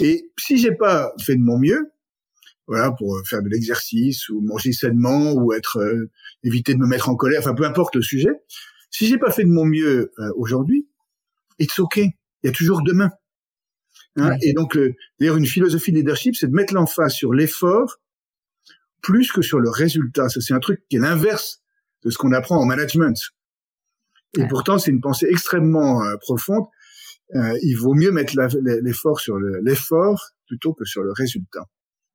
Et 0.00 0.30
si 0.38 0.56
j'ai 0.56 0.72
pas 0.72 1.12
fait 1.20 1.36
de 1.36 1.42
mon 1.42 1.58
mieux, 1.58 1.92
voilà, 2.66 2.90
pour 2.92 3.20
faire 3.28 3.42
de 3.42 3.50
l'exercice 3.50 4.30
ou 4.30 4.40
manger 4.40 4.72
sainement 4.72 5.34
ou 5.34 5.52
être 5.52 5.80
euh, 5.80 6.10
éviter 6.44 6.72
de 6.72 6.78
me 6.78 6.86
mettre 6.86 7.10
en 7.10 7.14
colère, 7.14 7.40
enfin 7.40 7.54
peu 7.54 7.66
importe 7.66 7.94
le 7.94 8.02
sujet. 8.02 8.32
Si 8.90 9.06
j'ai 9.06 9.18
pas 9.18 9.30
fait 9.30 9.44
de 9.44 9.50
mon 9.50 9.66
mieux 9.66 10.12
euh, 10.18 10.32
aujourd'hui, 10.36 10.88
it's 11.58 11.78
okay. 11.78 12.16
Il 12.42 12.46
y 12.46 12.48
a 12.48 12.52
toujours 12.52 12.82
demain. 12.82 13.10
Hein, 14.16 14.36
et 14.42 14.52
donc, 14.52 14.78
d'ailleurs, 15.18 15.36
une 15.36 15.46
philosophie 15.46 15.90
de 15.90 15.96
leadership, 15.96 16.36
c'est 16.36 16.46
de 16.46 16.54
mettre 16.54 16.72
l'emphase 16.74 17.12
sur 17.12 17.32
l'effort 17.32 17.98
plus 19.02 19.30
que 19.30 19.42
sur 19.42 19.60
le 19.60 19.70
résultat. 19.70 20.28
Ça, 20.28 20.40
c'est 20.40 20.54
un 20.54 20.60
truc 20.60 20.82
qui 20.88 20.96
est 20.96 21.00
l'inverse 21.00 21.60
de 22.04 22.10
ce 22.10 22.18
qu'on 22.18 22.32
apprend 22.32 22.56
en 22.56 22.64
management. 22.64 23.16
Et 24.38 24.46
pourtant, 24.48 24.78
c'est 24.78 24.90
une 24.90 25.00
pensée 25.00 25.26
extrêmement 25.30 26.02
euh, 26.02 26.16
profonde. 26.20 26.64
Euh, 27.34 27.56
il 27.62 27.74
vaut 27.74 27.94
mieux 27.94 28.10
mettre 28.10 28.34
l'effort 28.82 29.20
sur 29.20 29.38
l'effort 29.38 30.30
plutôt 30.46 30.72
que 30.74 30.84
sur 30.84 31.02
le 31.02 31.12
résultat. 31.12 31.64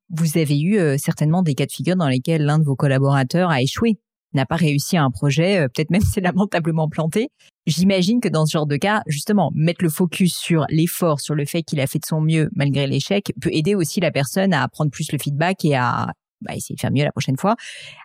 Vous 0.10 0.38
avez 0.38 0.60
eu 0.60 0.78
euh, 0.78 0.98
certainement 0.98 1.44
des 1.44 1.56
cas 1.56 1.66
de 1.66 1.72
figure 1.72 1.96
dans 1.96 2.08
lesquels 2.08 2.44
l'un 2.44 2.60
de 2.60 2.64
vos 2.64 2.76
collaborateurs 2.76 3.50
a 3.50 3.62
échoué 3.62 4.00
n'a 4.34 4.46
pas 4.46 4.56
réussi 4.56 4.98
à 4.98 5.04
un 5.04 5.12
projet, 5.12 5.60
euh, 5.60 5.68
peut-être 5.68 5.92
même 5.92 6.02
c'est 6.14 6.22
lamentablement 6.22 6.88
planté. 6.88 7.30
J'imagine 7.66 8.20
que 8.20 8.30
dans 8.30 8.46
ce 8.46 8.52
genre 8.52 8.68
de 8.68 8.78
cas, 8.78 9.02
justement, 9.08 9.52
mettre 9.54 9.84
le 9.84 9.90
focus 9.90 10.34
sur 10.34 10.66
l'effort, 10.70 11.20
sur 11.20 11.36
le 11.36 11.46
fait 11.46 11.62
qu'il 11.64 11.80
a 11.80 11.88
fait 11.88 12.00
de 12.00 12.06
son 12.06 12.22
mieux 12.22 12.50
malgré 12.56 12.88
l'échec, 12.88 13.32
peut 13.42 13.50
aider 13.52 13.76
aussi 13.76 14.00
la 14.00 14.12
personne 14.12 14.54
à 14.54 14.68
prendre 14.68 14.92
plus 14.92 15.12
le 15.12 15.20
feedback 15.20 15.66
et 15.66 15.76
à 15.76 16.08
bah, 16.42 16.56
essayer 16.56 16.76
de 16.76 16.80
faire 16.80 16.92
mieux 16.92 17.04
la 17.04 17.12
prochaine 17.12 17.38
fois. 17.38 17.56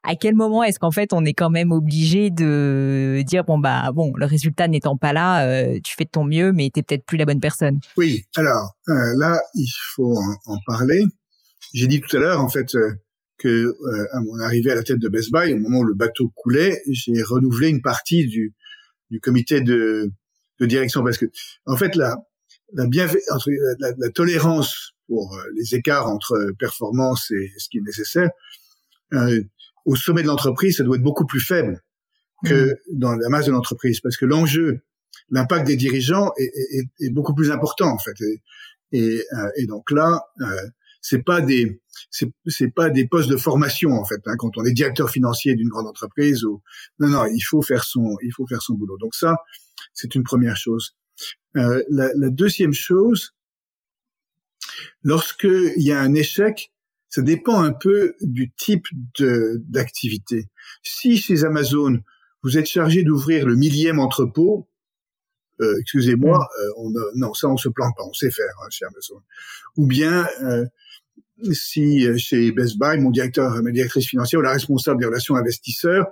À 0.02 0.16
quel 0.16 0.34
moment 0.34 0.64
est-ce 0.64 0.80
qu'en 0.80 0.90
fait 0.90 1.12
on 1.12 1.24
est 1.24 1.34
quand 1.34 1.50
même 1.50 1.70
obligé 1.70 2.30
de 2.30 3.22
dire 3.24 3.44
bon 3.44 3.58
bah 3.58 3.92
bon 3.92 4.12
le 4.16 4.26
résultat 4.26 4.66
n'étant 4.66 4.96
pas 4.96 5.12
là, 5.12 5.46
euh, 5.46 5.78
tu 5.84 5.94
fais 5.94 6.04
de 6.04 6.10
ton 6.10 6.24
mieux, 6.24 6.52
mais 6.52 6.68
t'es 6.70 6.82
peut-être 6.82 7.06
plus 7.06 7.16
la 7.16 7.26
bonne 7.26 7.38
personne? 7.38 7.78
Oui, 7.96 8.24
alors 8.37 8.74
euh, 8.88 9.14
là 9.18 9.40
il 9.54 9.70
faut 9.94 10.18
en, 10.46 10.58
parler. 10.66 11.04
J'ai 11.74 11.87
dit 11.87 12.00
tout 12.00 12.16
à 12.16 12.20
l'heure 12.20 12.40
en 12.40 12.48
fait 12.48 12.74
que 13.38 13.48
euh, 13.48 14.06
à 14.12 14.20
mon 14.20 14.38
arrivée 14.40 14.70
à 14.70 14.74
la 14.74 14.82
tête 14.82 14.98
de 14.98 15.08
Best 15.08 15.32
Buy, 15.32 15.52
au 15.52 15.58
moment 15.58 15.80
où 15.80 15.84
le 15.84 15.94
bateau 15.94 16.32
coulait, 16.34 16.82
j'ai 16.88 17.22
renouvelé 17.22 17.68
une 17.68 17.82
partie 17.82 18.26
du, 18.26 18.54
du 19.10 19.20
comité 19.20 19.60
de, 19.60 20.10
de 20.60 20.66
direction 20.66 21.02
parce 21.02 21.18
que 21.18 21.26
en 21.66 21.76
fait 21.76 21.96
la 21.96 22.16
la, 22.72 22.84
entre, 22.84 23.50
la, 23.78 23.92
la 23.98 24.10
tolérance 24.10 24.92
pour 25.06 25.34
euh, 25.36 25.42
les 25.56 25.74
écarts 25.74 26.08
entre 26.08 26.52
performance 26.58 27.30
et 27.30 27.52
ce 27.58 27.68
qui 27.68 27.78
est 27.78 27.82
nécessaire 27.82 28.30
euh, 29.12 29.42
au 29.84 29.96
sommet 29.96 30.22
de 30.22 30.28
l'entreprise, 30.28 30.78
ça 30.78 30.84
doit 30.84 30.96
être 30.96 31.02
beaucoup 31.02 31.26
plus 31.26 31.40
faible 31.40 31.82
que 32.44 32.72
mmh. 32.72 32.98
dans 32.98 33.14
la 33.14 33.28
masse 33.28 33.46
de 33.46 33.52
l'entreprise 33.52 34.00
parce 34.00 34.16
que 34.16 34.24
l'enjeu, 34.24 34.80
l'impact 35.30 35.66
des 35.66 35.76
dirigeants 35.76 36.32
est, 36.38 36.52
est, 36.70 36.86
est, 37.00 37.10
beaucoup 37.10 37.34
plus 37.34 37.50
important 37.50 37.88
en 37.90 37.98
fait. 37.98 38.16
Et, 38.20 38.42
et, 38.92 39.24
euh, 39.32 39.50
et 39.56 39.66
donc 39.66 39.90
là, 39.90 40.22
euh, 40.40 40.68
c'est 41.04 41.22
pas 41.22 41.42
des 41.42 41.82
c'est 42.46 42.74
pas 42.74 42.88
des 42.88 43.06
postes 43.06 43.28
de 43.28 43.36
formation 43.36 43.92
en 43.92 44.06
fait 44.06 44.20
hein, 44.24 44.36
quand 44.38 44.56
on 44.56 44.64
est 44.64 44.72
directeur 44.72 45.10
financier 45.10 45.54
d'une 45.54 45.68
grande 45.68 45.86
entreprise 45.86 46.44
ou 46.44 46.62
non 46.98 47.08
non 47.08 47.26
il 47.26 47.42
faut 47.42 47.60
faire 47.60 47.84
son 47.84 48.16
il 48.22 48.32
faut 48.32 48.46
faire 48.46 48.62
son 48.62 48.74
boulot 48.74 48.96
donc 48.96 49.14
ça 49.14 49.36
c'est 49.92 50.14
une 50.14 50.22
première 50.22 50.56
chose 50.56 50.96
euh, 51.56 51.82
la, 51.90 52.08
la, 52.16 52.30
deuxième 52.30 52.72
chose 52.72 53.32
lorsque 55.02 55.44
il 55.44 55.82
y 55.82 55.92
a 55.92 56.00
un 56.00 56.14
échec 56.14 56.72
ça 57.10 57.20
dépend 57.20 57.60
un 57.60 57.72
peu 57.72 58.14
du 58.22 58.50
type 58.54 58.86
de 59.18 59.62
d'activité 59.68 60.48
si 60.82 61.18
chez 61.18 61.44
Amazon 61.44 62.00
vous 62.42 62.56
êtes 62.56 62.66
chargé 62.66 63.02
d'ouvrir 63.02 63.46
le 63.46 63.56
millième 63.56 64.00
entrepôt 64.00 64.70
euh, 65.60 65.78
excusez-moi, 65.80 66.38
mm. 66.38 66.60
euh, 66.60 66.70
on, 66.78 66.92
non, 67.14 67.34
ça 67.34 67.48
on 67.48 67.56
se 67.56 67.68
plante 67.68 67.94
pas, 67.96 68.04
on 68.04 68.12
sait 68.12 68.30
faire 68.30 68.52
hein, 68.62 68.66
chez 68.70 68.84
Amazon. 68.86 69.20
Ou 69.76 69.86
bien 69.86 70.26
euh, 70.42 70.66
si 71.52 72.06
euh, 72.06 72.16
chez 72.16 72.52
Best 72.52 72.78
Buy, 72.78 72.98
mon 72.98 73.10
directeur, 73.10 73.62
ma 73.62 73.70
directrice 73.70 74.06
financière 74.06 74.40
ou 74.40 74.42
la 74.42 74.52
responsable 74.52 75.00
des 75.00 75.06
relations 75.06 75.36
investisseurs 75.36 76.06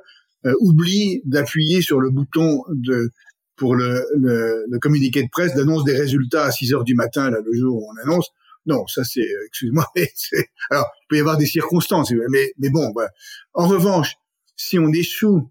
euh, 0.44 0.54
oublie 0.60 1.22
d'appuyer 1.24 1.82
sur 1.82 2.00
le 2.00 2.10
bouton 2.10 2.64
de 2.68 3.10
pour 3.54 3.76
le, 3.76 4.04
le, 4.16 4.64
le 4.68 4.78
communiqué 4.80 5.22
de 5.22 5.28
presse 5.30 5.54
d'annonce 5.54 5.84
des 5.84 5.96
résultats 5.96 6.46
à 6.46 6.50
6 6.50 6.74
heures 6.74 6.82
du 6.82 6.94
matin, 6.94 7.30
là, 7.30 7.38
le 7.44 7.52
jour 7.56 7.76
où 7.76 7.88
on 7.88 8.02
annonce. 8.02 8.30
Non, 8.66 8.86
ça 8.88 9.04
c'est, 9.04 9.20
euh, 9.20 9.46
excuse-moi, 9.46 9.86
alors 10.70 10.86
il 11.02 11.06
peut 11.08 11.16
y 11.16 11.20
avoir 11.20 11.36
des 11.36 11.46
circonstances, 11.46 12.12
mais 12.30 12.52
mais 12.58 12.70
bon. 12.70 12.90
Voilà. 12.92 13.10
En 13.54 13.68
revanche, 13.68 14.16
si 14.56 14.80
on 14.80 14.92
échoue 14.92 15.48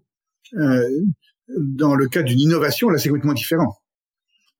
euh, 0.58 0.88
dans 1.48 1.94
le 1.94 2.08
cas 2.08 2.22
d'une 2.22 2.40
innovation, 2.40 2.90
là 2.90 2.98
c'est 2.98 3.08
complètement 3.08 3.34
différent. 3.34 3.78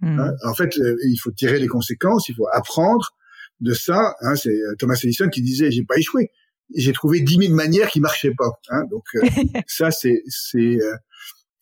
Hmm. 0.01 0.19
Hein, 0.19 0.33
en 0.45 0.55
fait, 0.55 0.79
il 1.05 1.17
faut 1.17 1.31
tirer 1.31 1.59
les 1.59 1.69
conséquences, 1.69 2.29
il 2.31 2.35
faut 2.35 2.49
apprendre 2.53 3.15
de 3.63 3.73
ça. 3.73 4.17
Hein, 4.21 4.35
c'est 4.37 4.51
euh, 4.51 4.75
Thomas 4.79 5.01
Edison 5.03 5.29
qui 5.29 5.41
disait 5.41 5.71
j'ai 5.71 5.85
pas 5.85 5.97
échoué, 5.97 6.31
j'ai 6.75 6.93
trouvé 6.93 7.21
dix 7.21 7.39
mille 7.39 7.55
manières 7.55 7.89
qui 7.89 8.01
marchaient 8.01 8.35
pas. 8.37 8.51
Hein, 8.69 8.85
donc 8.91 9.05
euh, 9.15 9.21
ça 9.67 9.91
c'est 9.91 10.23
c'est 10.27 10.79
euh, 10.81 10.97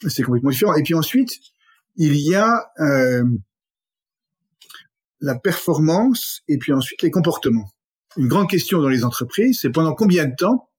c'est 0.09 0.23
complètement 0.23 0.51
différent. 0.51 0.75
Et 0.75 0.83
puis 0.83 0.95
ensuite 0.95 1.31
il 1.97 2.17
y 2.17 2.35
a 2.35 2.71
la 5.21 5.35
performance 5.35 6.41
et 6.49 6.57
puis 6.57 6.73
ensuite 6.73 7.03
les 7.03 7.11
comportements. 7.11 7.71
Une 8.17 8.27
grande 8.27 8.49
question 8.49 8.81
dans 8.81 8.89
les 8.89 9.05
entreprises, 9.05 9.61
c'est 9.61 9.71
pendant 9.71 9.95
combien 9.95 10.25
de 10.25 10.35
temps 10.35 10.71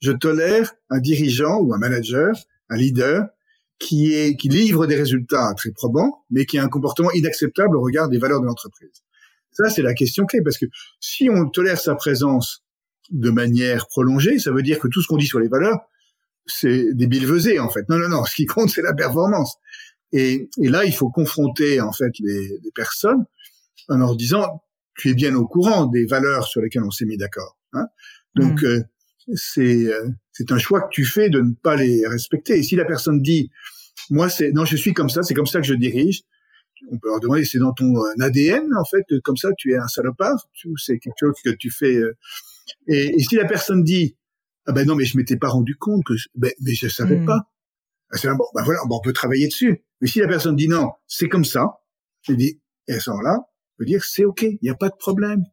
je 0.00 0.12
tolère 0.12 0.74
un 0.90 1.00
dirigeant 1.00 1.58
ou 1.60 1.72
un 1.74 1.78
manager, 1.78 2.34
un 2.68 2.76
leader 2.76 3.26
qui 3.78 4.12
est 4.12 4.36
qui 4.36 4.50
livre 4.50 4.86
des 4.86 4.96
résultats 4.96 5.54
très 5.56 5.70
probants, 5.70 6.26
mais 6.30 6.44
qui 6.44 6.58
a 6.58 6.64
un 6.64 6.68
comportement 6.68 7.10
inacceptable 7.12 7.74
au 7.76 7.80
regard 7.80 8.10
des 8.10 8.18
valeurs 8.18 8.42
de 8.42 8.46
l'entreprise? 8.46 9.02
Ça, 9.52 9.68
c'est 9.68 9.82
la 9.82 9.94
question 9.94 10.26
clé, 10.26 10.40
parce 10.42 10.58
que 10.58 10.66
si 11.00 11.28
on 11.28 11.48
tolère 11.48 11.78
sa 11.78 11.94
présence 11.94 12.64
de 13.10 13.30
manière 13.30 13.86
prolongée, 13.88 14.38
ça 14.38 14.52
veut 14.52 14.62
dire 14.62 14.78
que 14.78 14.88
tout 14.88 15.02
ce 15.02 15.08
qu'on 15.08 15.16
dit 15.16 15.26
sur 15.26 15.40
les 15.40 15.48
valeurs, 15.48 15.78
c'est 16.46 16.94
des 16.94 17.06
bilvesés, 17.06 17.58
en 17.58 17.68
fait. 17.68 17.88
Non, 17.88 17.98
non, 17.98 18.08
non, 18.08 18.24
ce 18.24 18.34
qui 18.34 18.46
compte, 18.46 18.70
c'est 18.70 18.82
la 18.82 18.94
performance. 18.94 19.56
Et, 20.12 20.48
et, 20.60 20.68
là, 20.68 20.84
il 20.84 20.94
faut 20.94 21.10
confronter, 21.10 21.80
en 21.80 21.92
fait, 21.92 22.12
les, 22.20 22.58
les, 22.62 22.70
personnes 22.74 23.24
en 23.88 23.98
leur 23.98 24.16
disant, 24.16 24.62
tu 24.96 25.10
es 25.10 25.14
bien 25.14 25.34
au 25.34 25.46
courant 25.46 25.86
des 25.86 26.06
valeurs 26.06 26.46
sur 26.46 26.60
lesquelles 26.60 26.84
on 26.84 26.90
s'est 26.90 27.04
mis 27.04 27.16
d'accord. 27.16 27.56
Hein 27.72 27.86
Donc, 28.34 28.62
mmh. 28.62 28.66
euh, 28.66 28.82
c'est 29.34 29.86
euh, 29.86 30.08
c'est 30.32 30.52
un 30.52 30.58
choix 30.58 30.80
que 30.82 30.90
tu 30.90 31.04
fais 31.04 31.28
de 31.28 31.40
ne 31.40 31.52
pas 31.52 31.76
les 31.76 32.06
respecter. 32.06 32.58
Et 32.58 32.62
si 32.62 32.76
la 32.76 32.84
personne 32.84 33.20
dit, 33.20 33.50
moi, 34.08 34.28
c'est 34.28 34.52
non, 34.52 34.64
je 34.64 34.76
suis 34.76 34.94
comme 34.94 35.10
ça, 35.10 35.22
c'est 35.22 35.34
comme 35.34 35.46
ça 35.46 35.60
que 35.60 35.66
je 35.66 35.74
dirige, 35.74 36.22
on 36.90 36.98
peut 36.98 37.08
leur 37.08 37.20
demander, 37.20 37.44
c'est 37.44 37.58
dans 37.58 37.72
ton 37.72 37.94
ADN 38.20 38.68
en 38.78 38.84
fait, 38.84 39.04
comme 39.22 39.36
ça 39.36 39.50
tu 39.56 39.72
es 39.72 39.76
un 39.76 39.88
salopard, 39.88 40.46
c'est 40.76 40.98
quelque 40.98 41.14
chose 41.18 41.34
que 41.44 41.50
tu 41.50 41.70
fais. 41.70 42.00
et, 42.86 43.18
si 43.18 43.36
la 43.36 43.44
personne 43.44 43.82
dit, 43.82 44.16
ah 44.66 44.72
ben 44.72 44.86
non 44.86 44.94
mais 44.94 45.04
je 45.04 45.16
m'étais 45.16 45.36
pas 45.36 45.48
rendu 45.48 45.76
compte 45.76 46.04
que, 46.04 46.14
ben, 46.34 46.52
mais 46.60 46.74
je 46.74 46.88
savais 46.88 47.18
hmm. 47.18 47.26
pas. 47.26 47.50
Ah, 48.12 48.18
c'est 48.18 48.28
bon, 48.28 48.46
ben 48.54 48.62
voilà, 48.64 48.80
on 48.90 49.00
peut 49.00 49.12
travailler 49.12 49.46
dessus. 49.46 49.84
Mais 50.00 50.08
si 50.08 50.18
la 50.18 50.28
personne 50.28 50.56
dit 50.56 50.68
non, 50.68 50.90
c'est 51.06 51.28
comme 51.28 51.44
ça, 51.44 51.80
je 52.22 52.32
dis, 52.32 52.60
et 52.88 52.94
à 52.94 53.00
ce 53.00 53.10
moment-là, 53.10 53.38
on 53.38 53.78
peut 53.78 53.84
dire 53.84 54.04
c'est 54.04 54.24
ok, 54.24 54.42
il 54.42 54.58
n'y 54.62 54.70
a 54.70 54.74
pas 54.74 54.88
de 54.88 54.96
problème. 54.96 55.44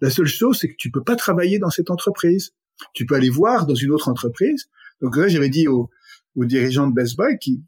La 0.00 0.10
seule 0.10 0.26
chose, 0.26 0.58
c'est 0.60 0.68
que 0.68 0.76
tu 0.78 0.90
peux 0.90 1.04
pas 1.04 1.16
travailler 1.16 1.58
dans 1.58 1.70
cette 1.70 1.90
entreprise. 1.90 2.52
Tu 2.94 3.06
peux 3.06 3.14
aller 3.14 3.30
voir 3.30 3.66
dans 3.66 3.74
une 3.74 3.92
autre 3.92 4.08
entreprise. 4.08 4.68
Donc 5.00 5.16
là, 5.16 5.28
j'avais 5.28 5.48
dit 5.48 5.68
aux, 5.68 5.90
dirigeants 6.36 6.88
de 6.88 6.94
Best 6.94 7.16
Buy 7.16 7.38
qui, 7.40 7.62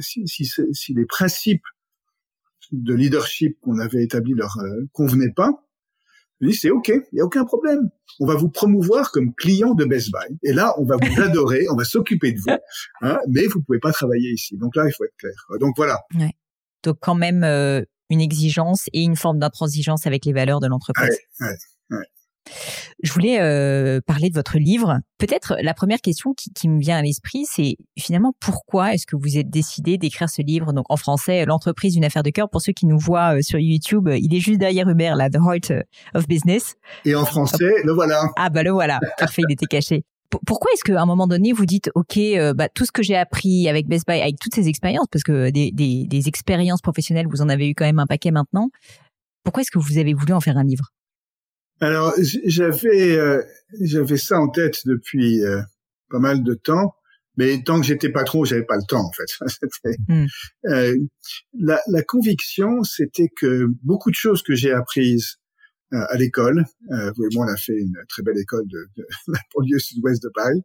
si, 0.00 0.28
si, 0.28 0.44
si 0.46 0.94
les 0.94 1.06
principes 1.06 1.64
de 2.70 2.94
leadership 2.94 3.58
qu'on 3.60 3.78
avait 3.78 4.02
établis 4.02 4.34
leur 4.34 4.56
euh, 4.58 4.86
convenaient 4.92 5.32
pas, 5.34 5.50
je 6.42 6.48
dis 6.48 6.54
c'est 6.54 6.70
ok, 6.70 6.88
il 6.88 7.18
y 7.18 7.20
a 7.20 7.24
aucun 7.24 7.44
problème. 7.44 7.88
On 8.18 8.26
va 8.26 8.34
vous 8.34 8.48
promouvoir 8.48 9.12
comme 9.12 9.32
client 9.34 9.74
de 9.74 9.84
Best 9.84 10.10
Buy. 10.10 10.36
Et 10.42 10.52
là, 10.52 10.74
on 10.78 10.84
va 10.84 10.96
vous 10.96 11.20
adorer, 11.22 11.66
on 11.70 11.76
va 11.76 11.84
s'occuper 11.84 12.32
de 12.32 12.38
vous, 12.38 12.56
hein, 13.02 13.18
mais 13.28 13.46
vous 13.46 13.62
pouvez 13.62 13.78
pas 13.78 13.92
travailler 13.92 14.30
ici. 14.32 14.56
Donc 14.58 14.74
là, 14.74 14.84
il 14.86 14.92
faut 14.92 15.04
être 15.04 15.16
clair. 15.18 15.34
Donc 15.60 15.74
voilà. 15.76 16.00
Ouais. 16.18 16.32
Donc 16.82 16.98
quand 17.00 17.14
même 17.14 17.44
euh, 17.44 17.82
une 18.10 18.20
exigence 18.20 18.88
et 18.92 19.02
une 19.02 19.16
forme 19.16 19.38
d'intransigeance 19.38 20.06
avec 20.06 20.24
les 20.24 20.32
valeurs 20.32 20.58
de 20.58 20.66
l'entreprise. 20.66 21.16
Ouais, 21.40 21.46
ouais, 21.46 21.56
je 23.02 23.12
voulais 23.12 23.40
euh, 23.40 24.00
parler 24.04 24.28
de 24.28 24.34
votre 24.34 24.58
livre. 24.58 24.98
Peut-être 25.18 25.56
la 25.62 25.74
première 25.74 26.00
question 26.00 26.34
qui, 26.34 26.50
qui 26.52 26.68
me 26.68 26.80
vient 26.80 26.98
à 26.98 27.02
l'esprit, 27.02 27.44
c'est 27.46 27.76
finalement 27.98 28.32
pourquoi 28.40 28.94
est-ce 28.94 29.06
que 29.06 29.16
vous 29.16 29.38
êtes 29.38 29.50
décidé 29.50 29.98
d'écrire 29.98 30.28
ce 30.28 30.42
livre? 30.42 30.72
Donc 30.72 30.86
en 30.88 30.96
français, 30.96 31.44
l'entreprise 31.44 31.96
une 31.96 32.04
affaire 32.04 32.22
de 32.22 32.30
cœur. 32.30 32.48
Pour 32.50 32.60
ceux 32.60 32.72
qui 32.72 32.86
nous 32.86 32.98
voient 32.98 33.36
euh, 33.36 33.42
sur 33.42 33.58
YouTube, 33.58 34.08
il 34.12 34.34
est 34.34 34.40
juste 34.40 34.58
derrière 34.58 34.88
Hubert, 34.88 35.16
là, 35.16 35.30
The 35.30 35.36
Heart 35.36 35.72
of 36.14 36.26
Business. 36.26 36.74
Et 37.04 37.14
en 37.14 37.24
français, 37.24 37.82
le 37.84 37.92
voilà. 37.92 38.24
Ah 38.36 38.50
bah 38.50 38.62
le 38.62 38.70
voilà, 38.70 38.98
parfait, 39.18 39.42
il 39.48 39.52
était 39.52 39.66
caché. 39.66 40.04
Pourquoi 40.46 40.70
est-ce 40.72 40.82
qu'à 40.82 41.00
un 41.00 41.04
moment 41.04 41.26
donné 41.26 41.52
vous 41.52 41.66
dites 41.66 41.90
ok 41.94 42.16
euh, 42.16 42.54
bah, 42.54 42.70
tout 42.70 42.86
ce 42.86 42.92
que 42.92 43.02
j'ai 43.02 43.16
appris 43.16 43.68
avec 43.68 43.86
Best 43.86 44.06
Buy 44.06 44.18
avec 44.18 44.36
toutes 44.40 44.54
ces 44.54 44.66
expériences 44.66 45.06
parce 45.12 45.24
que 45.24 45.50
des, 45.50 45.72
des, 45.72 46.06
des 46.08 46.26
expériences 46.26 46.80
professionnelles 46.80 47.26
vous 47.28 47.42
en 47.42 47.50
avez 47.50 47.68
eu 47.68 47.74
quand 47.74 47.84
même 47.84 47.98
un 47.98 48.06
paquet 48.06 48.30
maintenant 48.30 48.70
pourquoi 49.44 49.62
est-ce 49.62 49.70
que 49.70 49.78
vous 49.78 49.98
avez 49.98 50.14
voulu 50.14 50.32
en 50.32 50.40
faire 50.40 50.56
un 50.56 50.64
livre? 50.64 50.90
Alors 51.82 52.14
j'avais 52.18 53.16
euh, 53.16 53.42
j'avais 53.80 54.16
ça 54.16 54.38
en 54.38 54.48
tête 54.48 54.86
depuis 54.86 55.44
euh, 55.44 55.60
pas 56.10 56.20
mal 56.20 56.44
de 56.44 56.54
temps, 56.54 56.94
mais 57.36 57.60
tant 57.64 57.80
que 57.80 57.86
j'étais 57.86 58.10
patron, 58.10 58.44
j'avais 58.44 58.64
pas 58.64 58.76
le 58.76 58.86
temps 58.86 59.04
en 59.04 59.12
fait. 59.12 59.26
Hmm. 60.08 60.26
euh, 60.66 60.96
la, 61.54 61.80
la, 61.88 62.02
conviction, 62.02 62.84
c'était 62.84 63.28
que 63.28 63.66
beaucoup 63.82 64.10
de 64.10 64.14
choses 64.14 64.42
que 64.42 64.54
j'ai 64.54 64.70
apprises 64.70 65.38
euh, 65.92 66.04
à 66.08 66.16
l'école, 66.16 66.64
vous 66.88 67.24
et 67.24 67.34
moi 67.34 67.46
on 67.46 67.52
a 67.52 67.56
fait 67.56 67.76
une 67.76 67.96
très 68.08 68.22
belle 68.22 68.38
école 68.38 68.66
de, 68.68 68.86
de 68.96 69.06
la 69.26 69.40
banlieue 69.54 69.78
sud-ouest 69.80 70.22
de 70.22 70.28
Paris, 70.28 70.62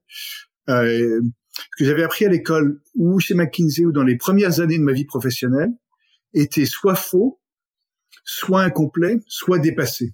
que 0.67 1.85
j'avais 1.85 2.03
appris 2.03 2.25
à 2.25 2.29
l'école 2.29 2.79
ou 2.95 3.19
chez 3.19 3.33
McKinsey 3.33 3.85
ou 3.85 3.91
dans 3.91 4.03
les 4.03 4.17
premières 4.17 4.59
années 4.59 4.77
de 4.77 4.83
ma 4.83 4.93
vie 4.93 5.05
professionnelle, 5.05 5.71
étaient 6.35 6.65
soit 6.65 6.95
faux, 6.95 7.41
soit 8.23 8.61
incomplets, 8.61 9.17
soit 9.27 9.57
dépassés. 9.57 10.13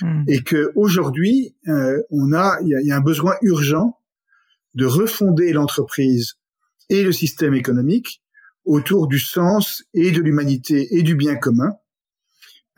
Hmm. 0.00 0.24
et 0.28 0.42
que 0.42 0.72
aujourd'hui 0.74 1.54
euh, 1.68 2.02
on 2.10 2.32
a 2.34 2.58
il 2.62 2.68
y, 2.68 2.90
a 2.90 2.96
un 2.96 3.00
besoin 3.00 3.34
urgent 3.40 3.98
de 4.74 4.84
refonder 4.84 5.52
l'entreprise 5.52 6.34
et 6.90 7.02
le 7.02 7.12
système 7.12 7.54
économique 7.54 8.22
autour 8.66 9.06
du 9.08 9.18
sens 9.18 9.84
et 9.94 10.10
de 10.10 10.20
l'humanité 10.20 10.88
et 10.96 11.02
du 11.02 11.14
bien 11.14 11.36
commun. 11.36 11.76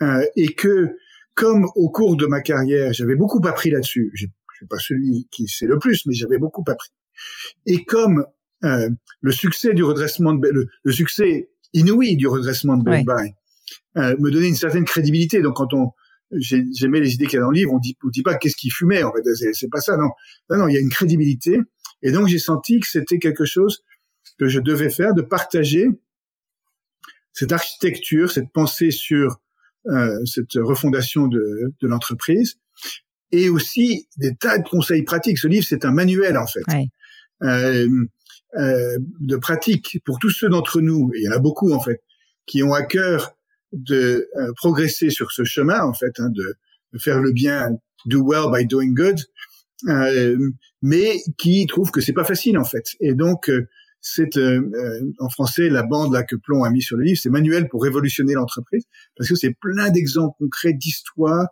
Euh, 0.00 0.24
et 0.36 0.54
que 0.54 0.96
comme 1.34 1.66
au 1.74 1.90
cours 1.90 2.16
de 2.16 2.26
ma 2.26 2.40
carrière 2.40 2.92
j'avais 2.92 3.16
beaucoup 3.16 3.40
appris 3.48 3.70
là-dessus 3.70 4.12
je 4.14 4.26
suis 4.54 4.66
pas 4.66 4.78
celui 4.78 5.26
qui 5.32 5.48
sait 5.48 5.66
le 5.66 5.78
plus 5.78 6.06
mais 6.06 6.14
j'avais 6.14 6.38
beaucoup 6.38 6.64
appris. 6.68 6.90
Et 7.66 7.84
comme 7.84 8.26
euh, 8.64 8.90
le 9.20 9.32
succès 9.32 9.72
du 9.74 9.84
redressement 9.84 10.34
de 10.34 10.68
le, 10.84 10.92
succès 10.92 11.50
inouï 11.72 12.16
du 12.16 12.26
redressement 12.26 12.76
de 12.76 12.84
Best 12.84 13.08
euh, 13.96 14.16
me 14.18 14.30
donnait 14.30 14.48
une 14.48 14.56
certaine 14.56 14.84
crédibilité. 14.84 15.42
Donc 15.42 15.56
quand 15.56 15.72
on 15.74 15.92
j'aimais 16.32 17.00
les 17.00 17.14
idées 17.14 17.26
qu'il 17.26 17.36
y 17.36 17.38
a 17.38 17.42
dans 17.42 17.50
le 17.50 17.56
livre. 17.56 17.72
On 17.72 17.78
dit, 17.78 17.96
on 18.04 18.08
dit 18.08 18.22
pas 18.22 18.36
qu'est-ce 18.36 18.56
qu'il 18.56 18.72
fumait, 18.72 19.02
en 19.02 19.12
fait. 19.12 19.52
C'est 19.54 19.70
pas 19.70 19.80
ça, 19.80 19.96
non. 19.96 20.10
Non, 20.50 20.58
non, 20.58 20.68
il 20.68 20.74
y 20.74 20.76
a 20.76 20.80
une 20.80 20.90
crédibilité. 20.90 21.58
Et 22.02 22.12
donc, 22.12 22.28
j'ai 22.28 22.38
senti 22.38 22.80
que 22.80 22.86
c'était 22.86 23.18
quelque 23.18 23.44
chose 23.44 23.82
que 24.38 24.48
je 24.48 24.60
devais 24.60 24.90
faire, 24.90 25.14
de 25.14 25.22
partager 25.22 25.88
cette 27.32 27.52
architecture, 27.52 28.30
cette 28.30 28.52
pensée 28.52 28.90
sur 28.90 29.40
euh, 29.86 30.24
cette 30.26 30.54
refondation 30.54 31.28
de, 31.28 31.72
de 31.80 31.88
l'entreprise, 31.88 32.56
et 33.32 33.48
aussi 33.48 34.08
des 34.16 34.34
tas 34.34 34.58
de 34.58 34.68
conseils 34.68 35.02
pratiques. 35.02 35.38
Ce 35.38 35.48
livre, 35.48 35.66
c'est 35.68 35.84
un 35.84 35.92
manuel, 35.92 36.36
en 36.36 36.46
fait. 36.46 36.62
Euh, 37.42 37.88
euh, 38.56 38.98
de 39.20 39.36
pratiques 39.36 40.00
pour 40.04 40.18
tous 40.18 40.30
ceux 40.30 40.48
d'entre 40.48 40.80
nous, 40.80 41.10
et 41.14 41.18
il 41.18 41.24
y 41.24 41.28
en 41.28 41.32
a 41.32 41.38
beaucoup, 41.38 41.72
en 41.72 41.80
fait, 41.80 42.02
qui 42.46 42.62
ont 42.62 42.72
à 42.72 42.82
cœur 42.82 43.37
de 43.72 44.28
euh, 44.36 44.52
progresser 44.56 45.10
sur 45.10 45.30
ce 45.32 45.44
chemin, 45.44 45.82
en 45.82 45.92
fait, 45.92 46.18
hein, 46.18 46.30
de, 46.30 46.56
faire 46.98 47.20
le 47.20 47.32
bien, 47.32 47.68
do 48.06 48.24
well 48.26 48.50
by 48.50 48.66
doing 48.66 48.94
good, 48.94 49.18
euh, 49.88 50.36
mais 50.82 51.18
qui 51.36 51.66
trouve 51.66 51.90
que 51.90 52.00
c'est 52.00 52.12
pas 52.12 52.24
facile 52.24 52.58
en 52.58 52.64
fait. 52.64 52.84
Et 53.00 53.14
donc 53.14 53.50
euh, 53.50 53.68
c'est 54.00 54.36
euh, 54.36 54.60
en 55.18 55.28
français 55.28 55.68
la 55.68 55.82
bande 55.82 56.12
là 56.12 56.22
que 56.22 56.34
Plomb 56.36 56.64
a 56.64 56.70
mis 56.70 56.82
sur 56.82 56.96
le 56.96 57.04
livre, 57.04 57.18
c'est 57.22 57.30
manuel 57.30 57.68
pour 57.68 57.82
révolutionner 57.82 58.34
l'entreprise, 58.34 58.84
parce 59.16 59.28
que 59.28 59.34
c'est 59.36 59.54
plein 59.60 59.90
d'exemples 59.90 60.34
concrets 60.38 60.72
d'histoires 60.72 61.48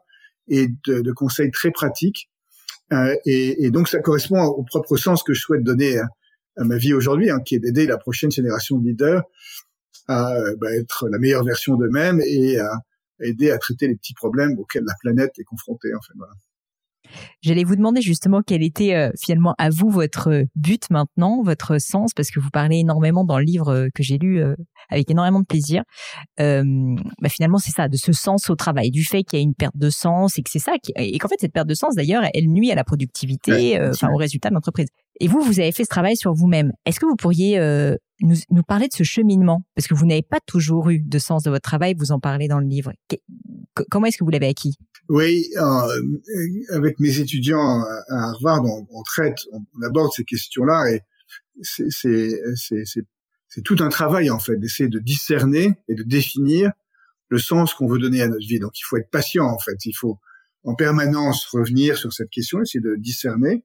et 0.49 0.69
de, 0.87 1.03
de, 1.03 1.13
conseils 1.13 1.51
très 1.51 1.71
pratiques. 1.71 2.31
Et, 3.25 3.65
et, 3.65 3.71
donc 3.71 3.89
ça 3.89 3.99
correspond 3.99 4.45
au 4.45 4.63
propre 4.63 4.97
sens 4.97 5.25
que 5.25 5.35
je 5.35 5.41
souhaite 5.41 5.65
donner 5.65 5.99
à, 5.99 6.07
à 6.57 6.65
ma 6.65 6.77
vie 6.77 6.95
aujourd'hui, 6.95 7.31
hein, 7.31 7.41
qui 7.45 7.57
est 7.57 7.59
d'aider 7.59 7.87
la 7.87 7.99
prochaine 7.99 8.31
génération 8.31 8.79
de 8.79 8.87
leaders 8.87 9.23
à 10.09 10.35
bah, 10.61 10.75
être 10.75 11.09
la 11.09 11.19
meilleure 11.19 11.45
version 11.45 11.77
d'eux-mêmes 11.77 12.21
et 12.27 12.59
à 12.59 12.71
aider 13.21 13.51
à 13.51 13.59
traiter 13.59 13.89
les 13.89 13.97
petits 13.97 14.15
problèmes 14.15 14.59
auxquels 14.59 14.85
la 14.87 14.95
planète 15.01 15.33
est 15.39 15.45
confrontée. 15.45 15.95
En 15.95 16.01
fait, 16.01 16.13
voilà. 16.17 16.33
J'allais 17.41 17.65
vous 17.65 17.77
demander 17.77 18.01
justement 18.01 18.43
quel 18.45 18.63
était 18.63 18.95
euh, 18.95 19.11
finalement 19.21 19.55
à 19.59 19.71
vous 19.71 19.91
votre 19.91 20.45
but 20.55 20.91
maintenant, 20.91 21.43
votre 21.43 21.79
sens, 21.79 22.13
parce 22.15 22.31
que 22.31 22.41
vous 22.41 22.51
parlez 22.51 22.79
énormément 22.79 23.25
dans 23.25 23.39
le 23.39 23.45
livre 23.45 23.69
euh, 23.69 23.89
que 23.95 24.03
j'ai 24.03 24.19
lu 24.19 24.43
euh, 24.43 24.55
avec 24.91 25.11
énormément 25.11 25.41
de 25.41 25.47
plaisir. 25.47 25.83
Euh, 26.41 26.65
bah 27.21 27.29
finalement, 27.29 27.59
c'est 27.59 27.71
ça, 27.71 27.89
de 27.89 27.97
ce 27.97 28.13
sens 28.13 28.51
au 28.51 28.57
travail, 28.57 28.91
du 28.91 29.05
fait 29.05 29.23
qu'il 29.23 29.39
y 29.39 29.43
a 29.43 29.43
une 29.43 29.55
perte 29.55 29.77
de 29.77 29.91
sens 29.91 30.39
et 30.39 30.43
que 30.43 30.51
c'est 30.51 30.59
ça, 30.59 30.79
qui, 30.83 30.93
et 30.97 31.19
qu'en 31.19 31.29
fait 31.29 31.37
cette 31.39 31.53
perte 31.53 31.69
de 31.69 31.75
sens 31.75 31.95
d'ailleurs, 31.95 32.25
elle 32.35 32.49
nuit 32.49 32.71
à 32.71 32.75
la 32.75 32.85
productivité, 32.85 33.81
enfin 33.81 34.09
au 34.13 34.17
résultat 34.17 34.49
de 34.49 34.55
l'entreprise. 34.55 34.89
Et 35.21 35.29
vous, 35.29 35.41
vous 35.41 35.61
avez 35.61 35.73
fait 35.73 35.85
ce 35.85 35.89
travail 35.89 36.17
sur 36.17 36.35
vous-même. 36.35 36.73
Est-ce 36.85 37.01
que 37.01 37.07
vous 37.07 37.17
pourriez 37.17 37.59
nous, 38.21 38.63
parler 38.63 38.89
de 38.89 38.93
ce 38.93 39.03
cheminement 39.03 39.65
Parce 39.75 39.87
que 39.87 39.95
vous 39.95 40.07
n'avez 40.07 40.23
pas 40.23 40.41
toujours 40.41 40.91
eu 40.91 41.01
de 41.01 41.19
sens 41.19 41.43
de 41.43 41.51
votre 41.51 41.69
travail, 41.69 41.95
vous 41.97 42.13
en 42.13 42.21
parlez 42.21 42.49
dans 42.49 42.59
le 42.59 42.67
livre. 42.67 42.93
comment 43.91 44.07
est-ce 44.07 44.19
que 44.19 44.25
vous 44.25 44.31
l'avez 44.31 44.49
acquis? 44.49 44.77
Oui, 45.09 45.49
euh, 45.57 46.03
avec 46.71 46.99
mes 46.99 47.19
étudiants 47.19 47.83
à 48.09 48.31
Harvard, 48.31 48.65
on 48.65 49.03
traite, 49.03 49.39
on, 49.53 49.61
aborde 49.83 50.13
ces 50.13 50.25
questions-là 50.25 50.91
et 50.91 51.03
c'est 51.63 53.63
tout 53.65 53.77
un 53.81 53.89
travail 53.89 54.31
en 54.31 54.39
fait 54.39 54.57
d'essayer 54.57 54.89
de 54.89 54.99
discerner 54.99 55.73
et 55.89 55.95
de 55.95 56.03
définir 56.03 56.73
le 57.29 57.39
sens 57.39 57.75
qu'on 57.75 57.87
veut 57.87 57.99
donner 57.99 58.23
à 58.23 58.29
notre 58.29 58.47
vie. 58.47 58.59
Donc 58.59 58.79
il 58.79 58.83
faut 58.85 58.97
être 58.97 59.11
patient 59.11 59.47
en 59.47 59.59
fait. 59.59 59.85
Il 59.85 59.95
faut 59.95 60.19
en 60.65 60.75
permanence 60.75 61.47
revenir 61.47 61.97
sur 61.97 62.13
cette 62.13 62.31
question, 62.31 62.61
essayer 62.61 62.81
de 62.81 62.97
discerner. 62.97 63.65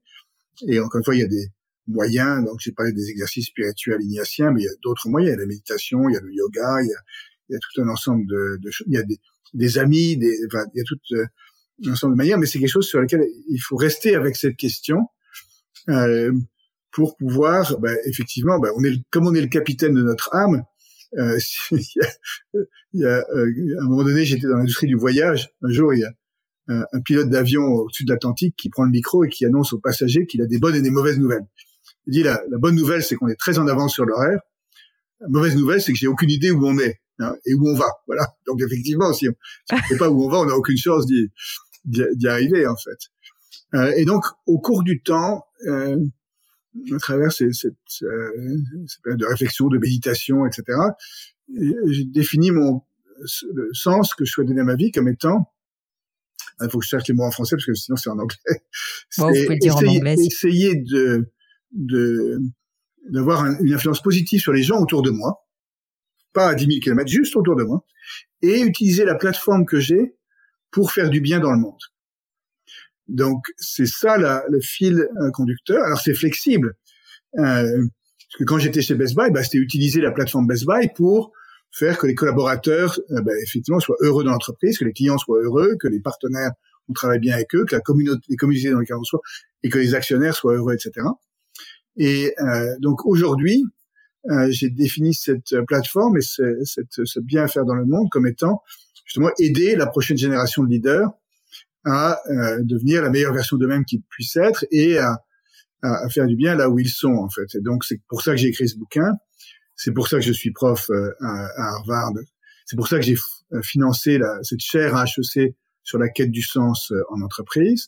Et 0.68 0.80
encore 0.80 1.00
une 1.00 1.04
fois, 1.04 1.16
il 1.16 1.22
y 1.22 1.24
a 1.24 1.28
des 1.28 1.52
moyens. 1.88 2.46
Donc, 2.46 2.60
j'ai 2.60 2.72
parlé 2.72 2.94
des 2.94 3.10
exercices 3.10 3.48
spirituels 3.48 4.02
ignatiens, 4.02 4.52
mais 4.52 4.62
il 4.62 4.66
y 4.66 4.70
a 4.70 4.76
d'autres 4.84 5.10
moyens. 5.10 5.32
Il 5.32 5.36
y 5.36 5.38
a 5.38 5.42
la 5.42 5.48
méditation, 5.48 6.10
il 6.10 6.14
y 6.14 6.18
a 6.18 6.22
le 6.22 6.34
yoga, 6.34 6.82
il 6.82 6.88
y 6.88 6.94
a, 6.94 7.00
il 7.50 7.54
y 7.54 7.56
a 7.56 7.60
tout 7.60 7.82
un 7.82 7.88
ensemble 7.90 8.26
de, 8.28 8.58
de 8.62 8.72
choses. 8.72 8.88
Il 8.88 8.94
y 8.94 8.98
a 8.98 9.04
des, 9.04 9.20
des 9.54 9.78
amis, 9.78 10.18
des, 10.18 10.36
enfin, 10.48 10.66
il 10.74 10.80
y 10.80 10.82
a 10.82 10.84
tout 10.86 11.00
euh, 11.14 11.26
un 11.88 11.94
ensemble 11.94 12.14
de 12.14 12.18
manières, 12.18 12.38
mais 12.38 12.46
c'est 12.46 12.60
quelque 12.60 12.70
chose 12.70 12.88
sur 12.88 13.00
lequel 13.00 13.24
il 13.50 13.60
faut 13.60 13.76
rester 13.76 14.16
avec 14.16 14.36
cette 14.36 14.56
question 14.56 15.08
euh, 15.90 16.32
pour 16.92 17.16
pouvoir, 17.18 17.80
ben, 17.80 17.96
effectivement, 18.06 18.60
ben, 18.60 18.72
on 18.76 18.84
est 18.84 19.02
comme 19.12 19.28
on 19.28 19.34
est 19.34 19.42
le 19.42 19.48
capitaine 19.48 19.94
de 19.94 20.04
notre 20.04 20.34
âme. 20.36 20.64
Euh, 21.18 21.40
il 21.72 21.80
y 21.96 22.04
a, 22.04 22.10
il 22.94 23.06
euh, 23.06 23.80
à 23.80 23.84
un 23.84 23.88
moment 23.88 24.04
donné, 24.04 24.26
j'étais 24.26 24.48
dans 24.48 24.58
l'industrie 24.58 24.88
du 24.88 24.96
voyage. 24.96 25.50
Un 25.62 25.72
jour, 25.72 25.94
il 25.94 26.00
y 26.00 26.04
a 26.04 26.12
un 26.68 27.02
pilote 27.02 27.30
d'avion 27.30 27.64
au-dessus 27.64 28.06
de 28.06 28.14
l'Atlantique 28.14 28.56
qui 28.56 28.70
prend 28.70 28.86
le 28.86 28.92
micro 28.92 29.26
et 29.26 29.30
qui 29.30 29.46
annonce 29.46 29.74
aux 29.74 29.80
passagers 29.80 30.26
qu'il 30.26 30.42
a 30.42 30.46
des 30.46 30.58
bonnes 30.58 30.76
et 30.76 30.82
des 30.82 30.92
mauvaises 30.92 31.20
nouvelles. 31.20 31.46
Il 32.08 32.14
dit 32.14 32.24
la, 32.24 32.42
la 32.50 32.58
bonne 32.58 32.76
nouvelle, 32.76 33.04
c'est 33.04 33.16
qu'on 33.16 33.28
est 33.28 33.40
très 33.40 33.60
en 33.60 33.68
avance 33.68 33.94
sur 33.94 34.06
l'horaire. 34.06 34.40
La 35.20 35.28
mauvaise 35.30 35.56
nouvelle, 35.56 35.82
c'est 35.82 35.92
que 35.92 35.98
j'ai 35.98 36.08
aucune 36.08 36.32
idée 36.32 36.52
où 36.52 36.66
on 36.66 36.78
est 36.80 37.00
hein, 37.20 37.36
et 37.46 37.54
où 37.54 37.68
on 37.68 37.76
va. 37.76 37.88
Voilà. 38.08 38.28
Donc 38.48 38.62
effectivement, 38.62 39.14
si 39.14 39.28
on 39.30 39.76
ne 39.76 39.82
sait 39.88 39.98
pas 39.98 40.10
où 40.10 40.24
on 40.24 40.30
va, 40.30 40.40
on 40.40 40.46
n'a 40.46 40.56
aucune 40.56 40.78
chance 40.78 41.06
d'y 41.86 42.28
arriver 42.28 42.66
en 42.66 42.76
fait. 42.76 43.10
Euh, 43.74 43.94
et 43.96 44.06
donc, 44.06 44.26
au 44.48 44.60
cours 44.60 44.84
du 44.84 45.02
temps, 45.02 45.46
euh, 45.68 45.98
à 46.94 46.98
travers 46.98 47.32
cette, 47.32 47.54
cette, 47.54 47.74
euh, 48.04 48.58
cette 48.88 49.02
période 49.02 49.20
de 49.20 49.26
réflexion, 49.26 49.68
de 49.68 49.78
méditation, 49.78 50.46
etc., 50.46 50.66
j'ai 51.54 52.06
défini 52.06 52.52
mon, 52.52 52.82
le 53.54 53.70
sens 53.74 54.14
que 54.14 54.26
je 54.26 54.32
souhaite 54.32 54.48
donner 54.48 54.62
à 54.62 54.66
ma 54.66 54.76
vie 54.76 54.92
comme 54.92 55.10
étant 55.10 55.52
il 56.64 56.70
faut 56.70 56.80
que 56.80 56.86
je 56.86 56.90
cherche 56.90 57.08
les 57.08 57.14
mots 57.14 57.26
en 57.26 57.32
français 57.32 57.56
parce 57.56 57.66
que 57.66 57.74
sinon 57.74 57.96
c'est 57.96 58.10
en 58.10 58.20
anglais. 58.20 58.38
Bon, 59.18 59.28
vous 59.28 59.34
pouvez 59.34 59.48
le 59.48 59.58
dire 59.58 59.74
essayer, 59.74 59.90
en 59.90 60.00
anglais. 60.00 60.16
Essayer 60.20 60.76
de 60.76 61.32
de 61.72 62.40
d'avoir 63.10 63.46
une 63.46 63.74
influence 63.74 64.02
positive 64.02 64.40
sur 64.40 64.54
les 64.54 64.62
gens 64.62 64.80
autour 64.80 65.02
de 65.02 65.10
moi, 65.10 65.48
pas 66.34 66.50
à 66.50 66.56
10 66.56 66.66
000 66.66 66.80
km, 66.82 67.10
juste 67.10 67.36
autour 67.36 67.56
de 67.56 67.64
moi, 67.64 67.84
et 68.42 68.62
utiliser 68.62 69.06
la 69.06 69.16
plateforme 69.16 69.66
que 69.66 69.80
j'ai 69.80 70.16
pour 70.70 70.92
faire 70.92 71.10
du 71.10 71.20
bien 71.20 71.40
dans 71.40 71.52
le 71.52 71.60
monde. 71.60 71.80
Donc 73.08 73.44
c'est 73.58 73.88
ça 73.88 74.18
la, 74.18 74.44
le 74.50 74.62
fil 74.62 75.00
euh, 75.00 75.32
conducteur. 75.32 75.84
Alors 75.84 76.00
c'est 76.00 76.14
flexible. 76.14 76.76
Euh, 77.38 77.86
parce 78.32 78.38
que 78.40 78.44
quand 78.46 78.60
j'étais 78.60 78.82
chez 78.82 78.96
Best 78.96 79.16
Buy, 79.16 79.30
bah, 79.32 79.44
c'était 79.44 79.58
utiliser 79.58 80.00
la 80.00 80.12
plateforme 80.12 80.48
Best 80.48 80.66
Buy 80.66 80.90
pour 80.96 81.34
faire 81.72 81.98
que 81.98 82.08
les 82.08 82.16
collaborateurs, 82.16 82.98
euh, 83.12 83.22
bah, 83.22 83.34
effectivement, 83.44 83.80
soient 83.80 83.98
heureux 84.00 84.24
dans 84.24 84.32
l'entreprise, 84.32 84.78
que 84.78 84.86
les 84.86 84.94
clients 84.94 85.18
soient 85.18 85.42
heureux, 85.42 85.76
que 85.80 85.88
les 85.88 86.00
partenaires, 86.00 86.52
on 86.88 86.94
travaille 86.94 87.20
bien 87.20 87.36
avec 87.36 87.54
eux, 87.56 87.66
que 87.66 87.76
la 87.76 87.82
communauté, 87.82 88.22
les 88.30 88.38
communautés 88.38 88.72
dans 88.72 88.80
lesquelles 88.80 88.98
on 88.98 89.04
soit, 89.04 89.22
et 89.64 89.70
que 89.70 89.78
les 89.78 89.96
actionnaires 89.96 90.36
soient 90.36 90.56
heureux, 90.56 90.74
etc. 90.74 91.06
Et 91.98 92.34
euh, 92.40 92.76
donc 92.80 93.06
aujourd'hui, 93.06 93.64
euh, 94.30 94.48
j'ai 94.52 94.70
défini 94.70 95.14
cette 95.14 95.56
plateforme 95.68 96.18
et 96.18 96.22
ce, 96.22 96.64
cette, 96.64 97.06
ce 97.06 97.20
bien 97.20 97.48
faire 97.48 97.66
dans 97.66 97.76
le 97.76 97.86
monde 97.86 98.08
comme 98.12 98.28
étant 98.28 98.62
justement 99.06 99.30
aider 99.40 99.76
la 99.76 99.88
prochaine 99.88 100.18
génération 100.18 100.64
de 100.64 100.70
leaders 100.70 101.10
à 101.84 102.20
euh, 102.30 102.60
devenir 102.62 103.02
la 103.02 103.10
meilleure 103.10 103.34
version 103.34 103.58
d'eux-mêmes 103.58 103.84
qu'ils 103.84 104.04
puissent 104.04 104.38
être 104.38 104.66
et 104.72 105.00
à, 105.00 105.24
à, 105.82 106.08
faire 106.10 106.28
du 106.28 106.36
bien 106.36 106.56
là 106.56 106.70
où 106.70 106.80
ils 106.80 106.90
sont 106.90 107.14
en 107.14 107.30
fait. 107.30 107.56
Et 107.56 107.62
donc 107.62 107.84
c'est 107.84 108.00
pour 108.08 108.22
ça 108.22 108.32
que 108.32 108.38
j'ai 108.38 108.50
écrit 108.50 108.70
ce 108.70 108.78
bouquin. 108.78 109.14
C'est 109.76 109.92
pour 109.92 110.08
ça 110.08 110.18
que 110.18 110.24
je 110.24 110.32
suis 110.32 110.52
prof 110.52 110.90
à, 110.92 111.26
à, 111.26 111.76
Harvard. 111.76 112.14
C'est 112.66 112.76
pour 112.76 112.88
ça 112.88 112.98
que 112.98 113.02
j'ai 113.02 113.16
financé 113.64 114.20
cette 114.44 114.60
chaire 114.60 114.96
à 114.96 115.06
HEC 115.06 115.56
sur 115.84 115.98
la 115.98 116.08
quête 116.08 116.30
du 116.30 116.44
sens 116.44 116.94
en 117.10 117.22
entreprise. 117.22 117.88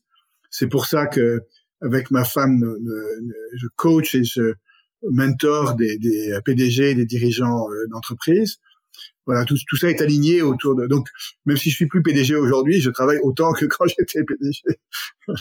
C'est 0.49 0.67
pour 0.67 0.87
ça 0.87 1.05
que 1.05 1.43
avec 1.84 2.11
ma 2.11 2.23
femme, 2.23 2.63
je 3.55 3.67
coach 3.75 4.15
et 4.15 4.23
je 4.23 4.53
mentor 5.11 5.75
des, 5.75 5.97
des 5.97 6.38
PDG, 6.45 6.95
des 6.95 7.05
dirigeants 7.05 7.67
d'entreprise. 7.89 8.59
Voilà, 9.25 9.45
tout, 9.45 9.57
tout 9.67 9.77
ça 9.77 9.89
est 9.89 10.01
aligné 10.01 10.41
autour 10.41 10.75
de. 10.75 10.86
Donc, 10.88 11.07
même 11.45 11.57
si 11.57 11.69
je 11.69 11.75
suis 11.75 11.88
plus 11.88 12.01
PDG 12.01 12.36
aujourd'hui, 12.36 12.81
je 12.81 12.89
travaille 12.89 13.19
autant 13.23 13.53
que 13.53 13.65
quand 13.65 13.86
j'étais 13.97 14.23
PDG. 14.23 14.61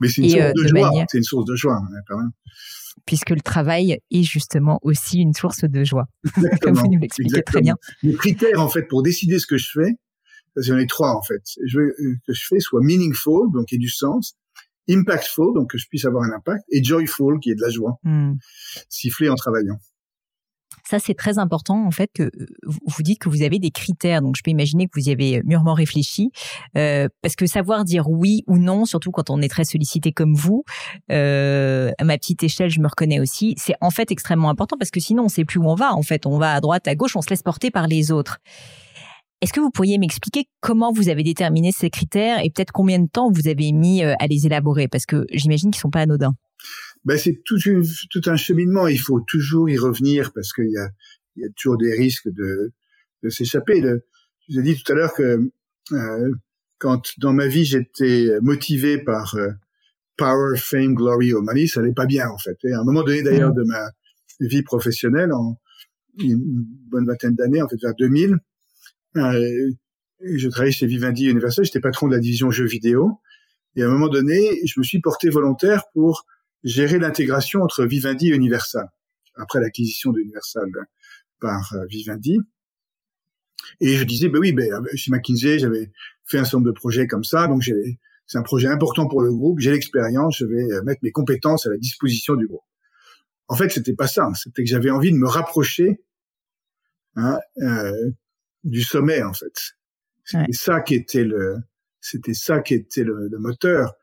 Mais 0.00 0.08
c'est 0.08 0.22
une, 0.22 0.30
source 0.30 0.42
euh, 0.42 0.52
de, 0.54 0.62
de 0.62 0.68
joie. 0.68 0.90
C'est 1.10 1.18
une 1.18 1.24
source 1.24 1.44
de 1.44 1.56
joie, 1.56 1.78
quand 2.08 2.16
même. 2.16 2.30
Puisque 3.04 3.30
le 3.30 3.40
travail 3.40 3.98
est 4.10 4.22
justement 4.22 4.78
aussi 4.82 5.20
une 5.20 5.34
source 5.34 5.64
de 5.64 5.84
joie. 5.84 6.06
Comme 6.62 6.74
vous 6.74 6.86
nous 6.86 6.98
l'expliquez 6.98 7.42
très 7.42 7.60
bien. 7.60 7.76
Les 8.02 8.14
critères, 8.14 8.60
en 8.60 8.70
fait, 8.70 8.84
pour 8.84 9.02
décider 9.02 9.38
ce 9.38 9.46
que 9.46 9.58
je 9.58 9.68
fais, 9.70 9.92
j'en 10.56 10.78
ai 10.78 10.86
trois, 10.86 11.14
en 11.14 11.22
fait. 11.22 11.42
Je 11.66 11.78
veux 11.78 11.94
que 12.26 12.32
je 12.32 12.46
fais 12.48 12.60
soit 12.60 12.80
meaningful, 12.82 13.52
donc 13.52 13.74
ait 13.74 13.78
du 13.78 13.90
sens, 13.90 14.36
impactful, 14.90 15.54
donc 15.54 15.70
que 15.70 15.78
je 15.78 15.86
puisse 15.88 16.04
avoir 16.04 16.24
un 16.24 16.32
impact, 16.32 16.64
et 16.70 16.82
joyful, 16.82 17.38
qui 17.40 17.50
est 17.50 17.54
de 17.54 17.62
la 17.62 17.70
joie. 17.70 17.98
Hmm. 18.02 18.34
Siffler 18.88 19.28
en 19.28 19.36
travaillant. 19.36 19.78
Ça, 20.90 20.98
c'est 20.98 21.14
très 21.14 21.38
important, 21.38 21.86
en 21.86 21.92
fait, 21.92 22.10
que 22.12 22.24
euh, 22.24 22.46
vous 22.64 23.02
dites 23.04 23.20
que 23.20 23.28
vous 23.28 23.42
avez 23.42 23.60
des 23.60 23.70
critères. 23.70 24.22
Donc, 24.22 24.34
je 24.36 24.42
peux 24.42 24.50
imaginer 24.50 24.86
que 24.86 24.98
vous 24.98 25.08
y 25.08 25.12
avez 25.12 25.40
mûrement 25.44 25.74
réfléchi. 25.74 26.30
Euh, 26.76 27.08
parce 27.22 27.36
que 27.36 27.46
savoir 27.46 27.84
dire 27.84 28.08
oui 28.08 28.42
ou 28.48 28.58
non, 28.58 28.84
surtout 28.86 29.12
quand 29.12 29.30
on 29.30 29.40
est 29.40 29.48
très 29.48 29.64
sollicité 29.64 30.10
comme 30.10 30.34
vous, 30.34 30.64
euh, 31.12 31.92
à 31.98 32.04
ma 32.04 32.18
petite 32.18 32.42
échelle, 32.42 32.70
je 32.70 32.80
me 32.80 32.88
reconnais 32.88 33.20
aussi, 33.20 33.54
c'est 33.56 33.74
en 33.80 33.90
fait 33.90 34.10
extrêmement 34.10 34.50
important 34.50 34.76
parce 34.76 34.90
que 34.90 34.98
sinon, 34.98 35.24
on 35.24 35.28
sait 35.28 35.44
plus 35.44 35.60
où 35.60 35.68
on 35.68 35.76
va. 35.76 35.94
En 35.94 36.02
fait, 36.02 36.26
on 36.26 36.38
va 36.38 36.54
à 36.54 36.60
droite, 36.60 36.88
à 36.88 36.96
gauche, 36.96 37.14
on 37.14 37.22
se 37.22 37.30
laisse 37.30 37.42
porter 37.42 37.70
par 37.70 37.86
les 37.86 38.10
autres. 38.10 38.38
Est-ce 39.40 39.52
que 39.52 39.60
vous 39.60 39.70
pourriez 39.70 39.98
m'expliquer 39.98 40.44
comment 40.60 40.92
vous 40.92 41.08
avez 41.08 41.22
déterminé 41.22 41.72
ces 41.72 41.88
critères 41.88 42.44
et 42.44 42.50
peut-être 42.50 42.72
combien 42.72 42.98
de 42.98 43.08
temps 43.08 43.30
vous 43.30 43.48
avez 43.48 43.72
mis 43.72 44.04
euh, 44.04 44.14
à 44.20 44.26
les 44.26 44.46
élaborer? 44.46 44.86
Parce 44.88 45.06
que 45.06 45.24
j'imagine 45.32 45.70
qu'ils 45.70 45.80
sont 45.80 45.90
pas 45.90 46.00
anodins 46.00 46.34
ben 47.04 47.16
c'est 47.16 47.40
tout, 47.44 47.58
une, 47.60 47.84
tout 48.10 48.22
un 48.26 48.36
cheminement. 48.36 48.86
Il 48.88 49.00
faut 49.00 49.20
toujours 49.20 49.68
y 49.70 49.78
revenir 49.78 50.32
parce 50.32 50.52
qu'il 50.52 50.70
y 50.70 50.76
a, 50.76 50.90
il 51.36 51.42
y 51.42 51.46
a 51.46 51.48
toujours 51.56 51.78
des 51.78 51.94
risques 51.94 52.28
de, 52.28 52.72
de 53.22 53.28
s'échapper. 53.28 53.80
Je 53.80 54.54
vous 54.54 54.60
ai 54.60 54.62
dit 54.62 54.82
tout 54.82 54.92
à 54.92 54.94
l'heure 54.94 55.14
que 55.14 55.50
euh, 55.92 56.30
quand 56.78 57.02
dans 57.18 57.32
ma 57.32 57.46
vie 57.46 57.64
j'étais 57.64 58.28
motivé 58.42 58.98
par 58.98 59.34
euh, 59.36 59.50
power, 60.16 60.56
fame, 60.56 60.94
glory 60.94 61.32
or 61.32 61.42
money, 61.42 61.66
ça 61.66 61.80
n'allait 61.80 61.94
pas 61.94 62.06
bien 62.06 62.28
en 62.28 62.38
fait. 62.38 62.56
Et 62.64 62.72
à 62.72 62.80
un 62.80 62.84
moment 62.84 63.02
donné 63.02 63.22
d'ailleurs 63.22 63.54
de 63.54 63.62
ma 63.62 63.90
vie 64.40 64.62
professionnelle, 64.62 65.32
en 65.32 65.58
une 66.18 66.66
bonne 66.90 67.06
vingtaine 67.06 67.34
d'années, 67.34 67.62
en 67.62 67.68
fait 67.68 67.80
vers 67.80 67.94
2000, 67.94 68.32
euh, 68.32 68.36
je 69.14 70.48
travaillais 70.48 70.72
chez 70.72 70.86
Vivendi 70.86 71.26
Universal, 71.26 71.64
j'étais 71.64 71.80
patron 71.80 72.08
de 72.08 72.14
la 72.14 72.20
division 72.20 72.50
jeux 72.50 72.66
vidéo. 72.66 73.20
Et 73.76 73.82
à 73.82 73.86
un 73.86 73.90
moment 73.90 74.08
donné, 74.08 74.60
je 74.66 74.80
me 74.80 74.84
suis 74.84 75.00
porté 75.00 75.28
volontaire 75.30 75.84
pour 75.92 76.26
gérer 76.64 76.98
l'intégration 76.98 77.62
entre 77.62 77.84
Vivendi 77.84 78.30
et 78.30 78.34
Universal, 78.34 78.88
après 79.36 79.60
l'acquisition 79.60 80.12
d'Universal 80.12 80.68
par 81.40 81.72
euh, 81.74 81.86
Vivendi. 81.88 82.38
Et 83.80 83.96
je 83.96 84.04
disais, 84.04 84.28
ben 84.28 84.38
oui, 84.38 84.52
ben, 84.52 84.70
chez 84.94 85.10
McKinsey, 85.10 85.58
j'avais 85.58 85.90
fait 86.24 86.38
un 86.38 86.44
certain 86.44 86.58
nombre 86.58 86.68
de 86.68 86.74
projets 86.74 87.06
comme 87.06 87.24
ça, 87.24 87.46
donc 87.46 87.62
c'est 87.62 88.38
un 88.38 88.42
projet 88.42 88.68
important 88.68 89.06
pour 89.06 89.22
le 89.22 89.32
groupe, 89.32 89.60
j'ai 89.60 89.70
l'expérience, 89.70 90.38
je 90.38 90.46
vais 90.46 90.72
euh, 90.72 90.82
mettre 90.82 91.00
mes 91.02 91.12
compétences 91.12 91.66
à 91.66 91.70
la 91.70 91.76
disposition 91.76 92.34
du 92.34 92.46
groupe. 92.46 92.64
En 93.48 93.56
fait, 93.56 93.70
c'était 93.70 93.94
pas 93.94 94.06
ça, 94.06 94.28
c'était 94.34 94.62
que 94.62 94.68
j'avais 94.68 94.90
envie 94.90 95.12
de 95.12 95.16
me 95.16 95.26
rapprocher 95.26 96.00
hein, 97.16 97.38
euh, 97.62 98.10
du 98.64 98.82
sommet, 98.82 99.22
en 99.22 99.32
fait. 99.32 99.74
C'était 100.24 100.52
ça 100.52 100.80
qui 100.80 100.94
était 100.94 101.24
le, 101.24 101.56
c'était 102.00 102.34
ça 102.34 102.60
qui 102.60 102.74
était 102.74 103.04
le, 103.04 103.28
le 103.28 103.38
moteur. 103.38 103.94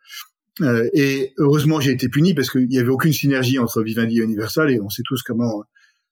Euh, 0.62 0.90
et 0.94 1.34
heureusement, 1.38 1.80
j'ai 1.80 1.92
été 1.92 2.10
puni 2.10 2.34
parce 2.34 2.50
qu'il 2.50 2.68
n'y 2.68 2.80
avait 2.80 2.90
aucune 2.90 3.14
synergie 3.14 3.60
entre 3.60 3.84
Vivendi 3.84 4.20
et 4.20 4.24
Universal, 4.24 4.72
et 4.72 4.82
on 4.82 4.90
sait 4.90 5.04
tous 5.06 5.22
comment 5.24 5.64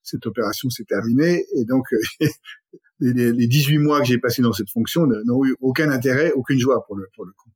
cette 0.03 0.25
opération 0.27 0.69
s'est 0.69 0.85
terminée. 0.85 1.45
Et 1.55 1.65
donc, 1.65 1.85
euh, 1.93 2.27
les, 2.99 3.31
les 3.31 3.47
18 3.47 3.79
mois 3.79 3.99
que 3.99 4.05
j'ai 4.05 4.19
passés 4.19 4.41
dans 4.41 4.53
cette 4.53 4.69
fonction 4.69 5.07
n'ont 5.25 5.43
eu 5.45 5.55
aucun 5.61 5.89
intérêt, 5.89 6.31
aucune 6.33 6.59
joie 6.59 6.85
pour 6.85 6.95
le, 6.95 7.07
pour 7.15 7.25
le 7.25 7.31
coup. 7.33 7.49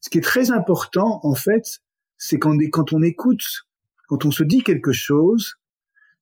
Ce 0.00 0.10
qui 0.10 0.18
est 0.18 0.22
très 0.22 0.50
important, 0.50 1.20
en 1.22 1.34
fait, 1.34 1.80
c'est 2.16 2.38
quand, 2.38 2.56
quand 2.72 2.92
on 2.92 3.02
écoute, 3.02 3.44
quand 4.08 4.24
on 4.24 4.30
se 4.30 4.42
dit 4.42 4.62
quelque 4.62 4.92
chose, 4.92 5.54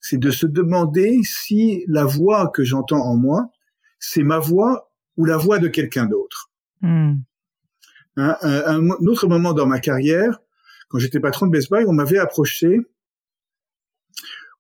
c'est 0.00 0.18
de 0.18 0.30
se 0.30 0.46
demander 0.46 1.20
si 1.24 1.84
la 1.88 2.04
voix 2.04 2.50
que 2.54 2.64
j'entends 2.64 3.02
en 3.02 3.16
moi, 3.16 3.50
c'est 3.98 4.22
ma 4.22 4.38
voix 4.38 4.92
ou 5.16 5.24
la 5.24 5.36
voix 5.36 5.58
de 5.58 5.68
quelqu'un 5.68 6.06
d'autre. 6.06 6.50
Hmm. 6.82 7.14
Hein, 8.16 8.36
un, 8.42 8.90
un, 8.90 8.90
autre 9.06 9.28
moment 9.28 9.52
dans 9.52 9.66
ma 9.66 9.80
carrière, 9.80 10.40
quand 10.88 10.98
j'étais 10.98 11.20
patron 11.20 11.46
de 11.46 11.52
Best 11.52 11.70
Buy, 11.70 11.84
on 11.86 11.92
m'avait 11.92 12.18
approché 12.18 12.80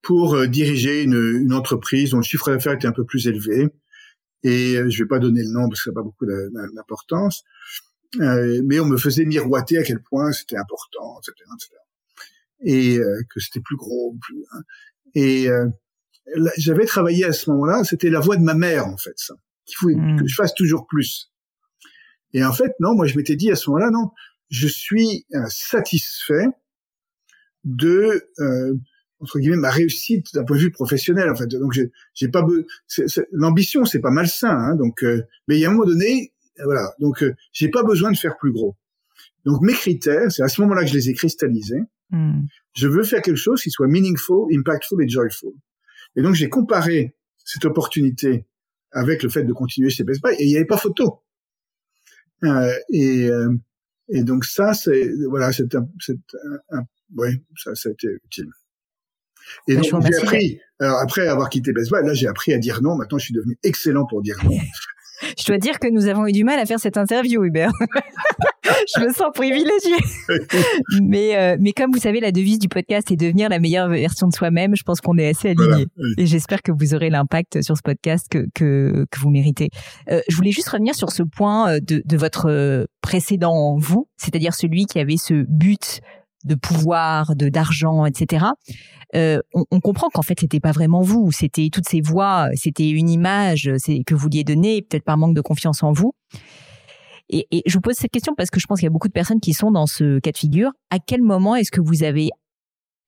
pour 0.02 0.34
euh, 0.34 0.46
diriger 0.46 1.02
une, 1.02 1.40
une, 1.42 1.52
entreprise 1.52 2.10
dont 2.10 2.18
le 2.18 2.22
chiffre 2.22 2.50
d'affaires 2.50 2.74
était 2.74 2.86
un 2.86 2.92
peu 2.92 3.04
plus 3.04 3.26
élevé. 3.26 3.68
Et 4.42 4.76
euh, 4.76 4.88
je 4.88 5.02
vais 5.02 5.08
pas 5.08 5.18
donner 5.18 5.42
le 5.42 5.50
nom 5.50 5.68
parce 5.68 5.80
que 5.80 5.84
ça 5.84 5.90
n'a 5.90 5.94
pas 5.94 6.02
beaucoup 6.02 6.26
d'importance. 6.26 7.42
Euh, 8.20 8.62
mais 8.64 8.78
on 8.78 8.86
me 8.86 8.96
faisait 8.96 9.24
miroiter 9.24 9.78
à 9.78 9.82
quel 9.82 10.00
point 10.00 10.32
c'était 10.32 10.56
important, 10.56 11.18
etc., 11.18 11.34
etc. 11.54 11.70
Et 12.62 12.98
euh, 12.98 13.22
que 13.28 13.40
c'était 13.40 13.60
plus 13.60 13.76
gros. 13.76 14.16
Plus, 14.20 14.44
hein. 14.52 14.60
Et 15.14 15.48
j'avais 16.56 16.86
travaillé 16.86 17.24
à 17.24 17.32
ce 17.32 17.50
moment-là, 17.50 17.84
c'était 17.84 18.10
la 18.10 18.20
voix 18.20 18.36
de 18.36 18.42
ma 18.42 18.54
mère 18.54 18.86
en 18.86 18.96
fait, 18.96 19.14
ça. 19.16 19.34
Qu'il 19.64 19.76
faut 19.76 19.90
mmh. 19.90 20.20
que 20.20 20.26
je 20.26 20.34
fasse 20.34 20.54
toujours 20.54 20.86
plus. 20.86 21.32
Et 22.32 22.44
en 22.44 22.52
fait, 22.52 22.72
non, 22.80 22.94
moi 22.94 23.06
je 23.06 23.16
m'étais 23.16 23.36
dit 23.36 23.50
à 23.50 23.56
ce 23.56 23.70
moment-là, 23.70 23.90
non, 23.90 24.10
je 24.50 24.68
suis 24.68 25.26
euh, 25.34 25.40
satisfait 25.48 26.46
de 27.64 28.22
euh, 28.38 28.74
entre 29.20 29.38
guillemets 29.38 29.56
ma 29.56 29.70
réussite 29.70 30.34
d'un 30.34 30.44
point 30.44 30.56
de 30.56 30.62
vue 30.62 30.70
professionnel. 30.70 31.30
En 31.30 31.34
fait, 31.34 31.46
donc 31.48 31.72
j'ai 32.14 32.28
pas 32.28 32.46
l'ambition, 33.32 33.84
c'est 33.84 34.00
pas 34.00 34.10
malsain. 34.10 34.56
Hein, 34.56 34.76
donc, 34.76 35.02
euh, 35.02 35.22
mais 35.48 35.56
il 35.56 35.60
y 35.60 35.64
a 35.64 35.68
un 35.68 35.72
moment 35.72 35.86
donné, 35.86 36.32
voilà, 36.64 36.92
donc 37.00 37.22
euh, 37.22 37.34
j'ai 37.52 37.68
pas 37.68 37.82
besoin 37.82 38.10
de 38.10 38.16
faire 38.16 38.36
plus 38.38 38.52
gros. 38.52 38.76
Donc 39.44 39.62
mes 39.62 39.72
critères, 39.72 40.30
c'est 40.30 40.42
à 40.42 40.48
ce 40.48 40.60
moment-là 40.62 40.82
que 40.82 40.88
je 40.88 40.94
les 40.94 41.10
ai 41.10 41.14
cristallisés. 41.14 41.82
Hmm. 42.10 42.42
Je 42.74 42.88
veux 42.88 43.02
faire 43.02 43.22
quelque 43.22 43.36
chose 43.36 43.62
qui 43.62 43.70
soit 43.70 43.88
meaningful, 43.88 44.48
impactful 44.54 45.02
et 45.02 45.08
joyful. 45.08 45.52
Et 46.16 46.22
donc 46.22 46.34
j'ai 46.34 46.48
comparé 46.48 47.14
cette 47.44 47.64
opportunité 47.64 48.46
avec 48.92 49.22
le 49.22 49.28
fait 49.28 49.44
de 49.44 49.52
continuer 49.52 49.90
chez 49.90 50.04
Best 50.04 50.22
Buy 50.22 50.34
et 50.38 50.44
il 50.44 50.48
n'y 50.48 50.56
avait 50.56 50.64
pas 50.64 50.78
photo. 50.78 51.22
Euh, 52.44 52.72
et, 52.90 53.28
euh, 53.28 53.54
et 54.08 54.22
donc 54.22 54.44
ça, 54.44 54.74
c'est 54.74 55.10
voilà, 55.28 55.52
c'est 55.52 55.74
un, 55.74 55.88
c'est 56.00 56.18
un, 56.70 56.82
ouais, 57.16 57.42
ça, 57.56 57.74
ça 57.74 57.88
a 57.88 57.92
été 57.92 58.08
utile. 58.24 58.48
Et 59.68 59.76
donc 59.76 59.84
j'ai 59.84 60.16
appris. 60.16 60.60
Alors 60.80 60.98
après 60.98 61.28
avoir 61.28 61.48
quitté 61.48 61.72
Best 61.72 61.90
Buy, 61.90 62.04
là 62.04 62.14
j'ai 62.14 62.26
appris 62.26 62.52
à 62.52 62.58
dire 62.58 62.82
non. 62.82 62.96
Maintenant, 62.96 63.18
je 63.18 63.24
suis 63.24 63.34
devenu 63.34 63.58
excellent 63.62 64.06
pour 64.06 64.22
dire 64.22 64.38
non. 64.44 64.56
Je 65.38 65.46
dois 65.46 65.56
dire 65.56 65.78
que 65.78 65.88
nous 65.88 66.08
avons 66.08 66.26
eu 66.26 66.32
du 66.32 66.44
mal 66.44 66.58
à 66.58 66.66
faire 66.66 66.78
cette 66.78 66.98
interview, 66.98 67.42
Hubert. 67.42 67.72
je 68.94 69.02
me 69.02 69.12
sens 69.12 69.30
privilégiée. 69.34 69.96
mais, 71.02 71.36
euh, 71.36 71.56
mais 71.60 71.72
comme 71.72 71.92
vous 71.92 71.98
savez, 72.00 72.20
la 72.20 72.32
devise 72.32 72.58
du 72.58 72.68
podcast 72.68 73.10
est 73.10 73.16
devenir 73.16 73.48
la 73.48 73.58
meilleure 73.58 73.88
version 73.88 74.28
de 74.28 74.34
soi-même. 74.34 74.74
Je 74.76 74.82
pense 74.82 75.00
qu'on 75.00 75.18
est 75.18 75.28
assez 75.28 75.50
alignés. 75.50 75.86
Et 76.18 76.26
j'espère 76.26 76.62
que 76.62 76.72
vous 76.72 76.94
aurez 76.94 77.10
l'impact 77.10 77.62
sur 77.62 77.76
ce 77.76 77.82
podcast 77.82 78.26
que, 78.30 78.46
que, 78.54 79.06
que 79.10 79.20
vous 79.20 79.30
méritez. 79.30 79.70
Euh, 80.10 80.20
je 80.28 80.36
voulais 80.36 80.52
juste 80.52 80.68
revenir 80.68 80.94
sur 80.94 81.10
ce 81.10 81.22
point 81.22 81.70
euh, 81.70 81.80
de, 81.80 82.02
de 82.04 82.16
votre 82.16 82.86
précédent 83.02 83.76
vous, 83.78 84.08
c'est-à-dire 84.16 84.54
celui 84.54 84.86
qui 84.86 84.98
avait 84.98 85.16
ce 85.16 85.44
but 85.48 86.00
de 86.44 86.54
pouvoir, 86.54 87.34
de 87.34 87.48
d'argent, 87.48 88.06
etc. 88.06 88.46
Euh, 89.14 89.40
on, 89.54 89.64
on, 89.70 89.80
comprend 89.80 90.08
qu'en 90.10 90.22
fait 90.22 90.38
c'était 90.40 90.60
pas 90.60 90.72
vraiment 90.72 91.00
vous, 91.00 91.30
c'était 91.32 91.68
toutes 91.72 91.88
ces 91.88 92.00
voix, 92.00 92.48
c'était 92.54 92.90
une 92.90 93.08
image 93.08 93.70
c'est 93.78 94.02
que 94.04 94.14
vous 94.14 94.20
vouliez 94.20 94.44
donner, 94.44 94.82
peut-être 94.82 95.04
par 95.04 95.16
manque 95.16 95.34
de 95.34 95.40
confiance 95.40 95.82
en 95.82 95.92
vous. 95.92 96.12
Et, 97.28 97.46
et, 97.50 97.62
je 97.66 97.74
vous 97.74 97.80
pose 97.80 97.94
cette 97.94 98.10
question 98.10 98.34
parce 98.36 98.50
que 98.50 98.60
je 98.60 98.66
pense 98.66 98.78
qu'il 98.78 98.86
y 98.86 98.88
a 98.88 98.92
beaucoup 98.92 99.08
de 99.08 99.12
personnes 99.12 99.40
qui 99.40 99.52
sont 99.52 99.70
dans 99.70 99.86
ce 99.86 100.18
cas 100.20 100.30
de 100.30 100.36
figure. 100.36 100.70
À 100.90 100.98
quel 100.98 101.22
moment 101.22 101.56
est-ce 101.56 101.70
que 101.70 101.80
vous 101.80 102.04
avez, 102.04 102.30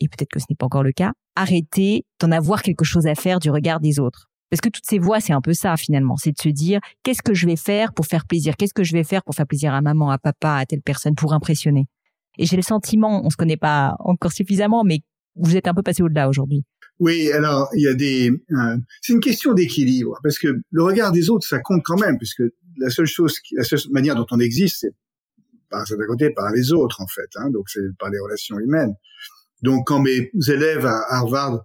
et 0.01 0.09
peut-être 0.09 0.31
que 0.31 0.41
ce 0.41 0.47
n'est 0.51 0.57
pas 0.57 0.67
encore 0.67 0.83
le 0.83 0.93
cas, 0.93 1.13
arrêté 1.37 2.05
d'en 2.21 2.33
avoir 2.33 2.63
quelque 2.63 2.85
chose 2.85 3.07
à 3.07 3.15
faire 3.15 3.39
du 3.39 3.51
regard 3.51 3.81
des 3.81 4.01
autres? 4.01 4.29
Parce 4.51 4.61
que 4.61 4.71
toutes 4.71 4.87
ces 4.87 4.99
voix, 4.99 5.21
c'est 5.21 5.33
un 5.33 5.41
peu 5.41 5.53
ça 5.53 5.77
finalement, 5.77 6.17
c'est 6.17 6.33
de 6.33 6.41
se 6.41 6.49
dire 6.49 6.81
qu'est-ce 7.03 7.23
que 7.23 7.35
je 7.35 7.47
vais 7.47 7.57
faire 7.57 7.93
pour 7.93 8.07
faire 8.07 8.27
plaisir, 8.27 8.57
qu'est-ce 8.57 8.75
que 8.75 8.85
je 8.85 8.93
vais 8.93 9.05
faire 9.05 9.23
pour 9.23 9.35
faire 9.35 9.47
plaisir 9.47 9.75
à 9.75 9.81
maman, 9.83 10.11
à 10.11 10.19
papa, 10.19 10.55
à 10.55 10.67
telle 10.67 10.83
personne, 10.83 11.15
pour 11.15 11.33
impressionner? 11.33 11.87
Et 12.39 12.47
j'ai 12.47 12.57
le 12.57 12.63
sentiment, 12.63 13.25
on 13.25 13.31
se 13.31 13.37
connaît 13.37 13.57
pas 13.57 13.97
encore 13.99 14.33
suffisamment, 14.33 14.85
mais 14.85 15.01
vous 15.37 15.57
êtes 15.57 15.69
un 15.69 15.75
peu 15.75 15.83
passé 15.83 16.03
au-delà 16.03 16.29
aujourd'hui. 16.29 16.65
Oui, 16.99 17.31
alors 17.33 17.69
il 17.75 17.83
y 17.83 17.89
a 17.89 17.95
des. 17.95 18.31
Euh, 18.31 18.77
c'est 19.03 19.13
une 19.13 19.21
question 19.21 19.53
d'équilibre 19.53 20.19
parce 20.23 20.39
que 20.39 20.49
le 20.71 20.83
regard 20.83 21.13
des 21.13 21.31
autres, 21.31 21.47
ça 21.47 21.61
compte 21.61 21.83
quand 21.85 21.99
même, 21.99 22.17
puisque 22.19 22.43
la 22.79 22.91
seule 22.91 23.07
chose, 23.07 23.39
la 23.53 23.65
seule 23.65 23.81
manière 23.91 24.15
dont 24.15 24.27
on 24.31 24.41
existe, 24.41 24.79
c'est 24.81 24.95
par 25.71 25.85
d'un 25.85 26.07
côté 26.07 26.31
par 26.31 26.51
les 26.53 26.73
autres 26.73 27.01
en 27.01 27.07
fait. 27.07 27.29
Hein, 27.37 27.51
donc 27.51 27.69
c'est 27.69 27.81
par 27.99 28.11
les 28.11 28.19
relations 28.19 28.59
humaines. 28.59 28.95
Donc 29.63 29.87
quand 29.87 30.01
mes 30.01 30.31
élèves 30.49 30.87
à 30.87 31.03
Harvard 31.15 31.65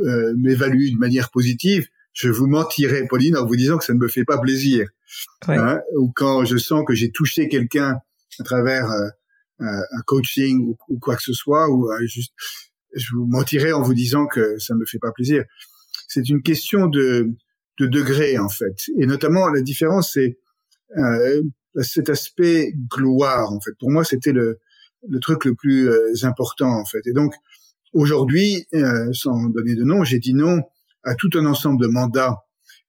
euh, 0.00 0.34
m'évaluent 0.36 0.92
de 0.92 0.98
manière 0.98 1.30
positive, 1.30 1.86
je 2.12 2.28
vous 2.28 2.46
mentirais, 2.46 3.06
Pauline, 3.08 3.36
en 3.36 3.46
vous 3.46 3.56
disant 3.56 3.78
que 3.78 3.84
ça 3.84 3.94
ne 3.94 3.98
me 3.98 4.08
fait 4.08 4.24
pas 4.24 4.38
plaisir. 4.38 4.88
Hein, 5.46 5.80
ou 5.96 6.12
quand 6.14 6.44
je 6.44 6.58
sens 6.58 6.84
que 6.86 6.94
j'ai 6.94 7.10
touché 7.10 7.48
quelqu'un 7.48 7.98
à 8.38 8.42
travers 8.44 8.90
euh, 8.90 9.08
un 9.60 10.00
coaching 10.04 10.60
ou, 10.60 10.76
ou, 10.88 10.98
quoi 10.98 11.16
que 11.16 11.22
ce 11.22 11.32
soit, 11.32 11.70
ou 11.70 11.88
juste 12.02 12.32
je 12.94 13.14
vous 13.14 13.26
mentirais 13.26 13.72
en 13.72 13.82
vous 13.82 13.94
disant 13.94 14.26
que 14.26 14.58
ça 14.58 14.74
me 14.74 14.84
fait 14.84 14.98
pas 14.98 15.12
plaisir. 15.12 15.44
C'est 16.08 16.28
une 16.28 16.42
question 16.42 16.86
de, 16.86 17.30
de 17.78 17.86
degré 17.86 18.38
en 18.38 18.48
fait, 18.48 18.76
et 18.98 19.06
notamment 19.06 19.48
la 19.48 19.60
différence 19.60 20.12
c'est 20.12 20.38
euh, 20.96 21.42
cet 21.82 22.08
aspect 22.10 22.72
gloire 22.90 23.52
en 23.52 23.60
fait. 23.60 23.72
Pour 23.78 23.90
moi, 23.90 24.04
c'était 24.04 24.32
le, 24.32 24.58
le 25.08 25.20
truc 25.20 25.44
le 25.44 25.54
plus 25.54 25.88
euh, 25.88 26.12
important 26.22 26.70
en 26.70 26.84
fait. 26.84 27.06
Et 27.06 27.12
donc 27.12 27.34
aujourd'hui, 27.92 28.66
euh, 28.74 29.12
sans 29.12 29.48
donner 29.48 29.74
de 29.74 29.84
nom, 29.84 30.04
j'ai 30.04 30.18
dit 30.18 30.34
non 30.34 30.60
à 31.04 31.14
tout 31.14 31.30
un 31.34 31.46
ensemble 31.46 31.80
de 31.80 31.86
mandats, 31.86 32.36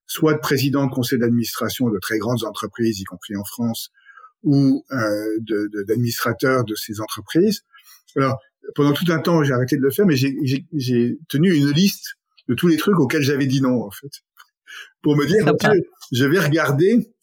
soit 0.06 0.34
de 0.34 0.40
président 0.40 0.86
de 0.88 0.92
conseil 0.92 1.20
d'administration 1.20 1.90
de 1.90 2.00
très 2.00 2.18
grandes 2.18 2.44
entreprises, 2.44 3.00
y 3.00 3.04
compris 3.04 3.36
en 3.36 3.44
France, 3.44 3.92
ou 4.44 4.84
euh, 4.92 5.40
d'administrateurs 5.88 6.64
de, 6.64 6.72
de 6.72 6.76
ces 6.76 7.00
entreprises. 7.02 7.62
Alors 8.16 8.40
pendant 8.76 8.94
tout 8.94 9.06
un 9.12 9.20
temps, 9.20 9.44
j'ai 9.44 9.54
arrêté 9.54 9.78
de 9.78 9.82
le 9.82 9.90
faire, 9.90 10.06
mais 10.06 10.16
j'ai 10.16 11.18
tenu 11.28 11.54
une 11.54 11.72
liste 11.72 12.16
de 12.48 12.56
tous 12.56 12.68
les 12.68 12.78
trucs 12.78 13.00
auxquels 13.00 13.22
j'avais 13.22 13.46
dit 13.46 13.62
non, 13.62 13.84
en 13.84 13.92
fait, 13.92 14.12
pour 15.02 15.16
me 15.16 15.26
dire, 15.26 15.46
je 16.12 16.26
vais 16.26 16.40
regarder 16.40 17.14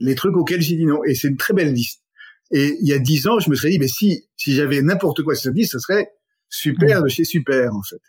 les 0.00 0.14
trucs 0.14 0.36
auxquels 0.36 0.60
j'ai 0.60 0.76
dit 0.76 0.86
non. 0.86 1.02
Et 1.04 1.14
c'est 1.14 1.28
une 1.28 1.36
très 1.36 1.54
belle 1.54 1.72
liste. 1.72 2.02
Et 2.50 2.76
il 2.80 2.88
y 2.88 2.92
a 2.92 2.98
dix 2.98 3.26
ans, 3.26 3.38
je 3.38 3.50
me 3.50 3.54
serais 3.54 3.70
dit, 3.70 3.78
mais 3.78 3.88
si, 3.88 4.26
si 4.36 4.54
j'avais 4.54 4.80
n'importe 4.80 5.22
quoi 5.22 5.34
sur 5.34 5.44
cette 5.44 5.54
liste, 5.54 5.72
ce 5.72 5.78
serait 5.78 6.10
super 6.48 7.02
de 7.02 7.08
chez 7.08 7.24
super, 7.24 7.74
en 7.74 7.82
fait. 7.82 8.00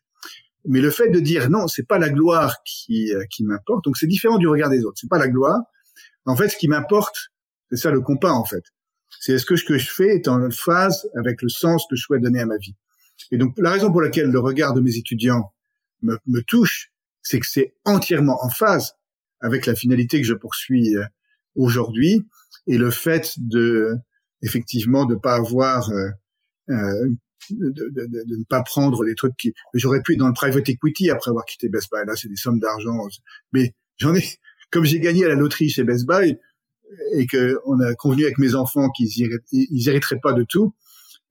Mais 0.66 0.82
le 0.82 0.92
fait 0.92 1.10
de 1.10 1.20
dire 1.20 1.50
non, 1.50 1.68
c'est 1.68 1.88
pas 1.88 2.00
la 2.00 2.10
gloire 2.10 2.58
qui, 2.64 3.14
euh, 3.14 3.24
qui 3.30 3.44
m'importe. 3.44 3.84
Donc 3.86 3.98
c'est 3.98 4.08
différent 4.08 4.38
du 4.38 4.48
regard 4.48 4.70
des 4.70 4.84
autres. 4.86 4.98
C'est 5.00 5.10
pas 5.10 5.18
la 5.18 5.28
gloire. 5.28 5.60
En 6.26 6.36
fait, 6.36 6.50
ce 6.50 6.58
qui 6.58 6.68
m'importe, 6.68 7.32
c'est 7.70 7.78
ça 7.78 7.92
le 7.92 8.02
compas, 8.02 8.32
en 8.32 8.46
fait. 8.46 8.64
C'est 9.20 9.34
est-ce 9.34 9.46
que 9.46 9.56
ce 9.56 9.66
que 9.66 9.78
je 9.78 9.90
fais 9.92 10.16
est 10.16 10.28
en 10.28 10.50
phase 10.52 11.10
avec 11.16 11.42
le 11.42 11.50
sens 11.50 11.86
que 11.90 11.96
je 11.96 12.02
souhaite 12.02 12.22
donner 12.22 12.40
à 12.40 12.46
ma 12.46 12.58
vie. 12.58 12.76
Et 13.32 13.38
donc 13.38 13.54
la 13.58 13.72
raison 13.72 13.92
pour 13.92 14.02
laquelle 14.02 14.30
le 14.30 14.40
regard 14.40 14.74
de 14.74 14.82
mes 14.82 14.96
étudiants 14.96 15.54
me, 16.02 16.18
me 16.28 16.42
touche, 16.42 16.92
c'est 17.22 17.40
que 17.40 17.48
c'est 17.48 17.76
entièrement 17.86 18.44
en 18.44 18.50
phase 18.50 18.94
avec 19.42 19.66
la 19.66 19.76
finalité 19.76 20.22
que 20.22 20.28
je 20.28 20.34
poursuis 20.34 20.96
euh, 20.96 21.04
aujourd'hui 21.56 22.26
et 22.68 22.78
le 22.78 22.92
fait 22.92 23.34
de 23.38 23.96
effectivement 24.42 25.06
de 25.06 25.16
pas 25.16 25.36
avoir 25.36 25.90
euh, 25.90 26.10
euh, 26.70 27.10
de, 27.50 27.70
de, 27.70 27.90
de, 27.90 28.06
de, 28.06 28.36
ne 28.36 28.44
pas 28.44 28.62
prendre 28.64 29.04
les 29.04 29.16
trucs 29.16 29.36
qui 29.38 29.54
j'aurais 29.74 30.02
pu 30.02 30.14
être 30.14 30.20
dans 30.20 30.28
le 30.28 30.34
private 30.34 30.70
equity 30.70 31.10
après 31.10 31.30
avoir 31.30 31.46
quitté 31.46 31.70
Best 31.70 31.90
Buy 31.92 32.06
là 32.06 32.16
c'est 32.16 32.30
des 32.30 32.36
sommes 32.36 32.60
d'argent 32.60 33.08
mais 33.52 33.74
j'en 33.98 34.14
ai 34.14 34.24
comme 34.72 34.86
j'ai 34.86 35.00
gagné 35.00 35.26
à 35.26 35.30
la 35.30 35.36
loterie 35.36 35.70
chez 35.70 35.84
Best 35.84 36.06
Buy 36.06 36.38
et 37.14 37.28
que 37.28 37.60
on 37.66 37.80
a 37.80 37.94
convenu 37.96 38.24
avec 38.24 38.38
mes 38.38 38.56
enfants 38.56 38.90
qu'ils 38.90 39.10
ils 39.52 39.90
hériteraient 39.90 40.20
pas 40.22 40.34
de 40.34 40.44
tout, 40.44 40.74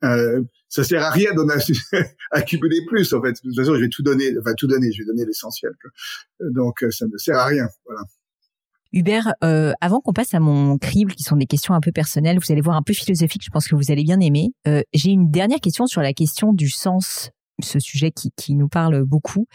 euh, 0.04 0.42
ça 0.68 0.84
sert 0.84 1.02
à 1.02 1.10
rien 1.10 1.32
d'en 1.34 1.46
accumuler 2.30 2.80
plus 2.86 3.12
en 3.12 3.22
fait. 3.22 3.32
De 3.32 3.48
toute 3.48 3.56
façon, 3.56 3.74
je 3.74 3.80
vais 3.80 3.88
tout 3.88 4.02
donner, 4.02 4.32
enfin 4.38 4.54
tout 4.56 4.66
donner, 4.66 4.92
je 4.92 5.02
vais 5.02 5.06
donner 5.06 5.24
l'essentiel. 5.24 5.72
Donc 6.40 6.84
ça 6.90 7.06
ne 7.06 7.16
sert 7.16 7.36
à 7.36 7.46
rien. 7.46 7.68
Voilà. 7.86 8.02
Hubert, 8.92 9.34
euh, 9.44 9.72
avant 9.80 10.00
qu'on 10.00 10.12
passe 10.12 10.34
à 10.34 10.40
mon 10.40 10.78
crible, 10.78 11.14
qui 11.14 11.22
sont 11.22 11.36
des 11.36 11.46
questions 11.46 11.74
un 11.74 11.80
peu 11.80 11.92
personnelles, 11.92 12.38
vous 12.38 12.52
allez 12.52 12.62
voir 12.62 12.76
un 12.76 12.82
peu 12.82 12.94
philosophique, 12.94 13.42
je 13.44 13.50
pense 13.50 13.68
que 13.68 13.74
vous 13.74 13.90
allez 13.90 14.02
bien 14.02 14.20
aimer. 14.20 14.50
Euh, 14.66 14.82
J'ai 14.94 15.10
une 15.10 15.30
dernière 15.30 15.60
question 15.60 15.86
sur 15.86 16.00
la 16.00 16.12
question 16.12 16.52
du 16.52 16.70
sens, 16.70 17.30
ce 17.62 17.78
sujet 17.78 18.10
qui, 18.10 18.30
qui 18.36 18.54
nous 18.54 18.68
parle 18.68 19.04
beaucoup 19.04 19.46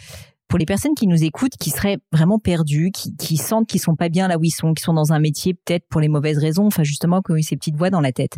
pour 0.53 0.59
les 0.59 0.65
personnes 0.67 0.93
qui 0.93 1.07
nous 1.07 1.23
écoutent, 1.23 1.57
qui 1.59 1.71
seraient 1.71 1.97
vraiment 2.11 2.37
perdues, 2.37 2.91
qui, 2.93 3.15
qui 3.15 3.37
sentent 3.37 3.65
qu'ils 3.65 3.81
sont 3.81 3.95
pas 3.95 4.09
bien 4.09 4.27
là 4.27 4.37
où 4.37 4.43
ils 4.43 4.51
sont, 4.51 4.75
qui 4.75 4.83
sont 4.83 4.93
dans 4.93 5.11
un 5.11 5.17
métier 5.17 5.55
peut-être 5.55 5.87
pour 5.89 5.99
les 5.99 6.09
mauvaises 6.09 6.37
raisons, 6.37 6.67
enfin 6.67 6.83
justement 6.83 7.21
qui 7.21 7.31
ont 7.31 7.35
eu 7.37 7.41
ces 7.41 7.55
petites 7.55 7.75
voix 7.75 7.89
dans 7.89 8.01
la 8.01 8.11
tête. 8.11 8.37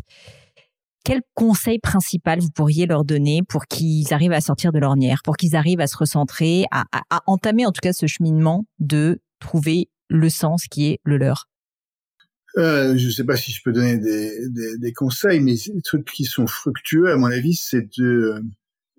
Quel 1.03 1.23
conseil 1.33 1.77
principal 1.77 2.39
vous 2.39 2.51
pourriez 2.51 2.85
leur 2.85 3.03
donner 3.03 3.41
pour 3.43 3.65
qu'ils 3.65 4.13
arrivent 4.13 4.31
à 4.31 4.39
sortir 4.39 4.71
de 4.71 4.79
l'ornière, 4.79 5.23
pour 5.25 5.35
qu'ils 5.35 5.57
arrivent 5.57 5.81
à 5.81 5.87
se 5.87 5.97
recentrer, 5.97 6.63
à, 6.71 6.85
à, 6.93 7.19
entamer 7.27 7.65
en 7.65 7.73
tout 7.73 7.81
cas 7.81 7.91
ce 7.91 8.07
cheminement 8.07 8.63
de 8.79 9.19
trouver 9.39 9.89
le 10.09 10.29
sens 10.29 10.65
qui 10.67 10.87
est 10.87 10.99
le 11.03 11.17
leur 11.17 11.49
euh, 12.57 12.95
je 12.95 13.07
ne 13.07 13.11
sais 13.11 13.25
pas 13.25 13.35
si 13.35 13.51
je 13.51 13.61
peux 13.63 13.73
donner 13.73 13.97
des, 13.97 14.47
des, 14.47 14.77
des 14.77 14.93
conseils, 14.93 15.41
mais 15.41 15.55
les 15.73 15.81
trucs 15.81 16.05
qui 16.05 16.23
sont 16.23 16.47
fructueux, 16.47 17.11
à 17.11 17.17
mon 17.17 17.25
avis, 17.25 17.53
c'est 17.53 17.81
de 17.97 18.41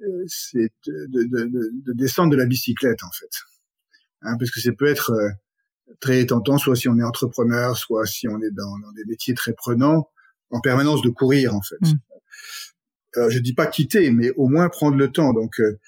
euh, 0.02 0.26
de, 0.52 0.68
de, 1.08 1.22
de, 1.24 1.70
de, 1.72 1.92
descendre 1.94 2.32
de 2.32 2.36
la 2.36 2.44
bicyclette 2.44 3.02
en 3.02 3.10
fait, 3.12 3.30
hein, 4.20 4.36
parce 4.38 4.50
que 4.50 4.60
ça 4.60 4.72
peut 4.72 4.86
être 4.86 5.12
euh, 5.12 5.30
très 6.00 6.26
tentant, 6.26 6.58
soit 6.58 6.76
si 6.76 6.88
on 6.90 6.98
est 6.98 7.02
entrepreneur, 7.02 7.78
soit 7.78 8.04
si 8.04 8.28
on 8.28 8.38
est 8.42 8.50
dans, 8.50 8.78
dans 8.78 8.92
des 8.92 9.04
métiers 9.06 9.32
très 9.32 9.54
prenants, 9.54 10.10
en 10.50 10.60
permanence 10.60 11.00
de 11.00 11.08
courir 11.08 11.54
en 11.54 11.62
fait. 11.62 11.80
Mm. 11.80 11.94
Euh, 13.16 13.30
je 13.30 13.38
dis 13.38 13.54
pas 13.54 13.66
quitter, 13.66 14.10
mais 14.10 14.30
au 14.32 14.48
moins 14.48 14.68
prendre 14.68 14.96
le 14.96 15.10
temps. 15.10 15.32
Donc 15.32 15.60
euh, 15.60 15.78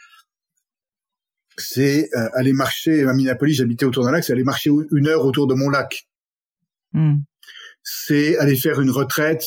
c'est 1.58 2.08
aller 2.34 2.52
marcher 2.52 3.04
à 3.04 3.12
Minneapolis, 3.12 3.54
j'habitais 3.54 3.84
autour 3.84 4.04
d'un 4.04 4.12
lac, 4.12 4.24
c'est 4.24 4.32
aller 4.32 4.44
marcher 4.44 4.70
une 4.92 5.08
heure 5.08 5.24
autour 5.24 5.46
de 5.46 5.54
mon 5.54 5.68
lac. 5.68 6.08
Mm. 6.92 7.16
C'est 7.82 8.38
aller 8.38 8.56
faire 8.56 8.80
une 8.80 8.90
retraite. 8.90 9.44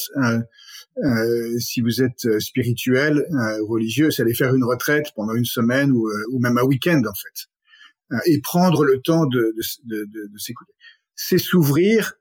Euh, 0.97 1.57
si 1.59 1.79
vous 1.79 2.01
êtes 2.01 2.25
euh, 2.25 2.39
spirituel, 2.39 3.25
euh, 3.31 3.63
religieux, 3.63 4.11
c'est 4.11 4.23
aller 4.23 4.33
faire 4.33 4.53
une 4.53 4.65
retraite 4.65 5.07
pendant 5.15 5.33
une 5.33 5.45
semaine 5.45 5.91
ou, 5.91 6.09
ou 6.31 6.39
même 6.39 6.57
un 6.57 6.63
week-end 6.63 7.01
en 7.07 7.13
fait, 7.13 8.19
et 8.25 8.41
prendre 8.41 8.83
le 8.83 8.99
temps 8.99 9.25
de, 9.25 9.55
de, 9.85 10.05
de, 10.05 10.27
de 10.27 10.37
s'écouter. 10.37 10.73
C'est 11.15 11.37
s'ouvrir 11.37 12.15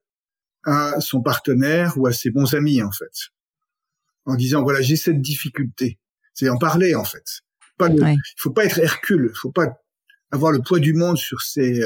à 0.64 1.00
son 1.00 1.20
partenaire 1.20 1.94
ou 1.96 2.06
à 2.06 2.12
ses 2.12 2.30
bons 2.30 2.54
amis 2.54 2.80
en 2.80 2.92
fait, 2.92 3.30
en 4.24 4.36
disant 4.36 4.62
voilà 4.62 4.80
j'ai 4.82 4.96
cette 4.96 5.20
difficulté. 5.20 5.98
C'est 6.32 6.48
en 6.48 6.56
parler 6.56 6.94
en 6.94 7.04
fait. 7.04 7.42
Il 7.88 8.20
faut 8.36 8.52
pas 8.52 8.64
être 8.64 8.78
Hercule, 8.78 9.32
faut 9.34 9.50
pas 9.50 9.79
avoir 10.30 10.52
le 10.52 10.60
poids 10.60 10.78
du 10.78 10.94
monde 10.94 11.16
sur 11.16 11.40
ses 11.42 11.82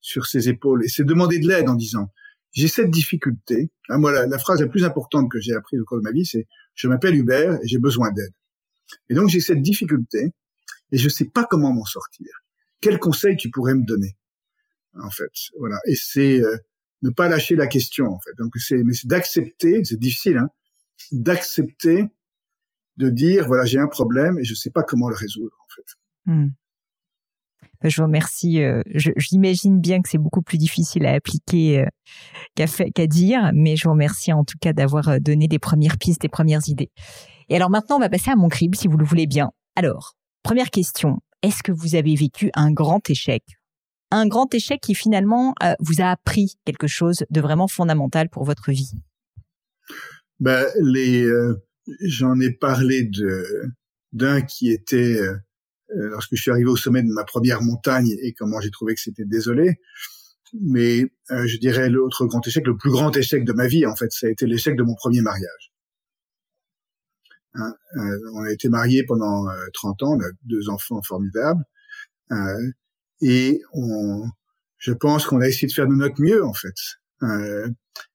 sur 0.00 0.26
ses 0.26 0.48
épaules 0.48 0.84
et 0.84 0.88
c'est 0.88 1.04
demander 1.04 1.38
de 1.38 1.48
l'aide 1.48 1.68
en 1.68 1.74
disant 1.74 2.10
j'ai 2.52 2.68
cette 2.68 2.90
difficulté. 2.90 3.70
Hein, 3.88 3.98
moi, 3.98 4.26
la, 4.26 4.38
phrase 4.38 4.60
la 4.60 4.68
plus 4.68 4.84
importante 4.84 5.30
que 5.30 5.40
j'ai 5.40 5.52
apprise 5.52 5.80
au 5.80 5.84
cours 5.84 5.98
de 5.98 6.02
ma 6.02 6.12
vie, 6.12 6.24
c'est 6.24 6.46
je 6.74 6.88
m'appelle 6.88 7.14
Hubert 7.14 7.54
et 7.62 7.66
j'ai 7.66 7.78
besoin 7.78 8.10
d'aide. 8.12 8.32
Et 9.10 9.14
donc 9.14 9.28
j'ai 9.28 9.40
cette 9.40 9.62
difficulté 9.62 10.32
et 10.92 10.98
je 10.98 11.08
sais 11.08 11.26
pas 11.26 11.44
comment 11.44 11.72
m'en 11.72 11.84
sortir. 11.84 12.28
Quel 12.80 12.98
conseil 12.98 13.36
tu 13.36 13.50
pourrais 13.50 13.74
me 13.74 13.84
donner? 13.84 14.16
En 14.94 15.10
fait, 15.10 15.30
voilà. 15.58 15.78
Et 15.86 15.94
c'est 15.94 16.40
euh, 16.40 16.56
ne 17.02 17.10
pas 17.10 17.28
lâcher 17.28 17.54
la 17.54 17.66
question. 17.66 18.06
En 18.06 18.20
fait, 18.20 18.32
donc 18.38 18.52
c'est 18.56 18.82
mais 18.82 18.94
c'est 18.94 19.08
d'accepter. 19.08 19.84
C'est 19.84 19.98
difficile, 19.98 20.38
hein, 20.38 20.48
d'accepter 21.12 22.06
de 22.96 23.10
dire 23.10 23.46
voilà 23.46 23.64
j'ai 23.64 23.78
un 23.78 23.88
problème 23.88 24.38
et 24.38 24.44
je 24.44 24.54
sais 24.54 24.70
pas 24.70 24.82
comment 24.82 25.08
le 25.08 25.16
résoudre 25.16 25.56
en 25.60 25.74
fait. 25.74 26.32
Hmm. 26.32 26.48
Je 27.82 27.96
vous 28.00 28.06
remercie. 28.06 28.62
Euh, 28.62 28.82
j'imagine 28.94 29.80
bien 29.80 30.02
que 30.02 30.08
c'est 30.08 30.18
beaucoup 30.18 30.42
plus 30.42 30.58
difficile 30.58 31.06
à 31.06 31.12
appliquer 31.14 31.86
euh, 32.58 32.66
qu'à 32.94 33.06
dire, 33.06 33.50
mais 33.54 33.76
je 33.76 33.84
vous 33.84 33.92
remercie 33.92 34.32
en 34.32 34.44
tout 34.44 34.58
cas 34.60 34.72
d'avoir 34.72 35.08
euh, 35.08 35.18
donné 35.18 35.48
des 35.48 35.58
premières 35.58 35.98
pistes, 35.98 36.22
des 36.22 36.28
premières 36.28 36.68
idées. 36.68 36.90
Et 37.48 37.56
alors 37.56 37.70
maintenant, 37.70 37.96
on 37.96 38.00
va 38.00 38.08
passer 38.08 38.30
à 38.30 38.36
mon 38.36 38.48
crible, 38.48 38.76
si 38.76 38.88
vous 38.88 38.96
le 38.96 39.04
voulez 39.04 39.26
bien. 39.26 39.50
Alors, 39.76 40.16
première 40.42 40.70
question. 40.70 41.18
Est-ce 41.42 41.62
que 41.62 41.72
vous 41.72 41.94
avez 41.94 42.14
vécu 42.14 42.50
un 42.54 42.72
grand 42.72 43.08
échec? 43.08 43.44
Un 44.10 44.26
grand 44.26 44.52
échec 44.54 44.80
qui 44.80 44.94
finalement 44.94 45.54
vous 45.78 46.00
a 46.00 46.10
appris 46.10 46.56
quelque 46.64 46.86
chose 46.86 47.24
de 47.30 47.40
vraiment 47.40 47.68
fondamental 47.68 48.28
pour 48.28 48.44
votre 48.44 48.72
vie? 48.72 48.90
Ben, 50.40 50.66
les, 50.80 51.30
J'en 52.00 52.38
ai 52.40 52.50
parlé 52.50 53.04
de 53.04 53.44
d'un 54.12 54.40
qui 54.40 54.70
était 54.70 55.20
euh, 55.20 55.36
lorsque 55.94 56.34
je 56.34 56.42
suis 56.42 56.50
arrivé 56.50 56.68
au 56.68 56.76
sommet 56.76 57.02
de 57.02 57.12
ma 57.12 57.24
première 57.24 57.62
montagne 57.62 58.14
et 58.20 58.32
comment 58.32 58.60
j'ai 58.60 58.70
trouvé 58.70 58.94
que 58.94 59.00
c'était 59.00 59.24
désolé. 59.24 59.78
Mais 60.54 61.04
euh, 61.30 61.46
je 61.46 61.58
dirais 61.58 61.88
l'autre 61.88 62.26
grand 62.26 62.46
échec, 62.46 62.66
le 62.66 62.76
plus 62.76 62.90
grand 62.90 63.14
échec 63.16 63.44
de 63.44 63.52
ma 63.52 63.66
vie, 63.66 63.86
en 63.86 63.96
fait, 63.96 64.12
ça 64.12 64.26
a 64.26 64.30
été 64.30 64.46
l'échec 64.46 64.76
de 64.76 64.82
mon 64.82 64.94
premier 64.94 65.20
mariage. 65.20 65.72
Hein, 67.54 67.74
euh, 67.96 68.18
on 68.34 68.44
a 68.44 68.52
été 68.52 68.68
mariés 68.68 69.04
pendant 69.04 69.46
30 69.74 70.02
ans, 70.02 70.16
on 70.16 70.20
a 70.20 70.30
deux 70.44 70.68
enfants 70.68 71.02
formidables, 71.02 71.64
et 73.20 73.60
on, 73.72 74.28
je 74.76 74.92
pense 74.92 75.26
qu'on 75.26 75.40
a 75.40 75.48
essayé 75.48 75.66
de 75.66 75.72
faire 75.72 75.88
de 75.88 75.94
notre 75.94 76.20
mieux, 76.20 76.44
en 76.44 76.54
fait. 76.54 76.76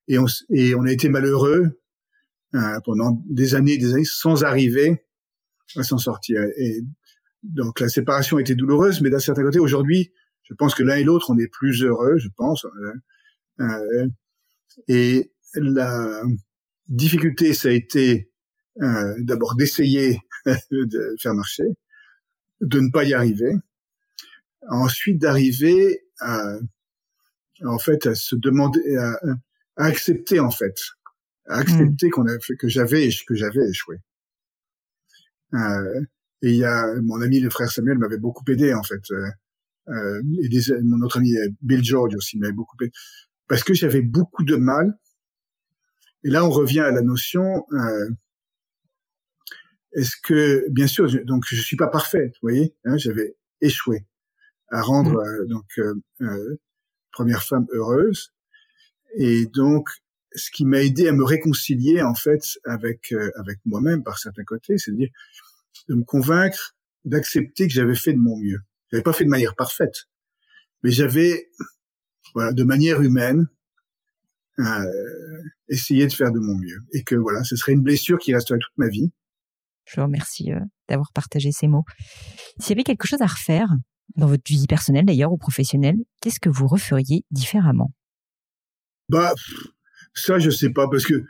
et, 0.07 0.17
on, 0.17 0.26
et 0.49 0.76
on 0.76 0.84
a 0.84 0.91
été 0.91 1.09
malheureux 1.09 1.80
pendant 2.86 3.21
des 3.28 3.55
années, 3.55 3.78
des 3.78 3.93
années, 3.93 4.05
sans 4.05 4.43
arriver 4.43 5.03
à 5.76 5.84
s'en 5.84 5.97
sortir. 5.97 6.41
Et 6.57 6.82
donc 7.43 7.79
la 7.79 7.89
séparation 7.89 8.39
était 8.39 8.55
douloureuse, 8.55 9.01
mais 9.01 9.09
d'un 9.09 9.19
certain 9.19 9.43
côté, 9.43 9.59
aujourd'hui, 9.59 10.13
je 10.43 10.53
pense 10.53 10.75
que 10.75 10.83
l'un 10.83 10.95
et 10.95 11.03
l'autre, 11.03 11.29
on 11.29 11.37
est 11.37 11.47
plus 11.47 11.83
heureux, 11.83 12.17
je 12.17 12.29
pense. 12.35 12.65
Euh, 12.65 12.93
euh 13.61 14.07
et 14.87 15.31
la 15.55 16.23
difficulté, 16.87 17.53
ça 17.53 17.67
a 17.67 17.71
été 17.71 18.31
euh, 18.81 19.13
d'abord 19.19 19.55
d'essayer 19.55 20.19
de 20.71 21.15
faire 21.21 21.35
marcher, 21.35 21.65
de 22.61 22.79
ne 22.79 22.89
pas 22.89 23.03
y 23.03 23.13
arriver, 23.13 23.53
ensuite 24.69 25.21
d'arriver 25.21 26.05
à, 26.19 26.57
en 27.63 27.77
fait, 27.77 28.07
à 28.07 28.15
se 28.15 28.35
demander, 28.35 28.81
à, 28.97 29.19
accepter 29.77 30.39
en 30.39 30.51
fait, 30.51 30.75
à 31.47 31.57
accepter 31.57 32.07
mm. 32.07 32.11
qu'on 32.11 32.27
a 32.27 32.37
que 32.37 32.67
j'avais 32.67 33.09
que 33.27 33.35
j'avais 33.35 33.69
échoué. 33.69 33.97
Euh, 35.53 36.01
et 36.43 36.51
il 36.51 36.57
y 36.57 36.65
a 36.65 36.93
mon 37.01 37.21
ami 37.21 37.39
le 37.39 37.49
frère 37.49 37.71
Samuel 37.71 37.97
m'avait 37.97 38.19
beaucoup 38.19 38.43
aidé 38.49 38.73
en 38.73 38.83
fait. 38.83 39.01
Euh, 39.11 39.27
euh 39.89 40.21
et 40.41 40.49
des, 40.49 40.61
mon 40.83 41.01
autre 41.01 41.17
ami 41.17 41.35
euh, 41.35 41.49
Bill 41.61 41.83
George 41.83 42.15
aussi 42.15 42.37
m'avait 42.37 42.53
beaucoup 42.53 42.75
aidé 42.81 42.91
parce 43.47 43.63
que 43.63 43.73
j'avais 43.73 44.01
beaucoup 44.01 44.43
de 44.43 44.55
mal. 44.55 44.97
Et 46.23 46.29
là, 46.29 46.45
on 46.45 46.49
revient 46.49 46.79
à 46.79 46.91
la 46.91 47.01
notion. 47.01 47.65
Euh, 47.73 48.09
Est-ce 49.93 50.15
que, 50.23 50.65
bien 50.69 50.87
sûr, 50.87 51.07
je, 51.07 51.19
donc 51.19 51.43
je 51.45 51.61
suis 51.61 51.75
pas 51.75 51.87
parfait, 51.87 52.27
vous 52.27 52.49
voyez, 52.49 52.75
hein, 52.85 52.97
j'avais 52.97 53.35
échoué 53.61 54.05
à 54.69 54.81
rendre 54.81 55.21
mmh. 55.21 55.27
euh, 55.27 55.45
donc 55.47 55.65
euh, 56.21 56.59
première 57.11 57.43
femme 57.43 57.67
heureuse. 57.73 58.33
Et 59.17 59.45
donc, 59.45 59.89
ce 60.33 60.49
qui 60.49 60.65
m'a 60.65 60.81
aidé 60.81 61.07
à 61.07 61.11
me 61.11 61.23
réconcilier 61.23 62.01
en 62.01 62.15
fait 62.15 62.41
avec 62.65 63.13
avec 63.35 63.59
moi-même 63.65 64.03
par 64.03 64.17
certains 64.17 64.43
côtés, 64.43 64.79
c'est 64.79 64.89
à 64.89 64.95
dire 64.95 65.11
de 65.89 65.95
me 65.95 66.03
convaincre 66.03 66.75
d'accepter 67.05 67.67
que 67.67 67.73
j'avais 67.73 67.95
fait 67.95 68.13
de 68.13 68.19
mon 68.19 68.38
mieux. 68.38 68.59
J'avais 68.91 69.03
pas 69.03 69.13
fait 69.13 69.25
de 69.25 69.29
manière 69.29 69.55
parfaite, 69.55 70.07
mais 70.84 70.91
j'avais, 70.91 71.49
voilà, 72.34 72.53
de 72.53 72.63
manière 72.63 73.01
humaine, 73.01 73.47
euh, 74.59 75.43
essayé 75.67 76.05
de 76.07 76.13
faire 76.13 76.31
de 76.31 76.39
mon 76.39 76.57
mieux. 76.57 76.79
Et 76.93 77.03
que 77.03 77.15
voilà, 77.15 77.43
ce 77.43 77.55
serait 77.55 77.73
une 77.73 77.81
blessure 77.81 78.19
qui 78.19 78.34
resterait 78.34 78.59
toute 78.59 78.77
ma 78.77 78.88
vie. 78.88 79.11
Je 79.86 79.95
vous 79.95 80.05
remercie 80.05 80.51
euh, 80.51 80.59
d'avoir 80.88 81.11
partagé 81.13 81.51
ces 81.51 81.67
mots. 81.67 81.84
S'il 82.59 82.69
y 82.69 82.73
avait 82.73 82.84
quelque 82.84 83.07
chose 83.07 83.21
à 83.21 83.27
refaire 83.27 83.67
dans 84.15 84.27
votre 84.27 84.43
vie 84.47 84.67
personnelle 84.67 85.05
d'ailleurs 85.05 85.31
ou 85.31 85.38
professionnelle, 85.38 85.97
qu'est-ce 86.21 86.39
que 86.39 86.49
vous 86.49 86.67
referiez 86.67 87.25
différemment? 87.31 87.93
Bah, 89.09 89.34
ça 90.13 90.39
je 90.39 90.49
sais 90.49 90.69
pas 90.69 90.88
parce 90.88 91.05
que 91.05 91.25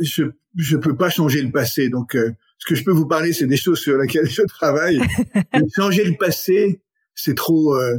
je 0.00 0.24
je 0.56 0.76
peux 0.76 0.96
pas 0.96 1.10
changer 1.10 1.42
le 1.42 1.52
passé, 1.52 1.88
donc 1.88 2.16
euh, 2.16 2.32
ce 2.64 2.70
que 2.70 2.76
je 2.76 2.84
peux 2.84 2.92
vous 2.92 3.06
parler, 3.06 3.34
c'est 3.34 3.46
des 3.46 3.58
choses 3.58 3.78
sur 3.78 3.98
lesquelles 3.98 4.30
je 4.30 4.40
travaille. 4.40 4.98
changer 5.76 6.02
le 6.02 6.16
passé, 6.16 6.80
c'est 7.14 7.34
trop. 7.34 7.74
Euh, 7.74 7.98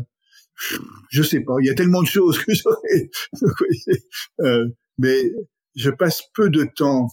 je 1.11 1.21
sais 1.21 1.41
pas. 1.41 1.53
Il 1.61 1.67
y 1.67 1.69
a 1.69 1.75
tellement 1.75 2.01
de 2.01 2.07
choses 2.07 2.39
que 2.39 2.51
j'aurais. 2.55 3.11
euh, 4.41 4.67
mais 4.97 5.31
je 5.75 5.91
passe 5.91 6.23
peu 6.33 6.49
de 6.49 6.63
temps 6.63 7.09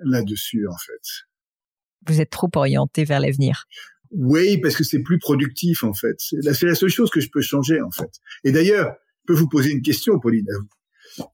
là-dessus, 0.00 0.66
en 0.68 0.76
fait. 0.76 2.08
Vous 2.08 2.20
êtes 2.20 2.28
trop 2.28 2.50
orienté 2.56 3.04
vers 3.04 3.20
l'avenir. 3.20 3.64
Oui, 4.10 4.58
parce 4.58 4.76
que 4.76 4.84
c'est 4.84 5.00
plus 5.02 5.18
productif, 5.18 5.84
en 5.84 5.94
fait. 5.94 6.16
C'est 6.18 6.44
la, 6.44 6.52
la, 6.60 6.74
seule 6.74 6.90
chose 6.90 7.08
que 7.08 7.20
je 7.20 7.30
peux 7.30 7.40
changer, 7.40 7.80
en 7.80 7.90
fait. 7.90 8.10
Et 8.44 8.52
d'ailleurs, 8.52 8.94
je 9.22 9.32
peux 9.32 9.38
vous 9.38 9.48
poser 9.48 9.70
une 9.70 9.80
question, 9.80 10.20
Pauline. 10.20 10.46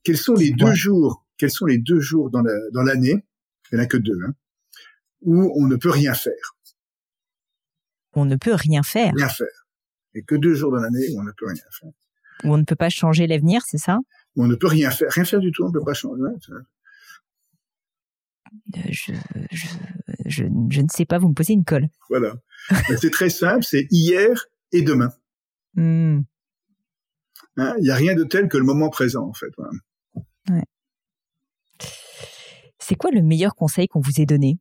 Quels 0.04 0.18
sont 0.18 0.34
les 0.34 0.52
deux 0.52 0.74
jours 0.74 1.26
Quels 1.36 1.50
sont 1.50 1.66
les 1.66 1.78
deux 1.78 1.98
jours 1.98 2.30
dans 2.30 2.42
l'année? 2.84 3.14
La, 3.14 3.22
Il 3.72 3.74
n'y 3.74 3.80
en 3.80 3.82
a 3.82 3.86
que 3.86 3.96
deux. 3.96 4.18
Hein, 4.24 4.34
où 5.22 5.52
on 5.56 5.66
ne 5.66 5.76
peut 5.76 5.90
rien 5.90 6.14
faire. 6.14 6.56
On 8.14 8.24
ne 8.24 8.36
peut 8.36 8.54
rien 8.54 8.82
faire. 8.82 9.12
Rien 9.14 9.28
faire. 9.28 9.66
Et 10.14 10.22
que 10.22 10.34
deux 10.34 10.54
jours 10.54 10.72
dans 10.72 10.80
l'année 10.80 11.06
où 11.12 11.20
on 11.20 11.22
ne 11.22 11.32
peut 11.32 11.46
rien 11.46 11.62
faire. 11.78 11.90
Où 12.44 12.54
on 12.54 12.58
ne 12.58 12.64
peut 12.64 12.76
pas 12.76 12.88
changer 12.88 13.26
l'avenir, 13.26 13.62
c'est 13.66 13.78
ça? 13.78 13.98
Où 14.36 14.44
on 14.44 14.46
ne 14.46 14.54
peut 14.54 14.66
rien 14.66 14.90
faire. 14.90 15.10
Rien 15.10 15.24
faire 15.24 15.40
du 15.40 15.52
tout, 15.52 15.64
on 15.64 15.68
ne 15.68 15.72
peut 15.72 15.84
pas 15.84 15.94
changer. 15.94 16.22
Euh, 16.22 16.62
je, 18.90 19.12
je, 19.50 19.66
je, 20.26 20.44
je, 20.70 20.80
ne 20.80 20.86
sais 20.90 21.04
pas, 21.04 21.18
vous 21.18 21.28
me 21.28 21.34
posez 21.34 21.52
une 21.52 21.64
colle. 21.64 21.88
Voilà. 22.08 22.34
c'est 23.00 23.10
très 23.10 23.30
simple, 23.30 23.64
c'est 23.64 23.86
hier 23.90 24.46
et 24.72 24.82
demain. 24.82 25.12
Hmm. 25.74 26.20
Hein, 27.56 27.74
il 27.78 27.84
n'y 27.84 27.90
a 27.90 27.96
rien 27.96 28.14
de 28.14 28.24
tel 28.24 28.48
que 28.48 28.56
le 28.56 28.64
moment 28.64 28.88
présent, 28.88 29.26
en 29.26 29.34
fait. 29.34 29.50
Ouais. 30.48 30.64
C'est 32.78 32.94
quoi 32.94 33.10
le 33.10 33.20
meilleur 33.20 33.54
conseil 33.54 33.88
qu'on 33.88 34.00
vous 34.00 34.20
ait 34.20 34.26
donné? 34.26 34.58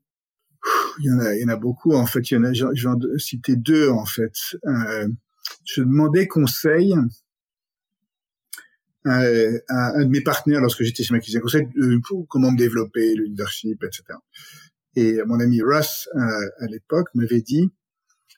Il 0.99 1.05
y 1.05 1.11
en 1.11 1.19
a, 1.19 1.35
il 1.35 1.41
y 1.41 1.45
en 1.45 1.49
a 1.49 1.55
beaucoup. 1.55 1.93
En 1.93 2.05
fait, 2.05 2.31
il 2.31 2.35
y 2.35 2.37
en 2.37 2.43
a, 2.43 2.53
je 2.53 2.65
vais 2.65 2.87
en 2.87 2.99
citer 3.17 3.55
deux 3.55 3.89
en 3.89 4.05
fait. 4.05 4.33
Euh, 4.65 5.07
je 5.65 5.81
demandais 5.81 6.27
conseil 6.27 6.93
euh, 9.05 9.59
à 9.69 9.95
un 9.95 10.05
de 10.05 10.09
mes 10.09 10.21
partenaires 10.21 10.61
lorsque 10.61 10.83
j'étais 10.83 11.03
chez 11.03 11.13
McKinsey, 11.13 11.39
conseil 11.39 11.67
euh, 11.77 11.99
pour 12.05 12.27
comment 12.27 12.51
me 12.51 12.57
développer, 12.57 13.15
le 13.15 13.25
leadership, 13.25 13.83
etc. 13.83 14.03
Et 14.95 15.19
mon 15.25 15.39
ami 15.39 15.61
Russ 15.61 16.09
euh, 16.15 16.19
à 16.59 16.65
l'époque 16.65 17.07
m'avait 17.13 17.41
dit, 17.41 17.69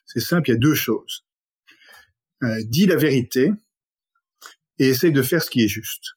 c'est 0.06 0.20
simple, 0.20 0.50
il 0.50 0.52
y 0.52 0.56
a 0.56 0.58
deux 0.58 0.74
choses. 0.74 1.24
Euh, 2.42 2.62
dis 2.64 2.86
la 2.86 2.96
vérité 2.96 3.50
et 4.78 4.88
essaye 4.88 5.12
de 5.12 5.22
faire 5.22 5.42
ce 5.42 5.50
qui 5.50 5.62
est 5.64 5.68
juste. 5.68 6.16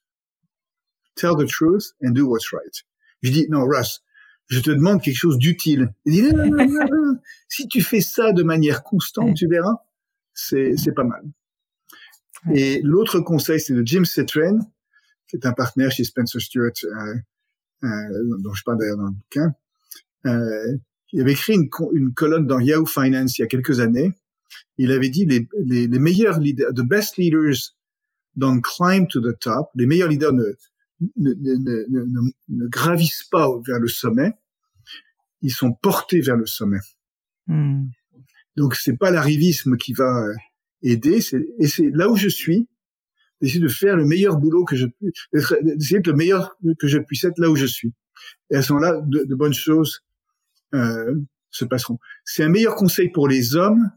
Tell 1.16 1.32
the 1.36 1.46
truth 1.46 1.92
and 2.02 2.10
do 2.10 2.26
what's 2.26 2.52
right. 2.52 2.84
Je 3.22 3.30
dis 3.30 3.46
non, 3.48 3.64
Russ, 3.64 4.02
je 4.48 4.60
te 4.60 4.70
demande 4.70 5.02
quelque 5.02 5.16
chose 5.16 5.38
d'utile. 5.38 5.92
si 7.48 7.68
tu 7.68 7.82
fais 7.82 8.00
ça 8.00 8.32
de 8.32 8.42
manière 8.42 8.82
constante, 8.82 9.34
tu 9.34 9.48
verras, 9.48 9.76
c'est, 10.32 10.76
c'est 10.76 10.92
pas 10.92 11.04
mal. 11.04 11.22
Et 12.54 12.80
l'autre 12.82 13.20
conseil, 13.20 13.58
c'est 13.58 13.74
de 13.74 13.82
Jim 13.86 14.04
Cetren, 14.04 14.60
qui 15.28 15.36
est 15.36 15.46
un 15.46 15.52
partenaire 15.52 15.90
chez 15.90 16.04
Spencer 16.04 16.40
Stewart, 16.40 16.72
euh, 16.84 17.14
euh, 17.84 18.38
dont 18.40 18.52
je 18.52 18.62
parle 18.64 18.78
d'ailleurs 18.78 18.98
dans 18.98 19.06
le 19.06 19.12
bouquin. 19.12 19.54
Euh, 20.26 20.76
il 21.12 21.20
avait 21.20 21.32
écrit 21.32 21.54
une, 21.54 21.70
une, 21.92 22.12
colonne 22.12 22.46
dans 22.46 22.58
Yahoo 22.58 22.86
Finance 22.86 23.38
il 23.38 23.42
y 23.42 23.44
a 23.44 23.48
quelques 23.48 23.80
années. 23.80 24.12
Il 24.78 24.90
avait 24.92 25.08
dit 25.08 25.24
les, 25.24 25.48
les, 25.64 25.86
les 25.86 25.98
meilleurs 25.98 26.38
leaders, 26.38 26.72
the 26.74 26.82
best 26.82 27.16
leaders 27.16 27.74
don't 28.36 28.60
climb 28.60 29.06
to 29.08 29.20
the 29.20 29.38
top. 29.38 29.70
Les 29.74 29.86
meilleurs 29.86 30.08
leaders 30.08 30.32
ne, 30.32 30.56
ne, 31.00 31.32
ne, 31.32 31.54
ne, 31.88 32.30
ne, 32.48 32.68
gravissent 32.68 33.24
pas 33.30 33.48
vers 33.66 33.78
le 33.78 33.88
sommet, 33.88 34.32
ils 35.42 35.52
sont 35.52 35.72
portés 35.72 36.20
vers 36.20 36.36
le 36.36 36.46
sommet. 36.46 36.78
Hmm. 37.46 37.86
Donc 38.56 38.76
c'est 38.76 38.96
pas 38.96 39.10
l'arrivisme 39.10 39.76
qui 39.76 39.92
va 39.92 40.26
euh, 40.26 40.34
aider, 40.82 41.20
c'est 41.20 41.44
et 41.58 41.66
c'est 41.66 41.90
là 41.92 42.08
où 42.08 42.16
je 42.16 42.28
suis, 42.28 42.68
d'essayer 43.40 43.60
de 43.60 43.68
faire 43.68 43.96
le 43.96 44.06
meilleur 44.06 44.38
boulot 44.38 44.64
que 44.64 44.76
je 44.76 44.86
puis, 44.86 45.12
d'essayer 45.62 46.00
le 46.04 46.12
meilleur 46.12 46.56
que 46.78 46.86
je 46.86 46.98
puisse 46.98 47.24
être 47.24 47.38
là 47.38 47.50
où 47.50 47.56
je 47.56 47.66
suis. 47.66 47.92
Et 48.50 48.56
à 48.56 48.62
ce 48.62 48.72
moment-là, 48.72 49.00
de, 49.04 49.24
de 49.24 49.34
bonnes 49.34 49.54
choses 49.54 50.04
euh, 50.74 51.14
se 51.50 51.64
passeront. 51.64 51.98
C'est 52.24 52.42
un 52.42 52.48
meilleur 52.48 52.74
conseil 52.74 53.10
pour 53.10 53.28
les 53.28 53.54
hommes 53.56 53.90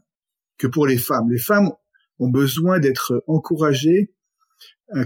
que 0.58 0.66
pour 0.66 0.86
les 0.86 0.98
femmes. 0.98 1.30
Les 1.30 1.38
femmes 1.38 1.70
ont 2.18 2.28
besoin 2.28 2.78
d'être 2.78 3.22
encouragées 3.26 4.12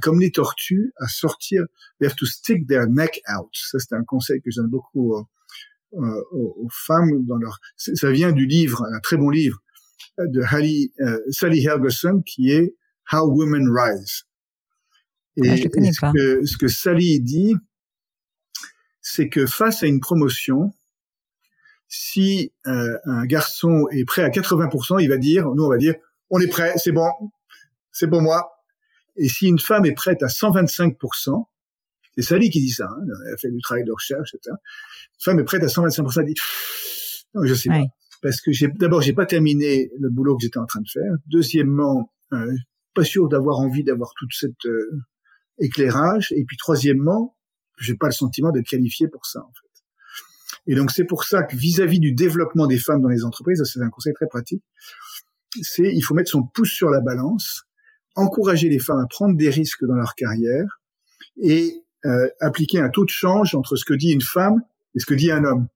comme 0.00 0.20
les 0.20 0.30
tortues, 0.30 0.92
à 0.98 1.08
sortir, 1.08 1.64
they 1.98 2.08
have 2.08 2.16
to 2.16 2.26
stick 2.26 2.66
their 2.68 2.86
neck 2.88 3.20
out. 3.28 3.50
Ça, 3.52 3.78
c'est 3.78 3.94
un 3.94 4.04
conseil 4.04 4.40
que 4.40 4.50
j'aime 4.50 4.68
beaucoup 4.68 5.16
euh, 5.16 5.22
euh 5.94 6.22
aux, 6.30 6.68
femmes 6.70 7.24
dans 7.26 7.36
leur. 7.36 7.58
Ça 7.76 8.10
vient 8.10 8.32
du 8.32 8.46
livre, 8.46 8.84
un 8.92 9.00
très 9.00 9.16
bon 9.16 9.30
livre 9.30 9.62
de 10.18 10.42
Sally 11.30 11.66
Helgerson 11.66 12.22
qui 12.24 12.50
est 12.50 12.74
How 13.12 13.28
Women 13.28 13.68
Rise. 13.68 14.24
Et, 15.36 15.48
ah, 15.48 15.68
connais 15.72 15.92
ce, 15.92 16.12
Que, 16.12 16.46
ce 16.46 16.56
que 16.56 16.68
Sally 16.68 17.20
dit, 17.20 17.56
c'est 19.00 19.28
que 19.28 19.46
face 19.46 19.82
à 19.82 19.86
une 19.86 20.00
promotion, 20.00 20.72
si 21.88 22.52
euh, 22.66 22.98
un 23.04 23.26
garçon 23.26 23.86
est 23.90 24.04
prêt 24.04 24.22
à 24.22 24.30
80%, 24.30 25.02
il 25.02 25.08
va 25.08 25.18
dire, 25.18 25.50
nous 25.54 25.64
on 25.64 25.68
va 25.68 25.76
dire, 25.76 25.94
on 26.30 26.40
est 26.40 26.48
prêt, 26.48 26.72
c'est 26.76 26.92
bon, 26.92 27.10
c'est 27.90 28.08
pour 28.08 28.22
moi. 28.22 28.51
Et 29.16 29.28
si 29.28 29.46
une 29.46 29.58
femme 29.58 29.84
est 29.84 29.94
prête 29.94 30.22
à 30.22 30.26
125%, 30.26 31.46
c'est 32.14 32.22
Sally 32.22 32.50
qui 32.50 32.60
dit 32.60 32.70
ça, 32.70 32.88
hein, 32.90 33.04
elle 33.26 33.34
a 33.34 33.36
fait 33.36 33.50
du 33.50 33.60
travail 33.60 33.84
de 33.84 33.92
recherche, 33.92 34.34
etc. 34.34 34.54
Une 34.54 35.24
femme 35.24 35.40
est 35.40 35.44
prête 35.44 35.62
à 35.62 35.66
125%, 35.66 36.20
elle 36.20 36.26
dit, 36.26 36.34
non, 37.34 37.44
je 37.44 37.54
sais 37.54 37.68
pas. 37.68 37.82
Parce 38.22 38.40
que 38.40 38.52
j'ai, 38.52 38.68
d'abord, 38.68 39.02
j'ai 39.02 39.14
pas 39.14 39.26
terminé 39.26 39.90
le 39.98 40.08
boulot 40.08 40.36
que 40.36 40.42
j'étais 40.42 40.58
en 40.58 40.66
train 40.66 40.80
de 40.80 40.88
faire. 40.88 41.12
Deuxièmement, 41.26 42.12
euh, 42.32 42.52
pas 42.94 43.04
sûr 43.04 43.28
d'avoir 43.28 43.58
envie 43.58 43.82
d'avoir 43.82 44.12
toute 44.16 44.32
cette 44.32 44.66
euh, 44.66 45.02
éclairage. 45.58 46.32
Et 46.36 46.44
puis 46.44 46.56
troisièmement, 46.56 47.36
j'ai 47.78 47.96
pas 47.96 48.06
le 48.06 48.12
sentiment 48.12 48.50
d'être 48.52 48.68
qualifié 48.68 49.08
pour 49.08 49.26
ça, 49.26 49.40
en 49.40 49.52
fait. 49.52 49.72
Et 50.66 50.74
donc 50.74 50.90
c'est 50.92 51.04
pour 51.04 51.24
ça 51.24 51.42
que 51.42 51.56
vis-à-vis 51.56 51.98
du 51.98 52.12
développement 52.12 52.66
des 52.66 52.78
femmes 52.78 53.02
dans 53.02 53.08
les 53.08 53.24
entreprises, 53.24 53.62
c'est 53.64 53.80
un 53.80 53.90
conseil 53.90 54.12
très 54.12 54.26
pratique, 54.26 54.62
c'est 55.60 55.92
il 55.92 56.02
faut 56.02 56.14
mettre 56.14 56.30
son 56.30 56.44
pouce 56.44 56.70
sur 56.70 56.88
la 56.88 57.00
balance, 57.00 57.64
encourager 58.14 58.68
les 58.68 58.78
femmes 58.78 59.00
à 59.00 59.06
prendre 59.06 59.36
des 59.36 59.50
risques 59.50 59.84
dans 59.84 59.94
leur 59.94 60.14
carrière 60.14 60.80
et 61.40 61.82
euh, 62.04 62.28
appliquer 62.40 62.80
un 62.80 62.88
taux 62.88 63.04
de 63.04 63.10
change 63.10 63.54
entre 63.54 63.76
ce 63.76 63.84
que 63.84 63.94
dit 63.94 64.10
une 64.10 64.22
femme 64.22 64.62
et 64.94 65.00
ce 65.00 65.06
que 65.06 65.14
dit 65.14 65.30
un 65.30 65.44
homme. 65.44 65.68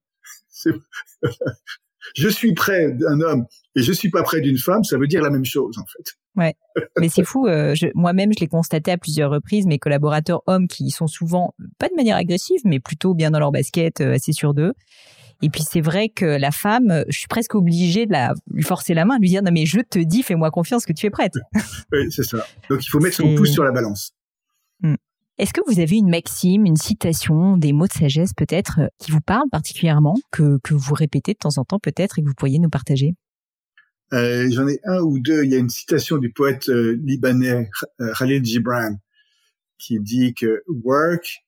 je 2.14 2.28
suis 2.28 2.54
près 2.54 2.92
d'un 2.92 3.20
homme 3.20 3.46
et 3.74 3.82
je 3.82 3.92
suis 3.92 4.10
pas 4.10 4.22
près 4.22 4.40
d'une 4.40 4.58
femme, 4.58 4.84
ça 4.84 4.98
veut 4.98 5.06
dire 5.06 5.22
la 5.22 5.30
même 5.30 5.44
chose 5.44 5.78
en 5.78 5.84
fait. 5.86 6.16
Ouais, 6.36 6.54
mais 6.98 7.08
c'est 7.08 7.24
fou. 7.24 7.46
Euh, 7.46 7.74
moi-même, 7.94 8.30
je 8.34 8.40
l'ai 8.40 8.46
constaté 8.46 8.90
à 8.90 8.98
plusieurs 8.98 9.30
reprises. 9.30 9.66
Mes 9.66 9.78
collaborateurs 9.78 10.42
hommes 10.46 10.68
qui 10.68 10.90
sont 10.90 11.06
souvent 11.06 11.54
pas 11.78 11.88
de 11.88 11.94
manière 11.94 12.16
agressive, 12.16 12.60
mais 12.64 12.78
plutôt 12.78 13.14
bien 13.14 13.30
dans 13.30 13.38
leur 13.38 13.52
basket, 13.52 14.02
euh, 14.02 14.14
assez 14.14 14.32
sur 14.32 14.52
d'eux. 14.52 14.74
Et 15.42 15.50
puis 15.50 15.62
c'est 15.62 15.80
vrai 15.80 16.08
que 16.08 16.24
la 16.24 16.50
femme, 16.50 17.04
je 17.08 17.18
suis 17.18 17.28
presque 17.28 17.54
obligée 17.54 18.06
de 18.06 18.12
la, 18.12 18.32
lui 18.50 18.62
forcer 18.62 18.94
la 18.94 19.04
main, 19.04 19.16
de 19.16 19.20
lui 19.20 19.28
dire 19.28 19.42
non 19.42 19.52
mais 19.52 19.66
je 19.66 19.80
te 19.80 19.98
dis, 19.98 20.22
fais-moi 20.22 20.50
confiance 20.50 20.86
que 20.86 20.92
tu 20.92 21.06
es 21.06 21.10
prête. 21.10 21.34
oui, 21.92 22.10
c'est 22.10 22.24
ça. 22.24 22.38
Donc 22.70 22.84
il 22.84 22.88
faut 22.88 23.00
mettre 23.00 23.16
son 23.16 23.34
pouce 23.34 23.50
sur 23.50 23.64
la 23.64 23.72
balance. 23.72 24.12
Hmm. 24.80 24.94
Est-ce 25.38 25.52
que 25.52 25.60
vous 25.66 25.80
avez 25.80 25.96
une 25.96 26.08
maxime, 26.08 26.64
une 26.64 26.76
citation, 26.76 27.58
des 27.58 27.74
mots 27.74 27.86
de 27.86 27.92
sagesse 27.92 28.32
peut-être 28.34 28.80
euh, 28.80 28.88
qui 28.98 29.10
vous 29.10 29.20
parlent 29.20 29.50
particulièrement, 29.50 30.14
que, 30.32 30.58
que 30.62 30.72
vous 30.72 30.94
répétez 30.94 31.32
de 31.34 31.38
temps 31.38 31.58
en 31.58 31.64
temps 31.64 31.78
peut-être 31.78 32.18
et 32.18 32.22
que 32.22 32.26
vous 32.26 32.34
pourriez 32.34 32.58
nous 32.58 32.70
partager? 32.70 33.14
Euh, 34.12 34.48
J'en 34.50 34.68
ai 34.68 34.80
un 34.84 35.00
ou 35.00 35.18
deux. 35.18 35.44
Il 35.44 35.50
y 35.50 35.54
a 35.54 35.58
une 35.58 35.68
citation 35.68 36.18
du 36.18 36.32
poète 36.32 36.68
euh, 36.68 36.98
libanais 37.02 37.68
euh, 38.00 38.12
Khalil 38.18 38.44
Gibran 38.44 38.96
qui 39.78 40.00
dit 40.00 40.34
que 40.34 40.62
work 40.68 41.44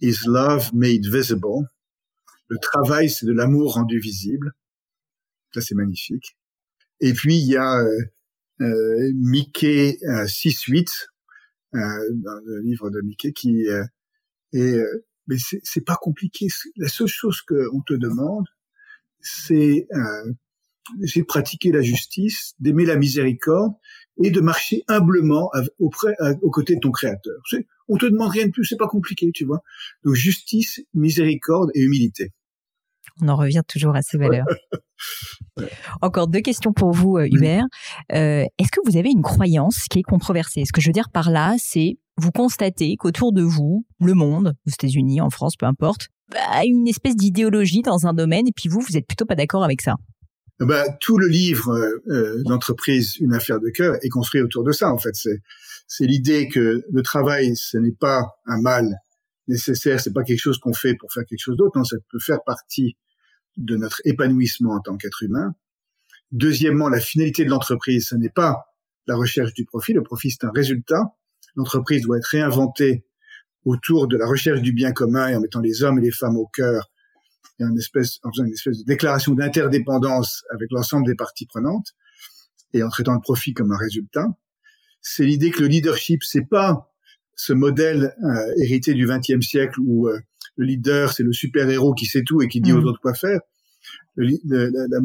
is 0.00 0.18
love 0.26 0.70
made 0.74 1.06
visible. 1.06 1.68
Le 2.52 2.58
travail, 2.58 3.08
c'est 3.08 3.24
de 3.24 3.32
l'amour 3.32 3.76
rendu 3.76 3.98
visible. 3.98 4.52
Ça, 5.54 5.62
c'est 5.62 5.74
magnifique. 5.74 6.36
Et 7.00 7.14
puis, 7.14 7.38
il 7.38 7.46
y 7.46 7.56
a 7.56 7.82
euh, 8.60 9.10
Mickey 9.14 9.96
6-8 10.02 11.08
euh, 11.74 11.78
dans 12.10 12.38
le 12.44 12.60
livre 12.60 12.90
de 12.90 13.00
Mickey 13.00 13.32
qui 13.32 13.66
euh, 13.68 13.82
est 14.52 14.74
euh, 14.74 15.06
mais 15.28 15.36
c'est 15.62 15.84
pas 15.86 15.96
compliqué. 15.96 16.48
La 16.76 16.88
seule 16.88 17.06
chose 17.06 17.40
qu'on 17.40 17.80
te 17.86 17.94
demande, 17.94 18.44
c'est 19.20 19.86
euh, 19.94 20.32
de 21.00 21.22
pratiquer 21.22 21.72
la 21.72 21.80
justice, 21.80 22.52
d'aimer 22.60 22.84
la 22.84 22.96
miséricorde 22.96 23.72
et 24.22 24.30
de 24.30 24.40
marcher 24.42 24.84
humblement 24.88 25.50
auprès, 25.78 26.14
aux 26.42 26.50
côtés 26.50 26.74
de 26.74 26.80
ton 26.80 26.90
Créateur. 26.90 27.40
On 27.88 27.96
te 27.96 28.04
demande 28.04 28.30
rien 28.30 28.46
de 28.48 28.50
plus, 28.50 28.66
c'est 28.66 28.76
pas 28.76 28.88
compliqué, 28.88 29.30
tu 29.32 29.46
vois. 29.46 29.62
Donc 30.04 30.16
justice, 30.16 30.80
miséricorde 30.92 31.70
et 31.74 31.80
humilité. 31.80 32.34
On 33.20 33.28
en 33.28 33.36
revient 33.36 33.62
toujours 33.66 33.94
à 33.94 34.02
ces 34.02 34.18
valeurs. 34.18 34.46
Encore 36.02 36.28
deux 36.28 36.40
questions 36.40 36.72
pour 36.72 36.92
vous, 36.92 37.18
euh, 37.18 37.26
Hubert. 37.30 37.64
Euh, 38.12 38.44
est-ce 38.58 38.70
que 38.70 38.80
vous 38.88 38.96
avez 38.96 39.10
une 39.10 39.22
croyance 39.22 39.86
qui 39.90 40.00
est 40.00 40.02
controversée? 40.02 40.64
Ce 40.64 40.72
que 40.72 40.80
je 40.80 40.88
veux 40.88 40.92
dire 40.92 41.10
par 41.10 41.30
là, 41.30 41.56
c'est 41.58 41.98
vous 42.16 42.30
constatez 42.30 42.96
qu'autour 42.96 43.32
de 43.32 43.42
vous, 43.42 43.86
le 44.00 44.14
monde, 44.14 44.54
aux 44.66 44.70
États-Unis, 44.70 45.20
en 45.20 45.30
France, 45.30 45.56
peu 45.56 45.66
importe, 45.66 46.08
a 46.34 46.60
bah, 46.60 46.64
une 46.64 46.86
espèce 46.88 47.16
d'idéologie 47.16 47.82
dans 47.82 48.06
un 48.06 48.14
domaine, 48.14 48.46
et 48.46 48.52
puis 48.54 48.68
vous, 48.68 48.80
vous 48.80 48.96
êtes 48.96 49.06
plutôt 49.06 49.26
pas 49.26 49.34
d'accord 49.34 49.64
avec 49.64 49.80
ça. 49.82 49.96
Bah, 50.60 50.84
tout 51.00 51.18
le 51.18 51.26
livre 51.26 51.72
euh, 52.08 52.42
d'entreprise, 52.44 53.16
une 53.18 53.34
affaire 53.34 53.58
de 53.60 53.70
cœur, 53.70 53.96
est 54.02 54.08
construit 54.08 54.40
autour 54.42 54.62
de 54.62 54.72
ça. 54.72 54.92
En 54.92 54.98
fait, 54.98 55.14
c'est 55.14 56.06
l'idée 56.06 56.48
que 56.48 56.84
le 56.90 57.02
travail, 57.02 57.56
ce 57.56 57.78
n'est 57.78 57.94
pas 57.98 58.22
un 58.46 58.60
mal 58.60 58.96
nécessaire, 59.48 60.00
c'est 60.00 60.12
pas 60.12 60.22
quelque 60.22 60.40
chose 60.40 60.58
qu'on 60.58 60.72
fait 60.72 60.94
pour 60.94 61.12
faire 61.12 61.24
quelque 61.28 61.40
chose 61.40 61.56
d'autre. 61.56 61.76
Non, 61.76 61.84
ça 61.84 61.96
peut 62.10 62.18
faire 62.18 62.42
partie 62.44 62.96
de 63.56 63.76
notre 63.76 64.00
épanouissement 64.04 64.74
en 64.74 64.80
tant 64.80 64.96
qu'être 64.96 65.22
humain. 65.22 65.54
Deuxièmement, 66.30 66.88
la 66.88 67.00
finalité 67.00 67.44
de 67.44 67.50
l'entreprise, 67.50 68.08
ce 68.08 68.14
n'est 68.14 68.30
pas 68.30 68.64
la 69.06 69.16
recherche 69.16 69.52
du 69.54 69.64
profit. 69.64 69.92
Le 69.92 70.02
profit, 70.02 70.30
c'est 70.30 70.44
un 70.44 70.52
résultat. 70.54 71.02
L'entreprise 71.56 72.02
doit 72.02 72.18
être 72.18 72.26
réinventée 72.26 73.04
autour 73.64 74.08
de 74.08 74.16
la 74.16 74.26
recherche 74.26 74.62
du 74.62 74.72
bien 74.72 74.92
commun 74.92 75.28
et 75.28 75.36
en 75.36 75.40
mettant 75.40 75.60
les 75.60 75.82
hommes 75.82 75.98
et 75.98 76.02
les 76.02 76.10
femmes 76.10 76.36
au 76.36 76.46
cœur 76.46 76.90
et 77.60 77.64
en, 77.64 77.76
espèce, 77.76 78.18
en 78.24 78.30
faisant 78.32 78.44
une 78.44 78.52
espèce 78.52 78.78
de 78.78 78.84
déclaration 78.84 79.34
d'interdépendance 79.34 80.44
avec 80.50 80.68
l'ensemble 80.70 81.06
des 81.06 81.14
parties 81.14 81.46
prenantes 81.46 81.94
et 82.72 82.82
en 82.82 82.88
traitant 82.88 83.14
le 83.14 83.20
profit 83.20 83.52
comme 83.52 83.72
un 83.72 83.76
résultat. 83.76 84.26
C'est 85.00 85.24
l'idée 85.24 85.50
que 85.50 85.60
le 85.60 85.66
leadership, 85.66 86.22
c'est 86.22 86.48
pas 86.48 86.91
ce 87.34 87.52
modèle 87.52 88.14
euh, 88.24 88.52
hérité 88.62 88.94
du 88.94 89.06
XXe 89.06 89.44
siècle 89.44 89.80
où 89.80 90.08
euh, 90.08 90.18
le 90.56 90.66
leader, 90.66 91.12
c'est 91.12 91.22
le 91.22 91.32
super-héros 91.32 91.94
qui 91.94 92.06
sait 92.06 92.22
tout 92.22 92.42
et 92.42 92.48
qui 92.48 92.60
dit 92.60 92.72
aux 92.72 92.80
mm. 92.80 92.86
autres 92.86 93.00
quoi 93.00 93.14
faire. 93.14 93.40
Le, 94.16 94.36
la, 94.44 94.86
la, 94.88 94.98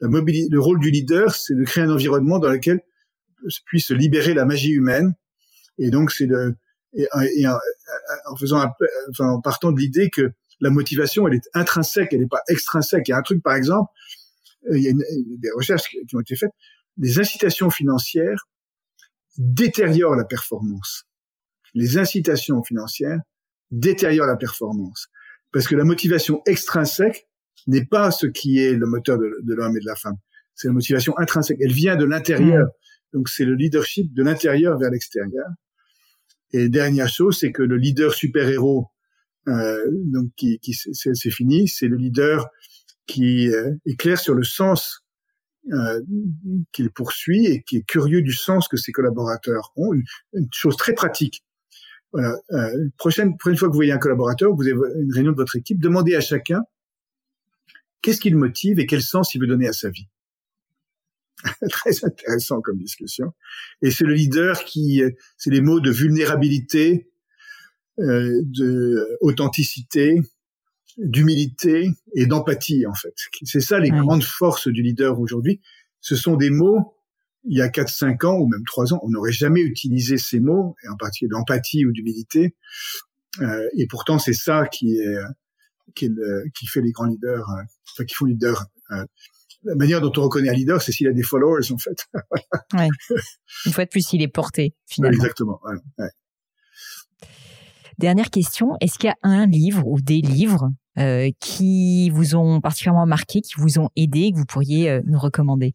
le 0.00 0.58
rôle 0.58 0.80
du 0.80 0.90
leader, 0.90 1.34
c'est 1.34 1.54
de 1.54 1.62
créer 1.64 1.84
un 1.84 1.90
environnement 1.90 2.38
dans 2.38 2.50
lequel 2.50 2.80
puisse 3.66 3.90
libérer 3.90 4.34
la 4.34 4.44
magie 4.44 4.72
humaine. 4.72 5.14
Et 5.78 5.90
donc, 5.90 6.10
c'est 6.10 6.26
de, 6.26 6.54
et, 6.94 7.06
en 8.26 8.36
faisant, 8.36 8.64
enfin, 9.10 9.28
en 9.28 9.40
partant 9.40 9.72
de 9.72 9.80
l'idée 9.80 10.10
que 10.10 10.32
la 10.60 10.70
motivation, 10.70 11.26
elle 11.28 11.34
est 11.34 11.48
intrinsèque, 11.54 12.12
elle 12.12 12.20
n'est 12.20 12.28
pas 12.28 12.42
extrinsèque. 12.48 13.08
Il 13.08 13.12
y 13.12 13.14
a 13.14 13.18
un 13.18 13.22
truc, 13.22 13.42
par 13.42 13.54
exemple, 13.54 13.90
euh, 14.70 14.76
il 14.76 14.84
y 14.84 14.88
a 14.88 14.92
des 14.92 15.50
recherches 15.56 15.88
qui 15.88 16.16
ont 16.16 16.20
été 16.20 16.36
faites, 16.36 16.52
les 16.98 17.18
incitations 17.18 17.70
financières 17.70 18.48
détériorent 19.38 20.16
la 20.16 20.24
performance. 20.24 21.04
Les 21.74 21.98
incitations 21.98 22.62
financières 22.62 23.20
détériore 23.70 24.26
la 24.26 24.36
performance. 24.36 25.08
Parce 25.52 25.66
que 25.66 25.74
la 25.74 25.84
motivation 25.84 26.42
extrinsèque 26.46 27.28
n'est 27.66 27.84
pas 27.84 28.10
ce 28.10 28.26
qui 28.26 28.58
est 28.58 28.74
le 28.74 28.86
moteur 28.86 29.18
de, 29.18 29.54
l'homme 29.54 29.76
et 29.76 29.80
de 29.80 29.86
la 29.86 29.96
femme. 29.96 30.16
C'est 30.54 30.68
la 30.68 30.74
motivation 30.74 31.16
intrinsèque. 31.18 31.58
Elle 31.60 31.72
vient 31.72 31.96
de 31.96 32.04
l'intérieur. 32.04 32.66
Mm. 32.66 33.18
Donc 33.18 33.28
c'est 33.28 33.44
le 33.44 33.54
leadership 33.54 34.12
de 34.14 34.22
l'intérieur 34.22 34.78
vers 34.78 34.90
l'extérieur. 34.90 35.46
Et 36.52 36.68
dernière 36.68 37.08
chose, 37.08 37.38
c'est 37.38 37.52
que 37.52 37.62
le 37.62 37.76
leader 37.76 38.14
super-héros, 38.14 38.88
euh, 39.48 39.84
donc 39.88 40.30
qui, 40.36 40.58
qui 40.58 40.74
c'est 40.74 41.30
fini, 41.30 41.68
c'est 41.68 41.88
le 41.88 41.96
leader 41.96 42.48
qui 43.06 43.48
euh, 43.50 43.72
est 43.86 43.98
clair 43.98 44.18
sur 44.18 44.34
le 44.34 44.44
sens 44.44 45.04
euh, 45.72 46.00
qu'il 46.72 46.90
poursuit 46.90 47.46
et 47.46 47.62
qui 47.62 47.78
est 47.78 47.86
curieux 47.86 48.22
du 48.22 48.32
sens 48.32 48.68
que 48.68 48.76
ses 48.76 48.92
collaborateurs 48.92 49.72
ont. 49.76 49.92
une 49.92 50.48
chose 50.52 50.76
très 50.76 50.92
pratique. 50.92 51.44
Voilà. 52.12 52.36
Euh, 52.50 52.88
prochaine, 52.96 53.36
prochaine 53.36 53.56
fois 53.56 53.68
que 53.68 53.72
vous 53.72 53.78
voyez 53.78 53.92
un 53.92 53.98
collaborateur, 53.98 54.54
vous 54.54 54.62
avez 54.62 54.72
une 54.72 55.12
réunion 55.12 55.32
de 55.32 55.36
votre 55.36 55.56
équipe, 55.56 55.80
demandez 55.80 56.14
à 56.14 56.20
chacun 56.20 56.62
qu'est-ce 58.02 58.20
qui 58.20 58.30
le 58.30 58.38
motive 58.38 58.80
et 58.80 58.86
quel 58.86 59.02
sens 59.02 59.34
il 59.34 59.40
veut 59.40 59.46
donner 59.46 59.68
à 59.68 59.72
sa 59.72 59.90
vie. 59.90 60.08
Très 61.70 62.04
intéressant 62.04 62.60
comme 62.60 62.78
discussion. 62.78 63.32
Et 63.82 63.90
c'est 63.90 64.04
le 64.04 64.14
leader 64.14 64.64
qui, 64.64 65.02
euh, 65.02 65.10
c'est 65.36 65.50
les 65.50 65.60
mots 65.60 65.80
de 65.80 65.90
vulnérabilité, 65.90 67.08
euh, 67.98 68.40
de 68.44 69.16
authenticité, 69.20 70.20
d'humilité 70.98 71.90
et 72.14 72.26
d'empathie 72.26 72.86
en 72.86 72.94
fait. 72.94 73.14
C'est 73.44 73.60
ça 73.60 73.78
les 73.78 73.90
grandes 73.90 74.24
forces 74.24 74.68
du 74.68 74.82
leader 74.82 75.20
aujourd'hui. 75.20 75.60
Ce 76.00 76.16
sont 76.16 76.36
des 76.36 76.50
mots 76.50 76.94
il 77.44 77.56
y 77.56 77.62
a 77.62 77.68
4-5 77.68 78.26
ans 78.26 78.38
ou 78.38 78.46
même 78.46 78.62
3 78.66 78.94
ans, 78.94 79.00
on 79.02 79.10
n'aurait 79.10 79.32
jamais 79.32 79.60
utilisé 79.60 80.18
ces 80.18 80.40
mots, 80.40 80.76
et 80.84 80.88
en 80.88 80.96
particulier 80.96 81.30
d'empathie 81.30 81.86
ou 81.86 81.92
d'humilité. 81.92 82.54
Euh, 83.40 83.68
et 83.76 83.86
pourtant, 83.86 84.18
c'est 84.18 84.34
ça 84.34 84.66
qui 84.66 84.96
est 84.96 85.16
qui, 85.94 86.10
qui 86.54 86.66
fait 86.66 86.80
les 86.80 86.92
grands 86.92 87.06
leaders, 87.06 87.48
euh, 87.50 87.62
enfin 87.92 88.04
qui 88.04 88.14
font 88.14 88.26
leader. 88.26 88.66
Euh, 88.90 89.04
la 89.64 89.74
manière 89.74 90.00
dont 90.00 90.12
on 90.16 90.22
reconnaît 90.22 90.48
un 90.48 90.54
leader, 90.54 90.80
c'est 90.80 90.92
s'il 90.92 91.06
a 91.06 91.12
des 91.12 91.22
followers, 91.22 91.70
en 91.70 91.78
fait. 91.78 92.06
ouais. 92.74 92.88
Une 93.66 93.72
fois 93.72 93.84
de 93.84 93.90
plus, 93.90 94.12
il 94.14 94.22
est 94.22 94.28
porté, 94.28 94.74
finalement. 94.86 95.18
exactement. 95.18 95.60
Ouais. 95.98 96.08
Dernière 97.98 98.30
question, 98.30 98.76
est-ce 98.80 98.98
qu'il 98.98 99.08
y 99.08 99.12
a 99.12 99.16
un 99.22 99.46
livre 99.46 99.86
ou 99.86 100.00
des 100.00 100.22
livres 100.22 100.70
euh, 100.96 101.30
qui 101.40 102.08
vous 102.08 102.36
ont 102.36 102.62
particulièrement 102.62 103.04
marqué, 103.04 103.42
qui 103.42 103.52
vous 103.58 103.78
ont 103.78 103.90
aidé, 103.96 104.32
que 104.32 104.38
vous 104.38 104.46
pourriez 104.46 105.00
nous 105.04 105.18
recommander? 105.18 105.74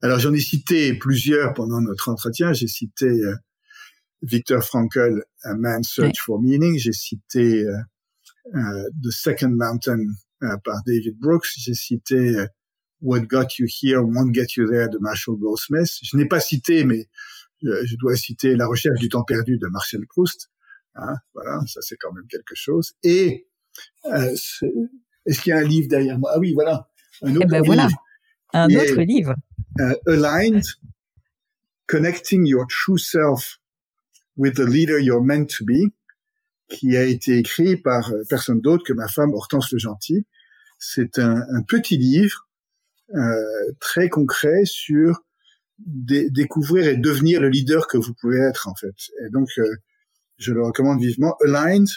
Alors 0.00 0.20
j'en 0.20 0.32
ai 0.32 0.40
cité 0.40 0.94
plusieurs 0.94 1.54
pendant 1.54 1.80
notre 1.80 2.08
entretien. 2.08 2.52
J'ai 2.52 2.68
cité 2.68 3.06
euh, 3.06 3.34
Viktor 4.22 4.62
Frankl, 4.62 5.24
A 5.42 5.54
Man's 5.54 5.88
Search 5.88 6.20
for 6.20 6.40
Meaning. 6.40 6.78
J'ai 6.78 6.92
cité 6.92 7.64
euh, 7.64 7.76
euh, 8.54 8.88
The 9.02 9.10
Second 9.10 9.50
Mountain 9.50 10.04
par 10.64 10.82
David 10.86 11.18
Brooks. 11.18 11.48
J'ai 11.56 11.74
cité 11.74 12.46
What 13.00 13.22
Got 13.22 13.48
You 13.58 13.66
Here 13.66 13.98
Won't 13.98 14.32
Get 14.32 14.46
You 14.56 14.70
There 14.70 14.88
de 14.88 14.98
Marshall 14.98 15.36
Goldsmith. 15.36 15.98
Je 16.00 16.16
n'ai 16.16 16.26
pas 16.26 16.38
cité, 16.38 16.84
mais 16.84 17.08
je 17.60 17.96
dois 17.96 18.14
citer 18.14 18.54
La 18.54 18.68
recherche 18.68 19.00
du 19.00 19.08
temps 19.08 19.24
perdu 19.24 19.58
de 19.58 19.66
Marcel 19.66 20.06
Proust. 20.06 20.48
Hein, 20.94 21.16
voilà, 21.34 21.60
ça 21.66 21.80
c'est 21.82 21.96
quand 21.96 22.12
même 22.12 22.26
quelque 22.28 22.54
chose. 22.54 22.92
Et 23.02 23.48
est-ce 24.04 25.40
qu'il 25.40 25.50
y 25.50 25.52
a 25.52 25.58
un 25.58 25.64
livre 25.64 25.88
derrière 25.88 26.20
moi? 26.20 26.30
Ah 26.32 26.38
oui, 26.38 26.52
voilà. 26.54 26.88
Un 27.22 27.34
autre 27.34 27.46
eh 27.48 27.50
ben 27.50 27.62
voilà, 27.64 27.88
un 28.52 28.68
autre 28.68 29.00
livre. 29.00 29.34
Uh, 29.78 29.94
aligned, 30.08 30.64
connecting 31.86 32.46
your 32.46 32.66
true 32.68 32.98
self 32.98 33.58
with 34.36 34.56
the 34.56 34.64
leader 34.64 34.98
you're 34.98 35.22
meant 35.22 35.48
to 35.50 35.64
be, 35.64 35.92
qui 36.68 36.96
a 36.96 37.04
été 37.04 37.38
écrit 37.38 37.76
par 37.76 38.12
euh, 38.12 38.22
personne 38.28 38.60
d'autre 38.60 38.84
que 38.84 38.92
ma 38.92 39.08
femme 39.08 39.32
Hortense 39.34 39.70
Le 39.72 39.78
Gentil. 39.78 40.26
C'est 40.78 41.18
un, 41.18 41.44
petit 41.66 41.96
livre 41.96 42.48
euh, 43.14 43.72
très 43.80 44.08
concret 44.08 44.64
sur 44.64 45.22
découvrir 45.78 46.88
et 46.88 46.96
devenir 46.96 47.40
le 47.40 47.48
leader 47.48 47.86
que 47.86 47.98
vous 47.98 48.14
pouvez 48.14 48.38
être 48.38 48.68
en 48.68 48.74
fait. 48.74 48.94
Et 49.24 49.30
donc, 49.30 49.48
euh, 49.58 49.76
je 50.38 50.52
le 50.52 50.64
recommande 50.64 51.00
vivement. 51.00 51.36
Aligned, 51.44 51.88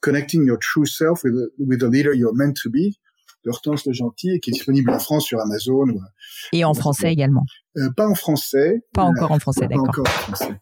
connecting 0.00 0.44
your 0.44 0.58
true 0.58 0.86
self 0.86 1.22
with, 1.22 1.34
with 1.58 1.80
the 1.80 1.90
leader 1.90 2.12
you're 2.12 2.34
meant 2.34 2.56
to 2.62 2.70
be 2.70 2.98
Hortense 3.48 3.86
Le 3.86 3.92
Gentil, 3.92 4.40
qui 4.40 4.50
est 4.50 4.52
disponible 4.52 4.90
en 4.90 4.98
France 4.98 5.24
sur 5.24 5.40
Amazon. 5.40 5.86
Et 6.52 6.64
en 6.64 6.74
français 6.74 7.12
également 7.12 7.44
euh, 7.76 7.90
Pas 7.96 8.06
en 8.06 8.14
français. 8.14 8.82
Pas 8.92 9.04
encore 9.04 9.32
en 9.32 9.38
français, 9.38 9.66
d'accord. 9.68 9.84
Pas 9.84 10.00
encore 10.00 10.06
en 10.06 10.34
français. 10.34 10.60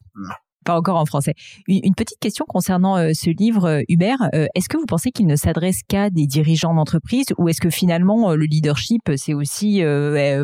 Pas 0.65 0.75
encore 0.77 0.97
en 0.97 1.07
français. 1.07 1.35
Une, 1.69 1.95
petite 1.95 2.19
question 2.19 2.45
concernant 2.45 2.97
euh, 2.97 3.13
ce 3.15 3.31
livre, 3.31 3.67
euh, 3.67 3.83
Hubert. 3.89 4.29
est-ce 4.33 4.69
que 4.69 4.77
vous 4.77 4.87
pensez 4.87 5.13
qu'il 5.13 5.27
ne 5.27 5.37
s'adresse 5.37 5.83
qu'à 5.87 6.11
des 6.11 6.27
dirigeants 6.27 6.75
d'entreprise 6.75 7.27
ou 7.39 7.49
est-ce 7.49 7.61
que 7.61 7.71
finalement 7.71 8.35
le 8.35 8.45
leadership 8.45 9.03
c'est 9.17 9.35
aussi 9.35 9.83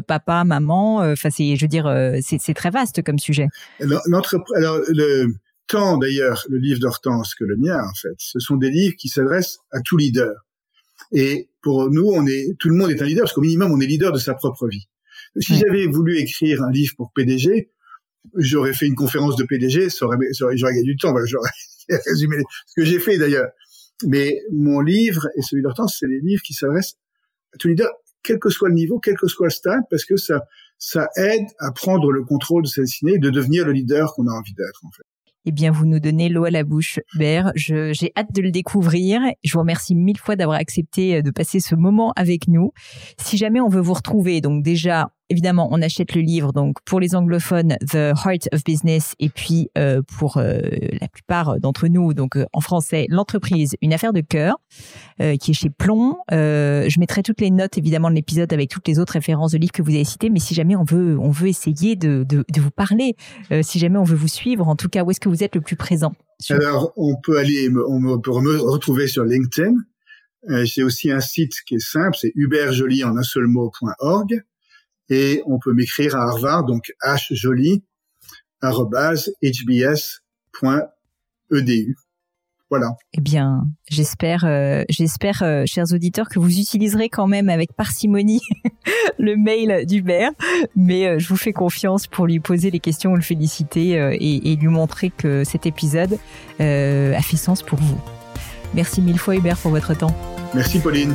papa, 0.06 0.44
maman 0.44 0.98
Enfin, 0.98 1.30
c'est, 1.30 1.56
je 1.56 1.64
veux 1.64 1.68
dire, 1.68 1.92
c'est, 2.20 2.54
très 2.54 2.70
vaste 2.70 3.02
comme 3.02 3.18
sujet. 3.18 3.48
Alors, 3.80 4.02
alors 4.54 4.78
le, 4.88 5.26
tant 5.66 5.98
d'ailleurs 5.98 6.44
le 6.48 6.58
livre 6.58 6.78
d'Hortense 6.78 7.34
que 7.34 7.44
le 7.44 7.56
mien 7.56 7.78
en 7.82 7.94
fait, 7.94 8.14
ce 8.18 8.38
sont 8.38 8.56
des 8.56 8.70
livres 8.70 8.94
qui 8.96 9.08
s'adressent 9.08 9.58
à 9.72 9.80
tout 9.80 9.96
leader. 9.96 10.32
Et 11.12 11.48
pour 11.62 11.90
nous, 11.90 12.10
on 12.12 12.26
est, 12.26 12.56
tout 12.58 12.68
le 12.68 12.74
monde 12.74 12.90
est 12.90 13.00
un 13.00 13.06
leader 13.06 13.22
parce 13.22 13.32
qu'au 13.32 13.40
minimum, 13.40 13.72
on 13.72 13.80
est 13.80 13.86
leader 13.86 14.12
de 14.12 14.18
sa 14.18 14.34
propre 14.34 14.68
vie. 14.68 14.88
Si 15.40 15.56
j'avais 15.56 15.86
voulu 15.86 16.18
écrire 16.18 16.62
un 16.62 16.70
livre 16.70 16.94
pour 16.96 17.12
PDG, 17.12 17.70
j'aurais 18.36 18.74
fait 18.74 18.86
une 18.86 18.94
conférence 18.94 19.36
de 19.36 19.44
PDG, 19.44 19.88
j'aurais 19.90 20.56
gagné 20.56 20.82
du 20.82 20.96
temps. 20.96 21.12
Voilà, 21.12 21.26
j'aurais 21.26 21.50
résumé 22.06 22.36
ce 22.66 22.74
que 22.80 22.84
j'ai 22.84 22.98
fait 22.98 23.16
d'ailleurs. 23.16 23.48
Mais 24.06 24.40
mon 24.52 24.80
livre 24.80 25.28
et 25.36 25.42
celui 25.42 25.62
d'Hortense, 25.62 25.96
c'est 26.00 26.08
les 26.08 26.20
livres 26.20 26.42
qui 26.42 26.54
s'adressent 26.54 26.96
à 27.54 27.58
tout 27.58 27.68
leader, 27.68 27.90
quel 28.22 28.38
que 28.38 28.50
soit 28.50 28.68
le 28.68 28.74
niveau, 28.74 28.98
quel 28.98 29.16
que 29.16 29.28
soit 29.28 29.46
le 29.46 29.52
stade, 29.52 29.82
parce 29.90 30.04
que 30.04 30.16
ça, 30.16 30.42
ça 30.78 31.08
aide 31.16 31.46
à 31.60 31.70
prendre 31.70 32.10
le 32.10 32.24
contrôle 32.24 32.64
de 32.64 32.68
sa 32.68 32.82
destinée 32.82 33.14
et 33.14 33.18
de 33.18 33.30
devenir 33.30 33.64
le 33.64 33.72
leader 33.72 34.12
qu'on 34.14 34.26
a 34.26 34.32
envie 34.32 34.54
d'être, 34.54 34.84
en 34.84 34.90
fait 34.90 35.04
eh 35.44 35.52
bien, 35.52 35.72
vous 35.72 35.86
nous 35.86 35.98
donnez 35.98 36.28
l'eau 36.28 36.44
à 36.44 36.50
la 36.50 36.62
bouche, 36.62 37.00
Bert. 37.16 37.52
J'ai 37.56 38.12
hâte 38.16 38.32
de 38.32 38.42
le 38.42 38.52
découvrir. 38.52 39.20
Je 39.42 39.52
vous 39.52 39.58
remercie 39.58 39.94
mille 39.94 40.18
fois 40.18 40.36
d'avoir 40.36 40.58
accepté 40.58 41.16
euh, 41.16 41.22
de 41.22 41.30
passer 41.30 41.58
ce 41.58 41.74
moment 41.74 42.12
avec 42.14 42.46
nous. 42.46 42.72
Si 43.18 43.36
jamais 43.36 43.60
on 43.60 43.68
veut 43.68 43.80
vous 43.80 43.94
retrouver, 43.94 44.40
donc 44.40 44.62
déjà, 44.62 45.10
évidemment, 45.32 45.68
on 45.72 45.80
achète 45.80 46.14
le 46.14 46.20
livre. 46.20 46.52
Donc, 46.52 46.76
pour 46.84 47.00
les 47.00 47.14
anglophones, 47.14 47.76
The 47.90 48.12
Heart 48.24 48.48
of 48.52 48.62
Business, 48.64 49.14
et 49.18 49.30
puis 49.30 49.70
euh, 49.78 50.02
pour 50.18 50.36
euh, 50.36 50.60
la 51.00 51.08
plupart 51.08 51.58
d'entre 51.58 51.88
nous, 51.88 52.12
donc 52.12 52.36
en 52.52 52.60
français, 52.60 53.06
l'entreprise, 53.08 53.74
une 53.80 53.92
affaire 53.92 54.12
de 54.12 54.20
cœur, 54.20 54.56
qui 55.18 55.52
est 55.52 55.54
chez 55.54 55.70
Plomb. 55.70 56.16
je 56.30 57.00
mettrai 57.00 57.22
toutes 57.22 57.40
les 57.40 57.50
notes, 57.50 57.78
évidemment, 57.78 58.10
de 58.10 58.14
l'épisode 58.14 58.52
avec 58.52 58.68
toutes 58.68 58.86
les 58.88 58.98
autres 58.98 59.14
références 59.14 59.52
de 59.52 59.58
livres 59.58 59.72
que 59.72 59.82
vous 59.82 59.90
avez 59.90 60.04
cités. 60.04 60.30
Mais 60.30 60.40
si 60.40 60.54
jamais 60.54 60.76
on 60.76 60.84
veut, 60.84 61.18
on 61.18 61.30
veut 61.30 61.48
essayer 61.48 61.96
de, 61.96 62.26
vous 62.56 62.70
parler, 62.70 63.16
si 63.62 63.78
jamais 63.78 63.98
on 63.98 64.04
veut 64.04 64.16
vous 64.16 64.28
suivre, 64.28 64.68
en 64.68 64.76
tout 64.76 64.88
cas, 64.88 65.04
où 65.04 65.10
est-ce 65.10 65.20
que 65.20 65.28
vous 65.28 65.42
êtes 65.42 65.54
le 65.54 65.60
plus 65.60 65.76
présent 65.76 66.12
Alors, 66.50 66.92
on 66.96 67.16
peut 67.22 67.38
aller, 67.38 67.68
on 67.88 68.20
peut 68.20 68.30
me 68.40 68.60
retrouver 68.60 69.06
sur 69.06 69.24
LinkedIn. 69.24 69.74
J'ai 70.64 70.82
aussi 70.82 71.10
un 71.10 71.20
site 71.20 71.54
qui 71.66 71.76
est 71.76 71.84
simple, 71.84 72.16
c'est 72.20 72.32
hubertjoly 72.34 73.04
en 73.04 73.16
un 73.16 73.22
seul 73.22 73.46
mot.org 73.46 74.42
et 75.12 75.42
on 75.46 75.58
peut 75.58 75.74
m'écrire 75.74 76.16
à 76.16 76.22
Harvard, 76.22 76.64
donc 76.64 76.94
hjoli, 77.30 77.84
hbs.edu. 78.62 79.16
Voilà. 82.70 82.94
Eh 83.12 83.20
bien, 83.20 83.66
j'espère, 83.90 84.44
euh, 84.46 84.84
j'espère, 84.88 85.42
euh, 85.42 85.64
chers 85.66 85.92
auditeurs, 85.92 86.30
que 86.30 86.38
vous 86.38 86.58
utiliserez 86.58 87.10
quand 87.10 87.26
même 87.26 87.50
avec 87.50 87.74
parcimonie 87.74 88.40
le 89.18 89.36
mail 89.36 89.84
d'Hubert, 89.84 90.30
mais 90.74 91.06
euh, 91.06 91.18
je 91.18 91.28
vous 91.28 91.36
fais 91.36 91.52
confiance 91.52 92.06
pour 92.06 92.26
lui 92.26 92.40
poser 92.40 92.70
les 92.70 92.80
questions, 92.80 93.14
le 93.14 93.20
féliciter 93.20 93.90
et, 94.14 94.52
et, 94.52 94.56
lui 94.56 94.68
montrer 94.68 95.10
que 95.10 95.44
cet 95.44 95.66
épisode 95.66 96.18
a 96.58 97.22
fait 97.22 97.36
sens 97.36 97.62
pour 97.62 97.78
vous. 97.78 98.00
Merci 98.72 99.02
mille 99.02 99.18
fois 99.18 99.36
Hubert 99.36 99.58
pour 99.58 99.72
votre 99.72 99.92
temps. 99.94 100.16
Merci 100.54 100.78
Pauline. 100.78 101.14